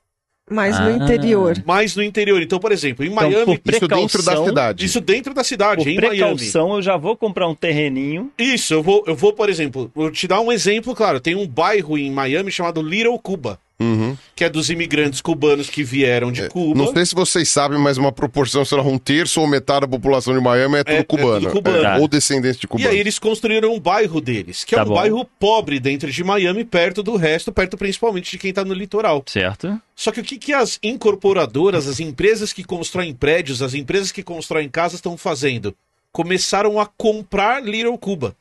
Mas 0.49 0.77
Ah. 0.77 0.85
no 0.89 1.03
interior. 1.05 1.61
Mais 1.67 1.97
no 1.97 2.03
interior. 2.03 2.41
Então, 2.41 2.59
por 2.61 2.71
exemplo, 2.71 3.05
em 3.05 3.09
Então, 3.09 3.29
Miami. 3.31 3.59
por 3.59 3.73
Isso 3.75 3.89
dentro 3.89 4.23
da 4.23 4.45
cidade. 4.45 4.85
Isso 4.85 5.01
dentro 5.01 5.35
da 5.35 5.43
cidade, 5.43 5.83
por 5.83 5.89
em 5.91 5.97
Miami. 5.97 6.09
precaução, 6.19 6.77
eu 6.77 6.83
já 6.83 6.97
vou 6.97 7.17
comprar 7.17 7.49
um 7.49 7.55
terreninho. 7.55 8.31
Isso, 8.39 8.73
eu 8.75 8.83
vou, 8.83 9.03
eu 9.09 9.17
vou, 9.17 9.33
por 9.33 9.49
exemplo, 9.49 9.91
vou 9.95 10.11
te 10.11 10.29
dar 10.29 10.41
um 10.41 10.53
exemplo, 10.53 10.95
claro. 10.95 11.19
Tem 11.19 11.35
um 11.35 11.47
bairro 11.47 11.99
em 11.99 12.11
Miami 12.13 12.53
chamado 12.53 12.81
Little 12.81 13.19
Cuba, 13.19 13.59
Uhum. 13.79 14.17
que 14.35 14.43
é 14.43 14.49
dos 14.49 14.71
imigrantes 14.71 15.21
cubanos 15.21 15.69
que 15.69 15.85
vieram 15.85 16.33
de 16.33 16.49
Cuba. 16.49 16.79
Não 16.79 16.93
sei 16.95 17.05
se 17.05 17.15
vocês 17.15 17.49
sabem, 17.49 17.79
mas 17.79 17.99
uma 17.99 18.11
proporção, 18.11 18.65
sei 18.65 18.79
lá, 18.79 18.85
um 18.85 18.97
terço 18.97 19.39
ou 19.41 19.47
metade 19.47 19.81
da 19.83 19.89
população 19.89 20.33
de 20.33 20.41
Miami 20.41 20.77
é 20.79 20.85
tudo 20.85 20.95
É- 20.95 21.01
é 21.01 21.05
tudo 21.41 21.51
cubano. 21.53 21.85
É, 21.85 21.99
ou 21.99 22.09
descendente 22.09 22.59
de 22.59 22.65
E 22.65 22.69
cubano. 22.69 22.89
aí 22.89 22.99
eles 22.99 23.19
construíram 23.19 23.75
um 23.75 23.79
bairro 23.79 24.21
deles, 24.21 24.65
que 24.65 24.75
é 24.75 24.79
Tá 24.79 24.85
um 24.85 24.89
bom. 24.89 24.95
bairro 24.95 25.25
pobre 25.39 25.79
dentro 25.79 26.11
de 26.11 26.25
Miami, 26.25 26.65
perto 26.65 27.03
do 27.03 27.17
resto, 27.17 27.53
perto 27.53 27.77
principalmente 27.77 28.31
de 28.31 28.39
quem 28.39 28.53
tá 28.53 28.65
no 28.65 28.73
litoral. 28.73 29.23
Certo? 29.27 29.79
Só 29.95 30.11
que 30.11 30.21
o 30.21 30.25
que, 30.25 30.39
que 30.39 30.53
as 30.55 30.79
incorporadoras, 30.83 31.87
as 31.87 32.01
empresas 32.01 32.53
que 32.53 32.65
constroem 32.65 33.13
prédios, 33.15 33.61
as 33.63 33.75
empresas 33.75 34.11
que 34.13 34.23
constroem 34.23 34.69
casas 34.69 34.95
estão 34.99 35.17
fazendo? 35.17 35.75
Começaram 36.13 36.81
a 36.81 36.87
comprar 36.87 37.63
Little 37.63 37.99
Cuba. 37.99 38.35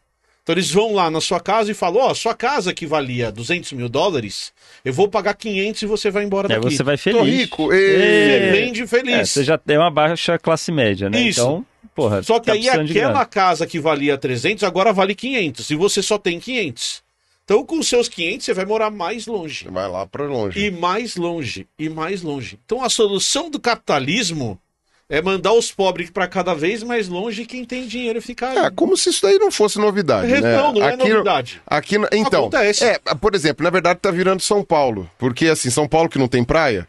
Então 0.46 0.54
eles 0.54 0.70
vão 0.70 0.94
lá 0.94 1.10
na 1.10 1.20
sua 1.20 1.40
casa 1.40 1.72
e 1.72 1.74
falam: 1.74 2.04
Ó, 2.04 2.14
sua 2.14 2.36
casa 2.36 2.72
que 2.72 2.86
valia 2.86 3.32
200 3.32 3.74
mil 3.74 3.90
dólares, 3.90 4.54
eu 4.86 4.94
vou 4.94 5.08
pagar 5.08 5.34
500 5.34 5.82
e 5.82 5.86
você 5.88 6.12
vai 6.12 6.24
embora 6.24 6.48
Aí 6.54 6.62
daqui. 6.62 6.76
você 6.76 6.84
vai 6.84 6.98
feliz. 6.98 7.20
Tô 7.20 7.26
rico. 7.26 7.68
Você 7.70 7.76
ê! 7.76 8.52
vende 8.52 8.86
feliz. 8.86 9.16
É, 9.16 9.26
você 9.26 9.44
já 9.44 9.58
tem 9.58 9.76
uma 9.76 9.90
baixa 9.90 10.38
classe 10.38 10.72
média, 10.72 11.10
né? 11.10 11.20
Isso. 11.20 11.40
Então, 11.42 11.66
porra. 11.96 12.22
Só 12.22 12.40
que 12.40 12.46
tá 12.46 12.54
aí 12.54 12.70
aquela 12.70 13.26
casa 13.26 13.66
que 13.66 13.80
valia 13.80 14.20
300 14.20 14.64
agora 14.64 14.94
vale 14.94 15.16
500 15.16 15.68
e 15.68 15.76
você 15.76 16.04
só 16.04 16.20
tem 16.20 16.40
500. 16.40 17.04
Então 17.44 17.66
com 17.66 17.80
os 17.80 17.88
seus 17.88 18.08
500 18.08 18.46
você 18.46 18.54
vai 18.54 18.66
morar 18.66 18.92
mais 18.92 19.26
longe. 19.26 19.68
Vai 19.68 19.90
lá 19.90 20.06
pra 20.06 20.26
longe. 20.26 20.60
E 20.64 20.70
mais 20.70 21.16
longe, 21.16 21.68
e 21.80 21.90
mais 21.90 22.22
longe. 22.22 22.60
Então 22.64 22.84
a 22.84 22.90
solução 22.90 23.50
do 23.50 23.60
capitalismo 23.60 24.60
é 25.08 25.22
mandar 25.22 25.54
os 25.54 25.72
pobres 25.72 26.10
para 26.10 26.28
cada 26.28 26.54
vez 26.56 26.82
mais 26.82 27.08
longe 27.08 27.46
quem 27.46 27.64
tem 27.64 27.86
dinheiro 27.88 28.20
ficar 28.22 28.56
É, 28.58 28.70
como 28.72 28.98
se 28.98 29.10
isso 29.10 29.22
daí 29.22 29.38
não 29.38 29.52
fosse 29.52 29.78
novidade, 29.78 30.28
né? 30.28 30.42
Não, 30.58 30.74
não 30.74 30.84
é 30.84 30.94
Aqui- 30.94 31.10
novidade. 31.10 31.62
Aqui, 31.68 31.96
então, 32.12 32.42
Acontece. 32.48 32.84
é, 32.84 32.98
por 33.22 33.36
exemplo, 33.36 33.64
na 33.64 33.70
verdade 33.70 34.00
tá 34.00 34.10
virando 34.10 34.42
São 34.42 34.64
Paulo, 34.64 35.10
porque 35.18 35.48
assim, 35.48 35.70
São 35.70 35.88
Paulo 35.88 36.10
que 36.10 36.18
não 36.18 36.28
tem 36.28 36.44
praia, 36.44 36.88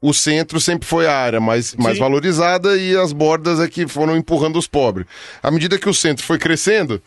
o 0.00 0.12
centro 0.12 0.60
sempre 0.60 0.88
foi 0.88 1.06
a 1.06 1.14
área 1.16 1.40
mais, 1.40 1.74
mais 1.76 1.96
valorizada 1.98 2.76
e 2.76 2.96
as 2.96 3.12
bordas 3.12 3.60
é 3.60 3.68
que 3.68 3.86
foram 3.86 4.16
empurrando 4.16 4.58
os 4.58 4.66
pobres. 4.66 5.06
À 5.40 5.48
medida 5.48 5.78
que 5.78 5.88
o 5.88 5.94
centro 5.94 6.24
foi 6.24 6.38
crescendo, 6.38 7.00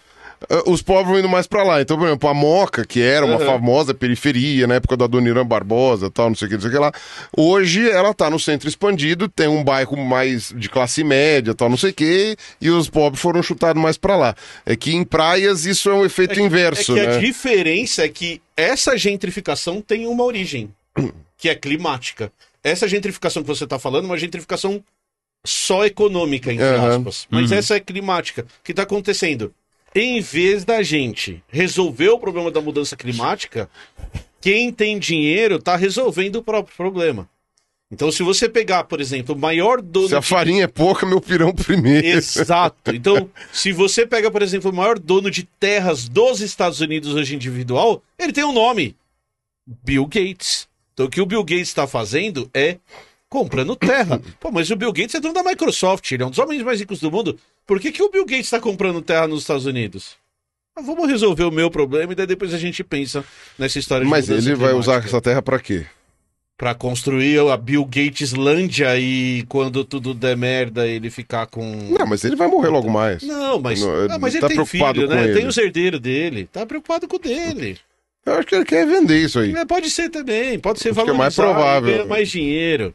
os 0.65 0.81
pobres 0.81 1.07
vão 1.09 1.19
indo 1.19 1.29
mais 1.29 1.47
pra 1.47 1.63
lá. 1.63 1.81
Então, 1.81 1.97
por 1.97 2.07
exemplo, 2.07 2.29
a 2.29 2.33
Moca, 2.33 2.85
que 2.85 3.01
era 3.01 3.25
uma 3.25 3.37
Uhum. 3.39 3.45
famosa 3.45 3.93
periferia 3.93 4.67
na 4.67 4.75
época 4.75 4.95
do 4.97 5.03
Adoniran 5.03 5.45
Barbosa, 5.45 6.09
tal, 6.09 6.29
não 6.29 6.35
sei 6.35 6.47
o 6.47 6.49
que, 6.49 6.55
não 6.55 6.61
sei 6.61 6.69
o 6.69 6.73
que 6.73 6.79
lá. 6.79 6.91
Hoje 7.35 7.89
ela 7.89 8.13
tá 8.13 8.29
no 8.29 8.39
centro 8.39 8.67
expandido, 8.69 9.27
tem 9.27 9.47
um 9.47 9.63
bairro 9.63 9.97
mais 9.97 10.53
de 10.55 10.69
classe 10.69 11.03
média, 11.03 11.53
tal, 11.53 11.69
não 11.69 11.77
sei 11.77 11.91
o 11.91 11.93
que, 11.93 12.35
e 12.61 12.69
os 12.69 12.89
pobres 12.89 13.21
foram 13.21 13.41
chutados 13.43 13.81
mais 13.81 13.97
pra 13.97 14.15
lá. 14.15 14.35
É 14.65 14.75
que 14.75 14.93
em 14.95 15.03
praias 15.03 15.65
isso 15.65 15.89
é 15.89 15.93
um 15.93 16.05
efeito 16.05 16.39
inverso, 16.39 16.97
é 16.97 17.01
que 17.01 17.07
né? 17.07 17.15
a 17.15 17.19
diferença 17.19 18.03
é 18.05 18.09
que 18.09 18.41
essa 18.57 18.97
gentrificação 18.97 19.81
tem 19.81 20.07
uma 20.07 20.23
origem, 20.23 20.69
que 21.37 21.49
é 21.49 21.55
climática. 21.55 22.31
Essa 22.63 22.87
gentrificação 22.87 23.43
que 23.43 23.47
você 23.47 23.63
está 23.65 23.77
falando 23.77 24.05
é 24.05 24.07
uma 24.07 24.17
gentrificação 24.17 24.83
só 25.45 25.85
econômica, 25.85 26.51
entre 26.51 26.65
Aham. 26.65 26.97
aspas. 26.97 27.27
Mas 27.29 27.51
Uhum. 27.51 27.57
essa 27.57 27.75
é 27.75 27.79
climática. 27.79 28.41
O 28.43 28.63
que 28.63 28.71
está 28.71 28.83
acontecendo? 28.83 29.53
Em 29.95 30.19
vez 30.19 30.65
da 30.65 30.83
gente 30.83 31.41
resolver 31.47 32.09
o 32.09 32.19
problema 32.19 32.51
da 32.51 32.59
mudança 32.59 32.97
climática, 32.97 33.69
quem 34.41 34.69
tem 34.69 34.99
dinheiro 34.99 35.55
está 35.55 35.77
resolvendo 35.77 36.35
o 36.35 36.43
próprio 36.43 36.75
problema. 36.75 37.29
Então, 37.89 38.11
se 38.11 38.21
você 38.21 38.49
pegar, 38.49 38.83
por 38.83 38.99
exemplo, 38.99 39.33
o 39.33 39.37
maior 39.37 39.81
dono 39.81 40.09
Se 40.09 40.15
a 40.15 40.19
de 40.19 40.27
farinha 40.27 40.63
é 40.65 40.67
pouca, 40.67 41.05
meu 41.05 41.21
pirão 41.21 41.53
primeiro. 41.53 42.05
Exato. 42.05 42.93
Então, 42.93 43.29
se 43.53 43.71
você 43.71 44.05
pega, 44.05 44.29
por 44.29 44.41
exemplo, 44.41 44.69
o 44.69 44.75
maior 44.75 44.99
dono 44.99 45.31
de 45.31 45.43
terras 45.43 46.09
dos 46.09 46.41
Estados 46.41 46.81
Unidos 46.81 47.13
hoje 47.13 47.33
individual, 47.33 48.03
ele 48.19 48.33
tem 48.33 48.43
um 48.43 48.51
nome: 48.51 48.97
Bill 49.65 50.05
Gates. 50.07 50.67
Então, 50.93 51.05
o 51.05 51.09
que 51.09 51.21
o 51.21 51.25
Bill 51.25 51.43
Gates 51.43 51.69
está 51.69 51.87
fazendo 51.87 52.49
é 52.53 52.79
comprando 53.35 53.75
terra. 53.75 54.21
Pô, 54.39 54.49
mas 54.51 54.69
o 54.71 54.75
Bill 54.75 54.93
Gates 54.93 55.15
é 55.15 55.19
dono 55.19 55.33
da 55.33 55.43
Microsoft, 55.43 56.09
ele 56.11 56.23
é 56.23 56.25
um 56.25 56.29
dos 56.29 56.39
homens 56.39 56.63
mais 56.63 56.79
ricos 56.79 56.99
do 56.99 57.11
mundo. 57.11 57.37
Por 57.67 57.79
que, 57.79 57.91
que 57.91 58.01
o 58.01 58.09
Bill 58.09 58.25
Gates 58.25 58.45
está 58.45 58.59
comprando 58.59 59.01
terra 59.01 59.27
nos 59.27 59.41
Estados 59.41 59.65
Unidos? 59.65 60.15
Ah, 60.77 60.81
vamos 60.81 61.09
resolver 61.09 61.43
o 61.43 61.51
meu 61.51 61.69
problema 61.69 62.13
e 62.13 62.15
daí 62.15 62.27
depois 62.27 62.53
a 62.53 62.57
gente 62.57 62.83
pensa 62.83 63.23
nessa 63.57 63.79
história 63.79 64.03
de 64.05 64.09
Mas 64.09 64.29
ele 64.29 64.55
vai 64.55 64.73
usar 64.73 64.93
climática. 64.93 65.07
essa 65.07 65.21
terra 65.21 65.41
pra 65.41 65.59
quê? 65.59 65.85
Pra 66.57 66.73
construir 66.73 67.39
a 67.49 67.57
Bill 67.57 67.83
Gates 67.85 68.31
Lândia 68.33 68.97
e 68.97 69.43
quando 69.49 69.83
tudo 69.83 70.13
der 70.13 70.37
merda 70.37 70.87
ele 70.87 71.09
ficar 71.09 71.47
com. 71.47 71.63
Não, 71.97 72.05
mas 72.07 72.23
ele 72.23 72.35
vai 72.37 72.47
morrer 72.47 72.69
logo 72.69 72.89
mais. 72.89 73.23
Não, 73.23 73.59
mas, 73.59 73.81
Não, 73.81 74.15
ah, 74.15 74.19
mas 74.19 74.33
ele 74.35 74.41
tá 74.41 74.47
tem 74.47 74.55
preocupado 74.55 74.95
filho, 74.95 75.07
com 75.09 75.15
né? 75.15 75.23
ele. 75.25 75.33
Tem 75.33 75.47
os 75.47 75.57
herdeiros 75.57 75.99
dele. 75.99 76.47
Tá 76.51 76.65
preocupado 76.65 77.07
com 77.09 77.17
o 77.17 77.19
dele. 77.19 77.77
Eu 78.25 78.33
acho 78.33 78.47
que 78.47 78.55
ele 78.55 78.65
quer 78.65 78.87
vender 78.87 79.19
isso 79.19 79.39
aí. 79.39 79.53
É, 79.53 79.65
pode 79.65 79.89
ser 79.89 80.09
também, 80.09 80.57
pode 80.57 80.79
ser 80.79 80.89
Acho 80.89 81.03
que 81.03 81.09
é 81.09 81.13
mais 81.13 81.35
provável. 81.35 82.07
mais 82.07 82.29
dinheiro. 82.29 82.93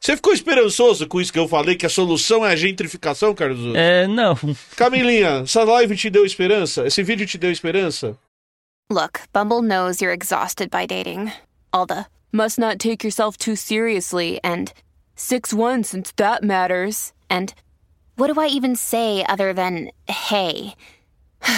Você 0.00 0.14
ficou 0.16 0.32
esperançoso 0.32 1.06
com 1.06 1.20
isso 1.20 1.32
que 1.32 1.38
eu 1.38 1.48
falei, 1.48 1.74
que 1.74 1.84
a 1.84 1.90
solução 1.90 2.46
é 2.46 2.52
a 2.52 2.56
gentrificação, 2.56 3.34
Carlos? 3.34 3.74
É, 3.74 4.06
não. 4.06 4.36
Camilinha, 4.76 5.42
essa 5.42 5.64
live 5.64 5.96
te 5.96 6.08
deu 6.08 6.24
esperança? 6.24 6.86
Esse 6.86 7.02
vídeo 7.02 7.26
te 7.26 7.36
deu 7.36 7.50
esperança? 7.50 8.16
Look, 8.90 9.20
Bumble 9.32 9.60
knows 9.60 10.00
you're 10.00 10.14
exhausted 10.14 10.70
by 10.70 10.86
dating. 10.86 11.32
All 11.72 11.86
the 11.86 12.06
must 12.32 12.58
not 12.58 12.78
take 12.78 13.04
yourself 13.04 13.36
too 13.36 13.54
seriously 13.54 14.40
and 14.42 14.72
6 15.16 15.52
1 15.52 15.84
since 15.84 16.12
that 16.16 16.42
matters. 16.42 17.12
And 17.28 17.52
what 18.16 18.32
do 18.32 18.40
I 18.40 18.46
even 18.46 18.76
say 18.76 19.26
other 19.28 19.52
than 19.52 19.90
hey? 20.08 20.74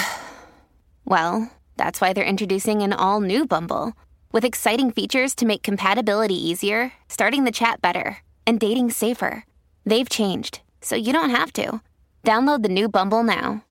well, 1.05 1.51
that's 1.77 2.01
why 2.01 2.13
they're 2.13 2.25
introducing 2.25 2.83
an 2.83 2.93
all 2.93 3.21
new 3.21 3.47
Bumble 3.47 3.93
with 4.33 4.45
exciting 4.45 4.91
features 4.91 5.35
to 5.37 5.47
make 5.47 5.63
compatibility 5.63 6.35
easier, 6.35 6.93
starting 7.09 7.45
the 7.45 7.53
chat 7.53 7.81
better, 7.81 8.19
and 8.47 8.59
dating 8.59 8.91
safer. 8.91 9.45
They've 9.87 10.09
changed, 10.09 10.61
so 10.81 10.97
you 10.97 11.13
don't 11.13 11.31
have 11.31 11.53
to. 11.55 11.81
Download 12.25 12.63
the 12.63 12.69
new 12.69 12.89
Bumble 12.89 13.23
now. 13.23 13.65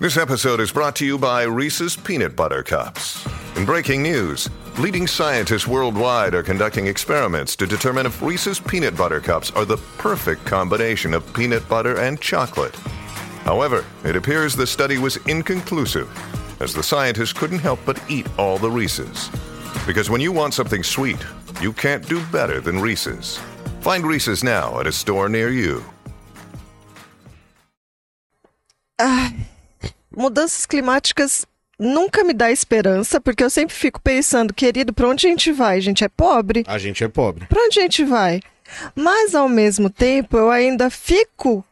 This 0.00 0.16
episode 0.16 0.58
is 0.58 0.72
brought 0.72 0.96
to 0.96 1.06
you 1.06 1.18
by 1.18 1.44
Reese's 1.44 1.96
Peanut 1.96 2.34
Butter 2.34 2.62
Cups. 2.62 3.24
In 3.56 3.64
breaking 3.64 4.02
news, 4.02 4.48
leading 4.78 5.06
scientists 5.06 5.66
worldwide 5.66 6.34
are 6.34 6.42
conducting 6.42 6.86
experiments 6.86 7.54
to 7.56 7.66
determine 7.66 8.06
if 8.06 8.20
Reese's 8.22 8.58
Peanut 8.58 8.96
Butter 8.96 9.20
Cups 9.20 9.50
are 9.52 9.64
the 9.64 9.76
perfect 9.98 10.44
combination 10.44 11.14
of 11.14 11.32
peanut 11.34 11.68
butter 11.68 12.00
and 12.00 12.20
chocolate. 12.20 12.74
However, 13.44 13.84
it 14.04 14.16
appears 14.16 14.56
the 14.56 14.66
study 14.66 14.98
was 14.98 15.18
inconclusive, 15.28 16.10
as 16.60 16.72
the 16.72 16.82
scientists 16.82 17.32
couldn't 17.32 17.58
help 17.58 17.78
but 17.84 18.02
eat 18.08 18.26
all 18.38 18.58
the 18.58 18.70
Reese's. 18.70 19.30
Because 19.86 20.10
when 20.10 20.20
you 20.20 20.32
want 20.32 20.54
something 20.54 20.82
sweet, 20.82 21.18
you 21.60 21.72
can't 21.72 22.06
do 22.08 22.20
better 22.30 22.60
than 22.60 22.80
Reese's. 22.80 23.38
Find 23.80 24.06
Reese's 24.06 24.42
now 24.42 24.78
at 24.80 24.86
a 24.86 24.92
store 24.92 25.28
near 25.28 25.50
you. 25.50 25.84
Ai, 28.98 29.34
mudanças 30.16 30.64
climáticas 30.64 31.44
nunca 31.78 32.22
me 32.22 32.32
dá 32.32 32.52
esperança, 32.52 33.20
porque 33.20 33.42
eu 33.42 33.50
sempre 33.50 33.74
fico 33.74 34.00
pensando, 34.00 34.54
querido, 34.54 34.92
pra 34.92 35.08
onde 35.08 35.26
a 35.26 35.30
gente 35.30 35.50
vai? 35.50 35.78
A 35.78 35.80
gente 35.80 36.04
é 36.04 36.08
pobre? 36.08 36.64
A 36.66 36.78
gente 36.78 37.02
é 37.02 37.08
pobre. 37.08 37.46
Pra 37.46 37.60
onde 37.60 37.80
a 37.80 37.82
gente 37.82 38.04
vai? 38.04 38.40
Mas 38.94 39.34
ao 39.34 39.48
mesmo 39.48 39.90
tempo, 39.90 40.36
eu 40.36 40.50
ainda 40.50 40.88
fico, 40.88 41.64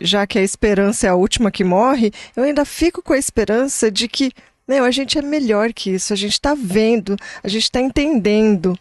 já 0.00 0.26
que 0.26 0.38
a 0.38 0.42
esperança 0.42 1.06
é 1.06 1.10
a 1.10 1.16
última 1.16 1.50
que 1.50 1.64
morre, 1.64 2.12
eu 2.36 2.44
ainda 2.44 2.64
fico 2.64 3.02
com 3.02 3.12
a 3.12 3.18
esperança 3.18 3.90
de 3.90 4.06
que, 4.08 4.32
meu, 4.66 4.84
a 4.84 4.90
gente 4.90 5.18
é 5.18 5.22
melhor 5.22 5.72
que 5.72 5.90
isso, 5.90 6.12
a 6.12 6.16
gente 6.16 6.40
tá 6.40 6.54
vendo, 6.56 7.16
a 7.42 7.48
gente 7.48 7.70
tá 7.70 7.80
entendendo. 7.80 8.78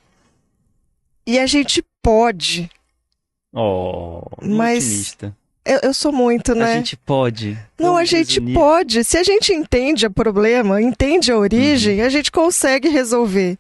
E 1.25 1.39
a 1.39 1.45
gente 1.45 1.83
pode. 2.01 2.69
Oh, 3.53 4.21
Mas- 4.41 4.83
otimista. 4.85 5.35
Eu, 5.67 5.79
eu 5.81 5.93
sou 5.95 6.11
muito, 6.11 6.53
né? 6.53 6.73
A 6.73 6.75
gente 6.75 6.95
pode. 6.95 7.57
Não, 7.79 7.97
a 7.97 8.05
gente 8.05 8.39
unir. 8.39 8.53
pode. 8.53 9.03
Se 9.03 9.17
a 9.17 9.23
gente 9.23 9.51
entende 9.51 10.05
o 10.05 10.11
problema, 10.11 10.79
entende 10.79 11.31
a 11.31 11.37
origem, 11.37 12.01
Uhum. 12.01 12.05
a 12.05 12.09
gente 12.09 12.31
consegue 12.31 12.87
resolver. 12.87 13.57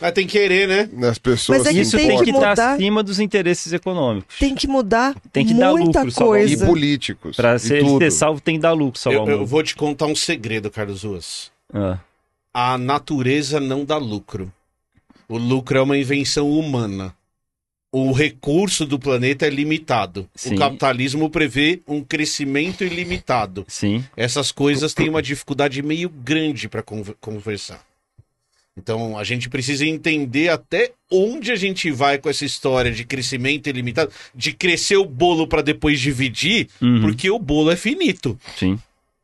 Mas 0.00 0.12
tem 0.12 0.26
que 0.26 0.32
querer, 0.38 0.66
né? 0.66 1.06
As 1.06 1.18
pessoas 1.18 1.58
Mas 1.58 1.66
é 1.66 1.72
que 1.74 1.80
Isso 1.80 1.96
tem 1.98 2.08
tem 2.08 2.22
que 2.24 2.30
estar 2.30 2.50
mudar. 2.50 2.72
acima 2.74 3.02
dos 3.02 3.20
interesses 3.20 3.74
econômicos. 3.74 4.38
Tem 4.38 4.54
que 4.54 4.66
mudar 4.66 5.14
Tem 5.30 5.44
que 5.44 5.52
dar 5.52 5.72
muita 5.72 6.00
lucro, 6.00 6.12
Salvador. 6.12 6.40
E 6.46 6.48
coisa. 6.48 6.66
políticos. 6.66 7.36
Pra 7.36 7.56
e 7.56 7.58
ser 7.58 8.10
salvo 8.12 8.40
tem 8.40 8.54
que 8.56 8.62
dar 8.62 8.72
lucro, 8.72 8.98
salvar 8.98 9.28
Eu, 9.28 9.40
eu 9.40 9.46
vou 9.46 9.62
te 9.62 9.76
contar 9.76 10.06
um 10.06 10.14
segredo, 10.16 10.70
Carlos 10.70 11.02
Ruas. 11.02 11.50
Ah. 11.74 11.98
A 12.54 12.78
natureza 12.78 13.60
não 13.60 13.84
dá 13.84 13.98
lucro. 13.98 14.50
O 15.28 15.36
lucro 15.38 15.78
é 15.78 15.82
uma 15.82 15.98
invenção 15.98 16.50
humana. 16.50 17.14
O 17.92 18.12
recurso 18.12 18.84
do 18.84 18.98
planeta 18.98 19.46
é 19.46 19.50
limitado. 19.50 20.28
Sim. 20.34 20.54
O 20.54 20.58
capitalismo 20.58 21.30
prevê 21.30 21.80
um 21.86 22.02
crescimento 22.02 22.84
ilimitado. 22.84 23.64
Sim. 23.68 24.04
Essas 24.16 24.52
coisas 24.52 24.92
têm 24.92 25.08
uma 25.08 25.22
dificuldade 25.22 25.80
meio 25.82 26.08
grande 26.08 26.68
para 26.68 26.82
conversar. 27.20 27.82
Então 28.76 29.16
a 29.18 29.24
gente 29.24 29.48
precisa 29.48 29.86
entender 29.86 30.50
até 30.50 30.92
onde 31.10 31.50
a 31.50 31.56
gente 31.56 31.90
vai 31.90 32.18
com 32.18 32.28
essa 32.28 32.44
história 32.44 32.92
de 32.92 33.04
crescimento 33.06 33.68
ilimitado, 33.68 34.12
de 34.34 34.52
crescer 34.52 34.96
o 34.96 35.04
bolo 35.06 35.46
para 35.46 35.62
depois 35.62 35.98
dividir, 35.98 36.68
Uhum. 36.82 37.00
porque 37.00 37.30
o 37.30 37.38
bolo 37.38 37.70
é 37.70 37.76
finito. 37.76 38.38
Sim. 38.58 38.78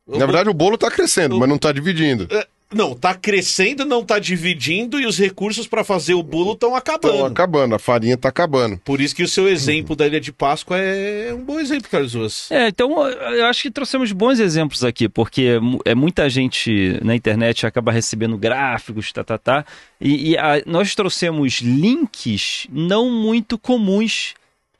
Na 0.07 0.25
verdade, 0.25 0.49
o 0.49 0.53
bolo 0.53 0.77
tá 0.77 0.89
crescendo, 0.89 1.37
mas 1.39 1.47
não 1.47 1.57
tá 1.59 1.71
dividindo. 1.71 2.27
Não, 2.71 2.95
tá 2.95 3.13
crescendo, 3.13 3.85
não 3.85 4.03
tá 4.03 4.17
dividindo 4.19 4.99
e 4.99 5.05
os 5.05 5.17
recursos 5.17 5.67
para 5.67 5.83
fazer 5.83 6.13
o 6.15 6.23
bolo 6.23 6.53
estão 6.53 6.75
acabando. 6.75 7.13
Estão 7.13 7.25
acabando, 7.27 7.75
a 7.75 7.79
farinha 7.79 8.17
tá 8.17 8.29
acabando. 8.29 8.77
Por 8.83 8.99
isso 8.99 9.15
que 9.15 9.21
o 9.23 9.27
seu 9.27 9.47
exemplo 9.47 9.95
da 9.95 10.07
Ilha 10.07 10.19
de 10.19 10.31
Páscoa 10.31 10.77
é 10.79 11.33
um 11.33 11.43
bom 11.43 11.59
exemplo, 11.59 11.87
Carlos 11.89 12.13
Ruas. 12.15 12.49
É, 12.51 12.67
então 12.69 13.07
eu 13.07 13.45
acho 13.45 13.61
que 13.61 13.69
trouxemos 13.71 14.11
bons 14.11 14.39
exemplos 14.39 14.83
aqui, 14.83 15.07
porque 15.07 15.59
é 15.85 15.93
muita 15.93 16.27
gente 16.29 16.99
na 17.03 17.15
internet 17.15 17.65
acaba 17.67 17.91
recebendo 17.91 18.37
gráficos, 18.37 19.11
tá, 19.11 19.23
tá, 19.23 19.37
tá. 19.37 19.65
E, 20.01 20.31
e 20.31 20.37
a- 20.37 20.63
nós 20.65 20.95
trouxemos 20.95 21.61
links 21.61 22.67
não 22.71 23.09
muito 23.09 23.57
comuns 23.57 24.33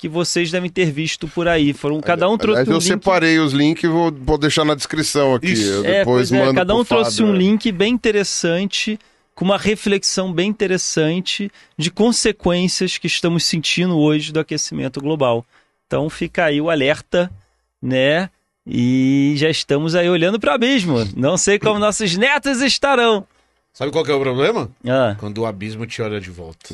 que 0.03 0.09
vocês 0.09 0.51
devem 0.51 0.69
ter 0.69 0.91
visto 0.91 1.29
por 1.29 1.47
aí. 1.47 1.71
Foram, 1.71 2.01
cada 2.01 2.27
um 2.29 2.37
trouxe 2.37 2.59
Aliás, 2.63 2.67
um 2.67 2.71
eu 2.73 2.77
link. 2.79 2.87
separei 2.87 3.39
os 3.39 3.53
links 3.53 3.85
e 3.85 3.87
vou, 3.87 4.11
vou 4.11 4.37
deixar 4.37 4.65
na 4.65 4.75
descrição 4.75 5.33
aqui. 5.33 5.53
Isso. 5.53 5.63
Eu 5.65 5.85
É, 5.85 5.99
depois 5.99 6.29
pois 6.29 6.31
é, 6.33 6.43
mando 6.43 6.55
cada 6.55 6.75
um 6.75 6.83
trouxe 6.83 7.19
Fábio, 7.19 7.31
um 7.31 7.33
é. 7.33 7.37
link 7.37 7.71
bem 7.71 7.93
interessante, 7.93 8.99
com 9.33 9.45
uma 9.45 9.57
reflexão 9.57 10.33
bem 10.33 10.49
interessante 10.49 11.49
de 11.77 11.89
consequências 11.89 12.97
que 12.97 13.07
estamos 13.07 13.45
sentindo 13.45 13.97
hoje 13.97 14.33
do 14.33 14.41
aquecimento 14.41 14.99
global. 14.99 15.45
Então 15.87 16.09
fica 16.09 16.43
aí 16.43 16.59
o 16.59 16.69
alerta, 16.69 17.31
né? 17.81 18.29
E 18.67 19.35
já 19.37 19.49
estamos 19.49 19.95
aí 19.95 20.09
olhando 20.09 20.37
para 20.37 20.51
o 20.51 20.55
abismo. 20.55 20.97
Não 21.15 21.37
sei 21.37 21.57
como 21.57 21.79
nossos 21.79 22.17
netos 22.17 22.59
estarão. 22.61 23.25
Sabe 23.71 23.89
qual 23.89 24.03
que 24.03 24.11
é 24.11 24.15
o 24.15 24.19
problema? 24.19 24.69
Ah, 24.85 25.15
Quando 25.17 25.37
o 25.37 25.45
abismo 25.45 25.87
te 25.87 26.01
olha 26.01 26.19
de 26.19 26.29
volta. 26.29 26.73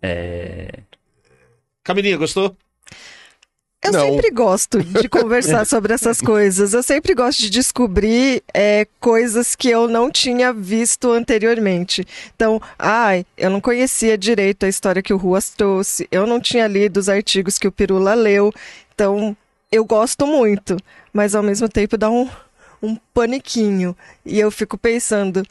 é... 0.00 0.78
Camilinha, 1.84 2.16
gostou? 2.16 2.56
Eu 3.84 3.92
Não. 3.92 4.00
sempre 4.00 4.30
gosto 4.30 4.82
de 4.82 5.06
conversar 5.10 5.66
sobre 5.66 5.92
essas 5.92 6.18
coisas. 6.22 6.72
Eu 6.72 6.82
sempre 6.82 7.14
gosto 7.14 7.40
de 7.40 7.50
descobrir 7.50 8.42
é, 8.54 8.86
coisas 8.98 9.54
que 9.54 9.68
eu 9.68 9.86
não 9.86 10.10
tinha 10.10 10.54
visto 10.54 11.12
anteriormente. 11.12 12.06
Então, 12.34 12.60
ai, 12.78 13.26
eu 13.36 13.50
não 13.50 13.60
conhecia 13.60 14.16
direito 14.16 14.64
a 14.64 14.68
história 14.70 15.02
que 15.02 15.12
o 15.12 15.18
Ruas 15.18 15.50
trouxe. 15.50 16.08
Eu 16.10 16.26
não 16.26 16.40
tinha 16.40 16.66
lido 16.66 16.96
os 16.96 17.10
artigos 17.10 17.58
que 17.58 17.68
o 17.68 17.72
Pirula 17.72 18.14
leu. 18.14 18.50
Então, 18.94 19.36
eu 19.70 19.84
gosto 19.84 20.26
muito, 20.26 20.78
mas 21.12 21.34
ao 21.34 21.42
mesmo 21.42 21.68
tempo 21.68 21.98
dá 21.98 22.08
um, 22.10 22.26
um 22.82 22.96
paniquinho. 23.12 23.94
E 24.24 24.40
eu 24.40 24.50
fico 24.50 24.78
pensando 24.78 25.42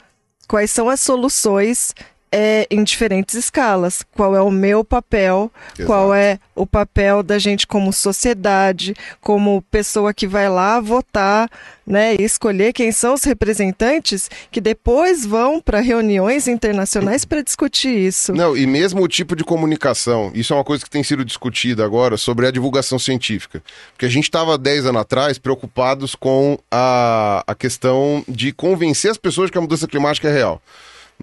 quais 0.48 0.72
são 0.72 0.88
as 0.88 1.00
soluções 1.00 1.94
é, 2.36 2.66
em 2.68 2.82
diferentes 2.82 3.36
escalas. 3.36 4.04
Qual 4.12 4.34
é 4.34 4.42
o 4.42 4.50
meu 4.50 4.84
papel, 4.84 5.52
Exato. 5.74 5.86
qual 5.86 6.12
é 6.12 6.40
o 6.52 6.66
papel 6.66 7.22
da 7.22 7.38
gente 7.38 7.64
como 7.64 7.92
sociedade, 7.92 8.92
como 9.20 9.62
pessoa 9.70 10.12
que 10.12 10.26
vai 10.26 10.48
lá 10.48 10.80
votar, 10.80 11.48
né, 11.86 12.16
e 12.18 12.22
escolher 12.24 12.72
quem 12.72 12.90
são 12.90 13.14
os 13.14 13.22
representantes 13.22 14.28
que 14.50 14.60
depois 14.60 15.24
vão 15.24 15.60
para 15.60 15.78
reuniões 15.80 16.48
internacionais 16.48 17.24
para 17.24 17.40
discutir 17.40 17.96
isso. 17.96 18.32
Não, 18.32 18.56
e 18.56 18.66
mesmo 18.66 19.02
o 19.02 19.08
tipo 19.08 19.36
de 19.36 19.44
comunicação, 19.44 20.32
isso 20.34 20.52
é 20.52 20.56
uma 20.56 20.64
coisa 20.64 20.82
que 20.82 20.90
tem 20.90 21.04
sido 21.04 21.24
discutida 21.24 21.84
agora 21.84 22.16
sobre 22.16 22.48
a 22.48 22.50
divulgação 22.50 22.98
científica. 22.98 23.62
Porque 23.92 24.06
a 24.06 24.10
gente 24.10 24.24
estava 24.24 24.58
10 24.58 24.86
anos 24.86 25.02
atrás 25.02 25.38
preocupados 25.38 26.16
com 26.16 26.58
a, 26.68 27.44
a 27.46 27.54
questão 27.54 28.24
de 28.26 28.50
convencer 28.50 29.12
as 29.12 29.18
pessoas 29.18 29.50
que 29.50 29.58
a 29.58 29.60
mudança 29.60 29.86
climática 29.86 30.28
é 30.28 30.32
real. 30.32 30.60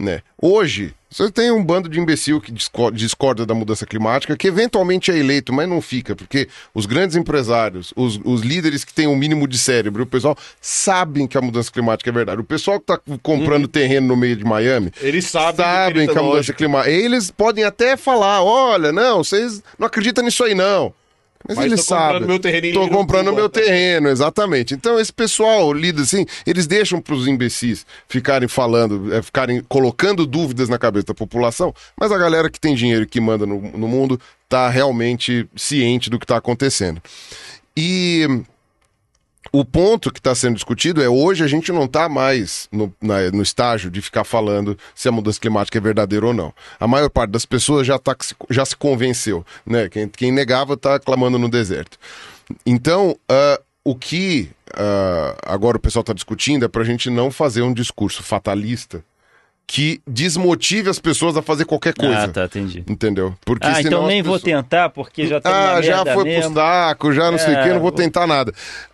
Né? 0.02 0.22
Hoje, 0.42 0.96
você 1.08 1.30
tem 1.30 1.52
um 1.52 1.64
bando 1.64 1.88
de 1.88 2.00
imbecil 2.00 2.42
que 2.42 2.52
disco- 2.52 2.90
discorda 2.92 3.46
da 3.46 3.54
mudança 3.54 3.86
climática, 3.86 4.36
que 4.36 4.48
eventualmente 4.48 5.12
é 5.12 5.18
eleito, 5.18 5.54
mas 5.54 5.70
não 5.70 5.80
fica, 5.80 6.16
porque 6.16 6.48
os 6.74 6.88
grandes 6.88 7.16
empresários, 7.16 7.94
os, 7.96 8.20
os 8.26 8.42
líderes 8.42 8.84
que 8.84 8.92
têm 8.92 9.06
o 9.06 9.16
mínimo 9.16 9.48
de 9.48 9.60
cérebro, 9.60 10.02
o 10.02 10.08
pessoal 10.08 10.36
sabem 10.60 11.28
que 11.28 11.38
a 11.38 11.42
mudança 11.42 11.72
climática 11.72 12.10
é 12.10 12.14
verdade. 12.14 12.42
O 12.42 12.44
pessoal 12.44 12.80
que 12.80 12.92
está 12.92 13.00
comprando 13.22 13.68
terreno 13.68 14.08
no 14.08 14.16
meio 14.18 14.36
de 14.36 14.44
Miami, 14.44 14.92
Eles 15.02 15.26
sabem, 15.26 15.64
sabem 15.64 16.08
que 16.08 16.18
a 16.18 16.24
mudança 16.24 16.54
climática. 16.54 16.92
Eles 16.92 17.30
podem 17.30 17.64
até 17.64 17.96
falar: 17.96 18.42
olha, 18.44 18.92
não, 18.92 19.24
vocês 19.24 19.62
não 19.78 19.86
acreditam 19.86 20.24
nisso 20.24 20.44
aí, 20.44 20.56
não. 20.56 20.92
Mas, 21.48 21.58
Mas 21.58 21.66
eles 21.66 21.86
tô 21.86 21.94
comprando 21.96 22.12
sabem. 22.14 22.28
meu 22.28 22.40
terreninho 22.40 22.74
Tô 22.74 22.88
comprando 22.90 23.28
Uruguai. 23.28 23.42
meu 23.42 23.50
terreno, 23.50 24.10
exatamente. 24.10 24.74
Então, 24.74 25.00
esse 25.00 25.12
pessoal 25.12 25.72
lida 25.74 26.02
assim, 26.02 26.26
eles 26.46 26.68
deixam 26.68 27.02
pros 27.02 27.28
imbecis 27.28 27.86
ficarem 28.08 28.48
falando, 28.48 29.14
é, 29.14 29.22
ficarem 29.22 29.62
colocando 29.68 30.26
dúvidas 30.26 30.70
na 30.70 30.78
cabeça 30.78 31.08
da 31.08 31.14
população, 31.14 31.74
mas 32.00 32.12
a 32.12 32.18
galera 32.18 32.50
que 32.50 32.60
tem 32.60 32.76
dinheiro 32.76 33.04
e 33.04 33.08
que 33.08 33.20
manda 33.22 33.46
no, 33.46 33.62
no 33.62 33.88
mundo 33.88 34.20
tá 34.48 34.70
realmente 34.70 35.48
ciente 35.56 36.10
do 36.10 36.20
que 36.20 36.26
tá 36.26 36.38
acontecendo. 36.38 37.02
E 37.76 38.28
o 39.52 39.66
ponto 39.66 40.12
que 40.12 40.20
está 40.20 40.34
sendo 40.34 40.56
discutido 40.56 41.02
é 41.02 41.10
hoje 41.10 41.44
a 41.44 41.48
gente 41.48 41.72
não 41.72 41.84
está 41.86 42.08
mais 42.08 42.70
no, 42.72 42.94
na- 43.02 43.30
no 43.32 43.42
estágio 43.42 43.92
de 43.92 44.02
ficar 44.02 44.24
falando 44.24 44.78
se 44.96 45.10
a 45.10 45.12
mudança 45.12 45.40
climática 45.40 45.78
é 45.78 45.82
verdadeira 45.82 46.26
ou 46.28 46.34
não. 46.34 46.54
A 46.80 46.88
maior 46.88 47.10
parte 47.10 47.32
das 47.32 47.46
pessoas 47.46 47.86
já, 47.86 48.00
tá, 48.00 48.16
já 48.50 48.64
se 48.66 48.76
convenceu. 48.76 49.46
Né? 49.66 49.90
Quem, 49.90 50.08
quem 50.08 50.32
negava 50.32 50.76
está 50.76 50.98
clamando 51.00 51.38
no 51.38 51.50
deserto. 51.50 51.98
Então, 52.66 53.18
ah, 53.30 53.60
o 53.84 53.94
que 53.96 54.50
ah, 54.74 55.36
agora 55.46 55.78
o 55.78 55.82
pessoal 55.82 56.02
está 56.02 56.14
discutindo 56.14 56.64
é 56.64 56.68
para 56.68 56.82
a 56.84 56.86
gente 56.86 57.10
não 57.10 57.30
fazer 57.30 57.62
um 57.62 57.74
discurso 57.74 58.24
fatalista 58.24 59.04
que 59.68 60.02
desmotive 60.06 60.90
as 60.90 61.00
pessoas 61.00 61.38
a 61.38 61.42
fazer 61.42 61.64
qualquer 61.66 61.94
coisa. 61.94 62.24
Ah, 62.24 62.28
tá, 62.28 62.44
entendi. 62.46 62.84
Entendeu? 62.88 63.34
Porque 63.46 63.66
ah, 63.66 63.80
então 63.82 64.06
nem 64.08 64.22
vou 64.22 64.34
pessoas- 64.40 64.64
tentar, 64.64 64.90
porque 64.90 65.26
já 65.28 65.40
tá 65.40 65.76
ah, 65.76 65.82
já 65.82 66.04
foi 66.06 66.24
mesmo. 66.26 66.52
pro 66.52 66.62
saco, 66.62 67.14
já 67.14 67.32
não 67.32 67.38
sei 67.38 67.54
o 67.56 67.58
É, 67.58 67.64
que, 67.64 67.68
não 67.70 67.80
vou 67.80 67.84
vou- 67.84 67.92
tentar 67.92 68.28
nada. 68.28 68.54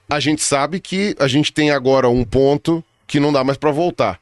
A 0.10 0.20
gente 0.20 0.44
sabe 0.44 0.80
que 0.80 1.16
a 1.20 1.28
gente 1.28 1.52
tem 1.52 1.72
agora 1.72 2.08
um 2.08 2.24
ponto 2.24 2.84
que 3.08 3.20
não 3.20 3.34
dá 3.34 3.44
mais 3.44 3.58
pra 3.58 3.72
voltar. 3.72 4.20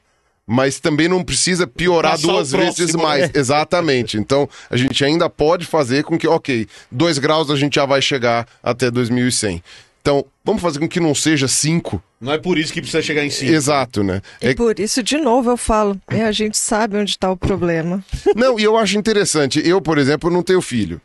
Mas 0.48 0.78
também 0.78 1.08
não 1.08 1.24
precisa 1.24 1.66
piorar 1.66 2.12
Passar 2.12 2.28
duas 2.28 2.52
vezes 2.52 2.76
próximo, 2.76 3.02
mais. 3.02 3.22
né? 3.24 3.30
Exatamente. 3.34 4.16
Então, 4.16 4.48
a 4.70 4.76
gente 4.76 5.04
ainda 5.04 5.28
pode 5.28 5.66
fazer 5.66 6.04
com 6.04 6.16
que, 6.16 6.28
ok, 6.28 6.68
dois 6.88 7.18
graus 7.18 7.50
a 7.50 7.56
gente 7.56 7.74
já 7.74 7.84
vai 7.84 8.00
chegar 8.00 8.46
até 8.62 8.88
2100. 8.88 9.60
Então, 10.06 10.24
vamos 10.44 10.62
fazer 10.62 10.78
com 10.78 10.88
que 10.88 11.00
não 11.00 11.16
seja 11.16 11.48
cinco. 11.48 12.00
Não 12.20 12.32
é 12.32 12.38
por 12.38 12.56
isso 12.56 12.72
que 12.72 12.80
precisa 12.80 13.02
chegar 13.02 13.24
em 13.24 13.30
cima. 13.30 13.50
Exato, 13.50 14.04
né? 14.04 14.22
E 14.40 14.54
por 14.54 14.78
isso, 14.78 15.02
de 15.02 15.18
novo, 15.18 15.50
eu 15.50 15.56
falo, 15.56 16.00
é, 16.06 16.22
a 16.22 16.30
gente 16.30 16.56
sabe 16.56 16.96
onde 16.96 17.10
está 17.10 17.28
o 17.28 17.36
problema. 17.36 18.04
Não, 18.36 18.56
e 18.56 18.62
eu 18.62 18.76
acho 18.76 18.96
interessante. 18.96 19.60
Eu, 19.68 19.82
por 19.82 19.98
exemplo, 19.98 20.30
não 20.30 20.44
tenho 20.44 20.62
filho. 20.62 21.00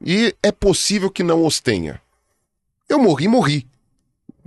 E 0.00 0.32
é 0.44 0.52
possível 0.52 1.10
que 1.10 1.24
não 1.24 1.44
os 1.44 1.58
tenha. 1.58 2.00
Eu 2.88 3.00
morri, 3.00 3.26
morri. 3.26 3.66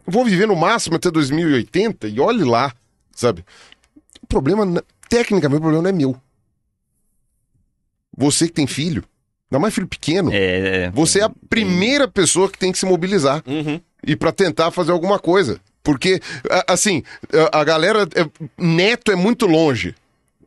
Vou 0.07 0.23
viver 0.23 0.47
no 0.47 0.55
máximo 0.55 0.95
até 0.95 1.11
2080 1.11 2.07
e 2.07 2.21
olhe 2.21 2.45
lá, 2.45 2.73
sabe? 3.11 3.43
O 4.21 4.27
problema, 4.27 4.81
tecnicamente, 5.09 5.57
o 5.57 5.61
problema 5.61 5.83
não 5.83 5.89
é 5.89 5.93
meu. 5.93 6.15
Você 8.17 8.47
que 8.47 8.53
tem 8.53 8.65
filho, 8.65 9.03
ainda 9.51 9.59
mais 9.59 9.73
filho 9.73 9.87
pequeno, 9.87 10.29
É, 10.33 10.89
você 10.91 11.19
é 11.19 11.23
a 11.23 11.31
primeira 11.49 12.07
pessoa 12.07 12.49
que 12.49 12.57
tem 12.57 12.71
que 12.71 12.77
se 12.77 12.85
mobilizar 12.85 13.43
Uhum. 13.45 13.81
E 14.05 14.15
para 14.15 14.31
tentar 14.31 14.71
fazer 14.71 14.91
alguma 14.91 15.19
coisa. 15.19 15.59
Porque, 15.83 16.19
assim, 16.67 17.03
a, 17.51 17.63
galera. 17.63 18.07
é- 18.15 18.29
neto 18.57 19.11
é 19.11 19.15
muito 19.15 19.45
longe. 19.47 19.95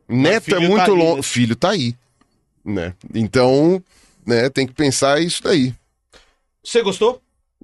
Neto 0.07 0.55
é 0.55 0.59
tá 0.59 0.61
muito 0.61 0.91
aí, 0.91 0.97
longe. 0.97 1.15
né? 1.17 1.23
Filho 1.23 1.55
tá 1.55 1.71
aí. 1.71 1.95
Né? 2.63 2.93
Então, 3.13 3.83
né, 4.25 4.49
tem 4.49 4.65
que 4.65 4.73
pensar 4.73 5.19
isso 5.21 5.43
daí. 5.43 5.73
Você 6.63 6.81
gostou? 6.81 7.21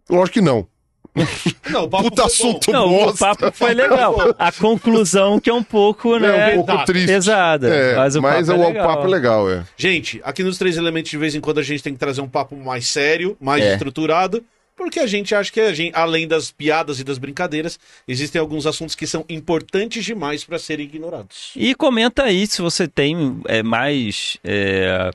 Lógico 0.09 0.33
que 0.35 0.41
não. 0.41 0.67
Não, 1.71 1.83
o 1.85 1.89
papo 1.89 2.03
Puta 2.03 2.29
foi 2.29 2.45
bom. 2.45 2.49
assunto 2.51 2.71
Não, 2.71 3.07
o 3.09 3.17
papo 3.17 3.51
foi 3.51 3.73
legal. 3.73 4.15
A 4.37 4.51
conclusão 4.51 5.39
que 5.39 5.49
é 5.49 5.53
um 5.53 5.63
pouco, 5.63 6.17
né? 6.17 6.53
É 6.53 6.57
um 6.59 6.63
pouco 6.63 6.85
triste. 6.85 7.07
Pesada. 7.07 7.67
É, 7.67 7.95
mas 7.95 8.15
o 8.15 8.21
mas 8.21 8.47
papo 8.47 8.59
o 8.59 8.63
é 8.63 8.67
legal. 8.67 8.87
papo 8.87 9.03
é 9.03 9.09
legal, 9.09 9.49
é. 9.51 9.65
Gente, 9.75 10.21
aqui 10.23 10.43
nos 10.43 10.57
Três 10.57 10.77
Elementos, 10.77 11.09
de 11.09 11.17
vez 11.17 11.33
em 11.33 11.41
quando, 11.41 11.59
a 11.59 11.63
gente 11.63 11.81
tem 11.81 11.93
que 11.93 11.99
trazer 11.99 12.21
um 12.21 12.27
papo 12.29 12.55
mais 12.55 12.87
sério, 12.87 13.35
mais 13.41 13.63
É. 13.63 13.73
estruturado, 13.73 14.43
porque 14.80 15.01
a 15.01 15.05
gente 15.05 15.36
acha 15.36 15.51
que, 15.51 15.75
gente, 15.75 15.93
além 15.93 16.25
das 16.25 16.51
piadas 16.51 17.01
e 17.01 17.03
das 17.03 17.17
brincadeiras, 17.17 17.77
existem 18.07 18.39
alguns 18.39 18.65
assuntos 18.65 18.95
que 18.95 19.05
são 19.05 19.25
importantes 19.27 20.05
demais 20.05 20.45
para 20.45 20.57
serem 20.57 20.86
ignorados. 20.86 21.51
E 21.53 21.75
comenta 21.75 22.23
aí 22.23 22.47
se 22.47 22.61
você 22.61 22.88
tem 22.88 23.41
é, 23.45 23.61
mais 23.61 24.38
é, 24.41 25.11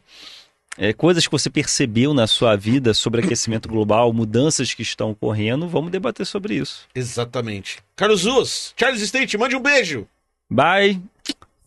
é, 0.77 0.93
coisas 0.93 1.27
que 1.27 1.33
você 1.33 1.49
percebeu 1.49 2.13
na 2.13 2.27
sua 2.27 2.57
vida 2.57 2.93
sobre 2.93 3.23
aquecimento 3.23 3.67
global, 3.67 4.13
mudanças 4.13 4.75
que 4.75 4.83
estão 4.83 5.13
ocorrendo. 5.13 5.67
Vamos 5.67 5.91
debater 5.91 6.27
sobre 6.27 6.57
isso. 6.57 6.87
Exatamente. 6.95 7.79
Carlos 7.97 8.27
Ruas, 8.27 8.75
Charles 8.77 9.01
State, 9.01 9.39
mande 9.39 9.57
um 9.57 9.63
beijo. 9.63 10.07
Bye. 10.51 11.01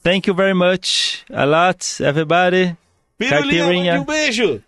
Thank 0.04 0.30
you 0.30 0.36
very 0.36 0.54
much. 0.54 1.26
A 1.34 1.46
lot, 1.46 1.84
everybody. 2.04 2.78
Pirulinha, 3.18 3.96
mande 3.96 4.00
um 4.00 4.06
beijo. 4.06 4.64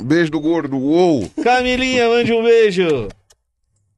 Beijo 0.00 0.30
do 0.30 0.40
gordo, 0.40 0.76
uou! 0.76 1.30
Camilinha, 1.42 2.08
mande 2.08 2.32
um 2.32 2.42
beijo. 2.42 3.08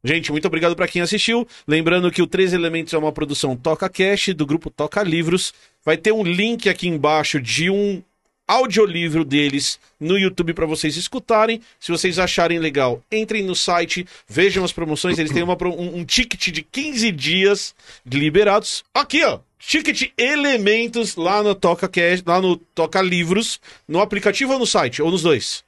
Gente, 0.04 0.30
muito 0.30 0.46
obrigado 0.46 0.76
para 0.76 0.86
quem 0.86 1.02
assistiu. 1.02 1.46
Lembrando 1.66 2.10
que 2.10 2.22
o 2.22 2.26
Três 2.26 2.52
Elementos 2.52 2.94
é 2.94 2.98
uma 2.98 3.12
produção 3.12 3.56
Toca 3.56 3.88
Cash 3.88 4.28
do 4.28 4.46
grupo 4.46 4.70
Toca 4.70 5.02
Livros. 5.02 5.52
Vai 5.84 5.96
ter 5.96 6.12
um 6.12 6.22
link 6.22 6.68
aqui 6.68 6.88
embaixo 6.88 7.40
de 7.40 7.68
um 7.68 8.02
audiolivro 8.46 9.24
deles 9.24 9.78
no 10.00 10.16
YouTube 10.16 10.54
para 10.54 10.64
vocês 10.64 10.96
escutarem. 10.96 11.60
Se 11.78 11.90
vocês 11.90 12.18
acharem 12.18 12.58
legal, 12.58 13.02
entrem 13.12 13.42
no 13.42 13.54
site, 13.54 14.06
vejam 14.26 14.64
as 14.64 14.72
promoções. 14.72 15.18
Eles 15.18 15.32
têm 15.32 15.42
uma 15.42 15.58
um, 15.64 15.98
um 15.98 16.04
ticket 16.04 16.48
de 16.48 16.62
15 16.62 17.12
dias 17.12 17.74
liberados. 18.06 18.84
Aqui, 18.94 19.22
ó. 19.24 19.40
Ticket 19.58 20.12
Elementos 20.16 21.16
lá 21.16 21.42
no 21.42 21.54
Toca 21.54 21.88
Cash, 21.88 22.22
lá 22.24 22.40
no 22.40 22.56
Toca 22.56 23.02
Livros, 23.02 23.60
no 23.88 24.00
aplicativo 24.00 24.52
ou 24.52 24.58
no 24.60 24.66
site, 24.66 25.02
ou 25.02 25.10
nos 25.10 25.22
dois. 25.22 25.64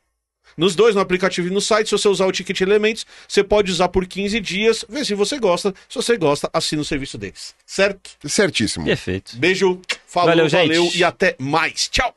Nos 0.56 0.74
dois, 0.74 0.94
no 0.94 1.00
aplicativo 1.00 1.48
e 1.48 1.50
no 1.50 1.60
site, 1.60 1.86
se 1.88 1.92
você 1.92 2.08
usar 2.08 2.26
o 2.26 2.32
Ticket 2.32 2.60
Elementos, 2.60 3.06
você 3.28 3.42
pode 3.44 3.70
usar 3.70 3.88
por 3.88 4.06
15 4.06 4.38
dias, 4.40 4.84
ver 4.88 5.04
se 5.04 5.14
você 5.14 5.38
gosta. 5.38 5.74
Se 5.88 5.94
você 5.96 6.16
gosta, 6.16 6.48
assina 6.52 6.82
o 6.82 6.84
serviço 6.84 7.16
deles. 7.18 7.54
Certo? 7.66 8.10
Certíssimo. 8.26 8.84
Perfeito. 8.84 9.36
Beijo, 9.36 9.80
falou, 10.06 10.28
Valeu, 10.30 10.48
valeu, 10.48 10.82
gente. 10.84 10.98
e 10.98 11.04
até 11.04 11.36
mais. 11.38 11.88
Tchau! 11.88 12.14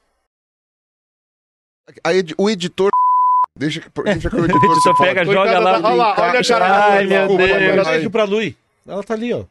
A 2.04 2.14
ed- 2.14 2.34
o 2.38 2.50
editor. 2.50 2.92
Deixa, 3.58 3.82
que- 3.82 3.90
deixa 4.04 4.30
que 4.30 4.36
o 4.36 4.46
editor. 4.46 4.62
O 4.62 4.66
editor 4.74 4.82
se 4.82 4.98
pega, 5.04 5.26
fode. 5.26 5.38
joga 5.38 5.60
lá. 5.60 5.72
Olha 5.74 5.90
lá, 5.94 6.16
olha 6.18 6.40
a 6.40 6.44
cara 6.44 6.86
Ai, 6.94 7.06
meu 7.06 7.20
Desculpa, 7.28 7.44
Deus. 7.48 7.76
manda 7.78 7.92
beijo 7.92 8.10
pra 8.10 8.24
Lui. 8.24 8.58
Ela 8.88 9.04
tá 9.04 9.14
ali, 9.14 9.34
ó. 9.34 9.44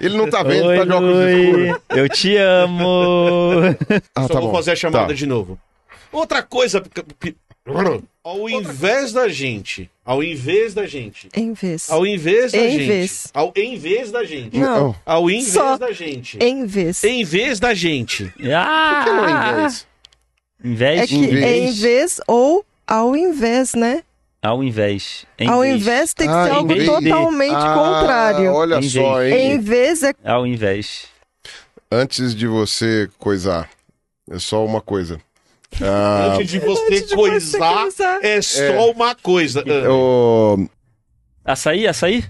Ele 0.00 0.16
não 0.16 0.30
tá 0.30 0.42
vendo, 0.42 0.66
Oi, 0.68 0.78
tá 0.78 0.84
de 0.84 0.92
óculos 0.92 1.28
escuros. 1.28 1.80
Eu 1.90 2.08
te 2.08 2.36
amo. 2.36 3.60
Ah, 4.14 4.22
Só 4.22 4.28
tá 4.28 4.40
vou 4.40 4.50
bom. 4.50 4.54
fazer 4.56 4.70
a 4.72 4.76
chamada 4.76 5.08
Tá. 5.08 5.12
de 5.12 5.26
novo. 5.26 5.58
Outra 6.12 6.42
coisa. 6.42 6.82
Ao 8.24 8.48
invés 8.48 9.12
da 9.12 9.28
gente. 9.28 9.90
Ao 10.04 10.22
invés 10.22 10.74
da 10.74 10.86
gente. 10.86 11.28
Em 11.36 11.52
vez. 11.52 11.90
Ao 11.90 12.06
invés 12.06 12.52
da 12.52 12.58
Em 12.58 12.70
gente. 12.72 12.86
vez. 12.86 13.28
Ao 13.32 13.52
em 13.56 13.78
vez 13.78 14.10
da 14.10 14.24
gente. 14.24 14.58
Não. 14.58 14.94
Ao 15.06 15.30
invés 15.30 15.52
Só 15.52 15.76
da 15.78 15.92
gente. 15.92 16.38
Em 16.40 16.66
vez. 16.66 17.02
Em 17.04 17.24
vez 17.24 17.60
da 17.60 17.72
gente. 17.74 18.32
Ah, 18.54 19.02
Por 19.04 19.04
que 19.04 19.16
não 19.16 19.24
é 19.24 19.50
inglês? 19.52 19.86
Invés, 20.62 21.00
É 21.00 21.06
que 21.06 21.14
Em 21.16 21.42
é 21.42 21.58
em 21.58 21.72
vez 21.72 22.20
ou 22.26 22.64
ao 22.86 23.16
invés, 23.16 23.74
né? 23.74 24.02
Ao 24.42 24.62
invés. 24.62 25.24
Em 25.38 25.48
ao 25.48 25.60
vez. 25.60 25.76
invés 25.80 26.14
tem 26.14 26.26
que 26.26 26.32
Ah, 26.34 26.44
ser 26.44 26.50
algo 26.52 26.68
vez 26.68 26.80
de- 26.80 26.86
totalmente 26.86 27.54
Ah, 27.54 27.74
contrário. 27.74 28.52
Olha 28.52 28.76
Em 28.76 28.82
só, 28.88 29.16
vez. 29.18 29.34
hein? 29.34 29.52
Em 29.52 29.58
vez 29.60 30.02
é 30.02 30.12
Ao 30.24 30.46
invés. 30.46 31.06
Antes 31.92 32.34
de 32.34 32.46
você 32.46 33.08
coisar, 33.18 33.68
é 34.30 34.38
só 34.38 34.64
uma 34.64 34.80
coisa. 34.80 35.20
Ah, 35.82 36.34
Antes 36.34 36.48
de 36.50 36.58
você 36.58 36.82
Antes 36.82 37.08
de 37.08 37.14
coisar, 37.14 37.82
coisar. 37.82 38.18
é 38.24 38.42
só 38.42 38.90
uma 38.90 39.14
coisa. 39.14 39.62
Ah, 39.66 39.92
o- 39.92 40.68
Açaí, 41.44 41.86
açaí? 41.86 42.24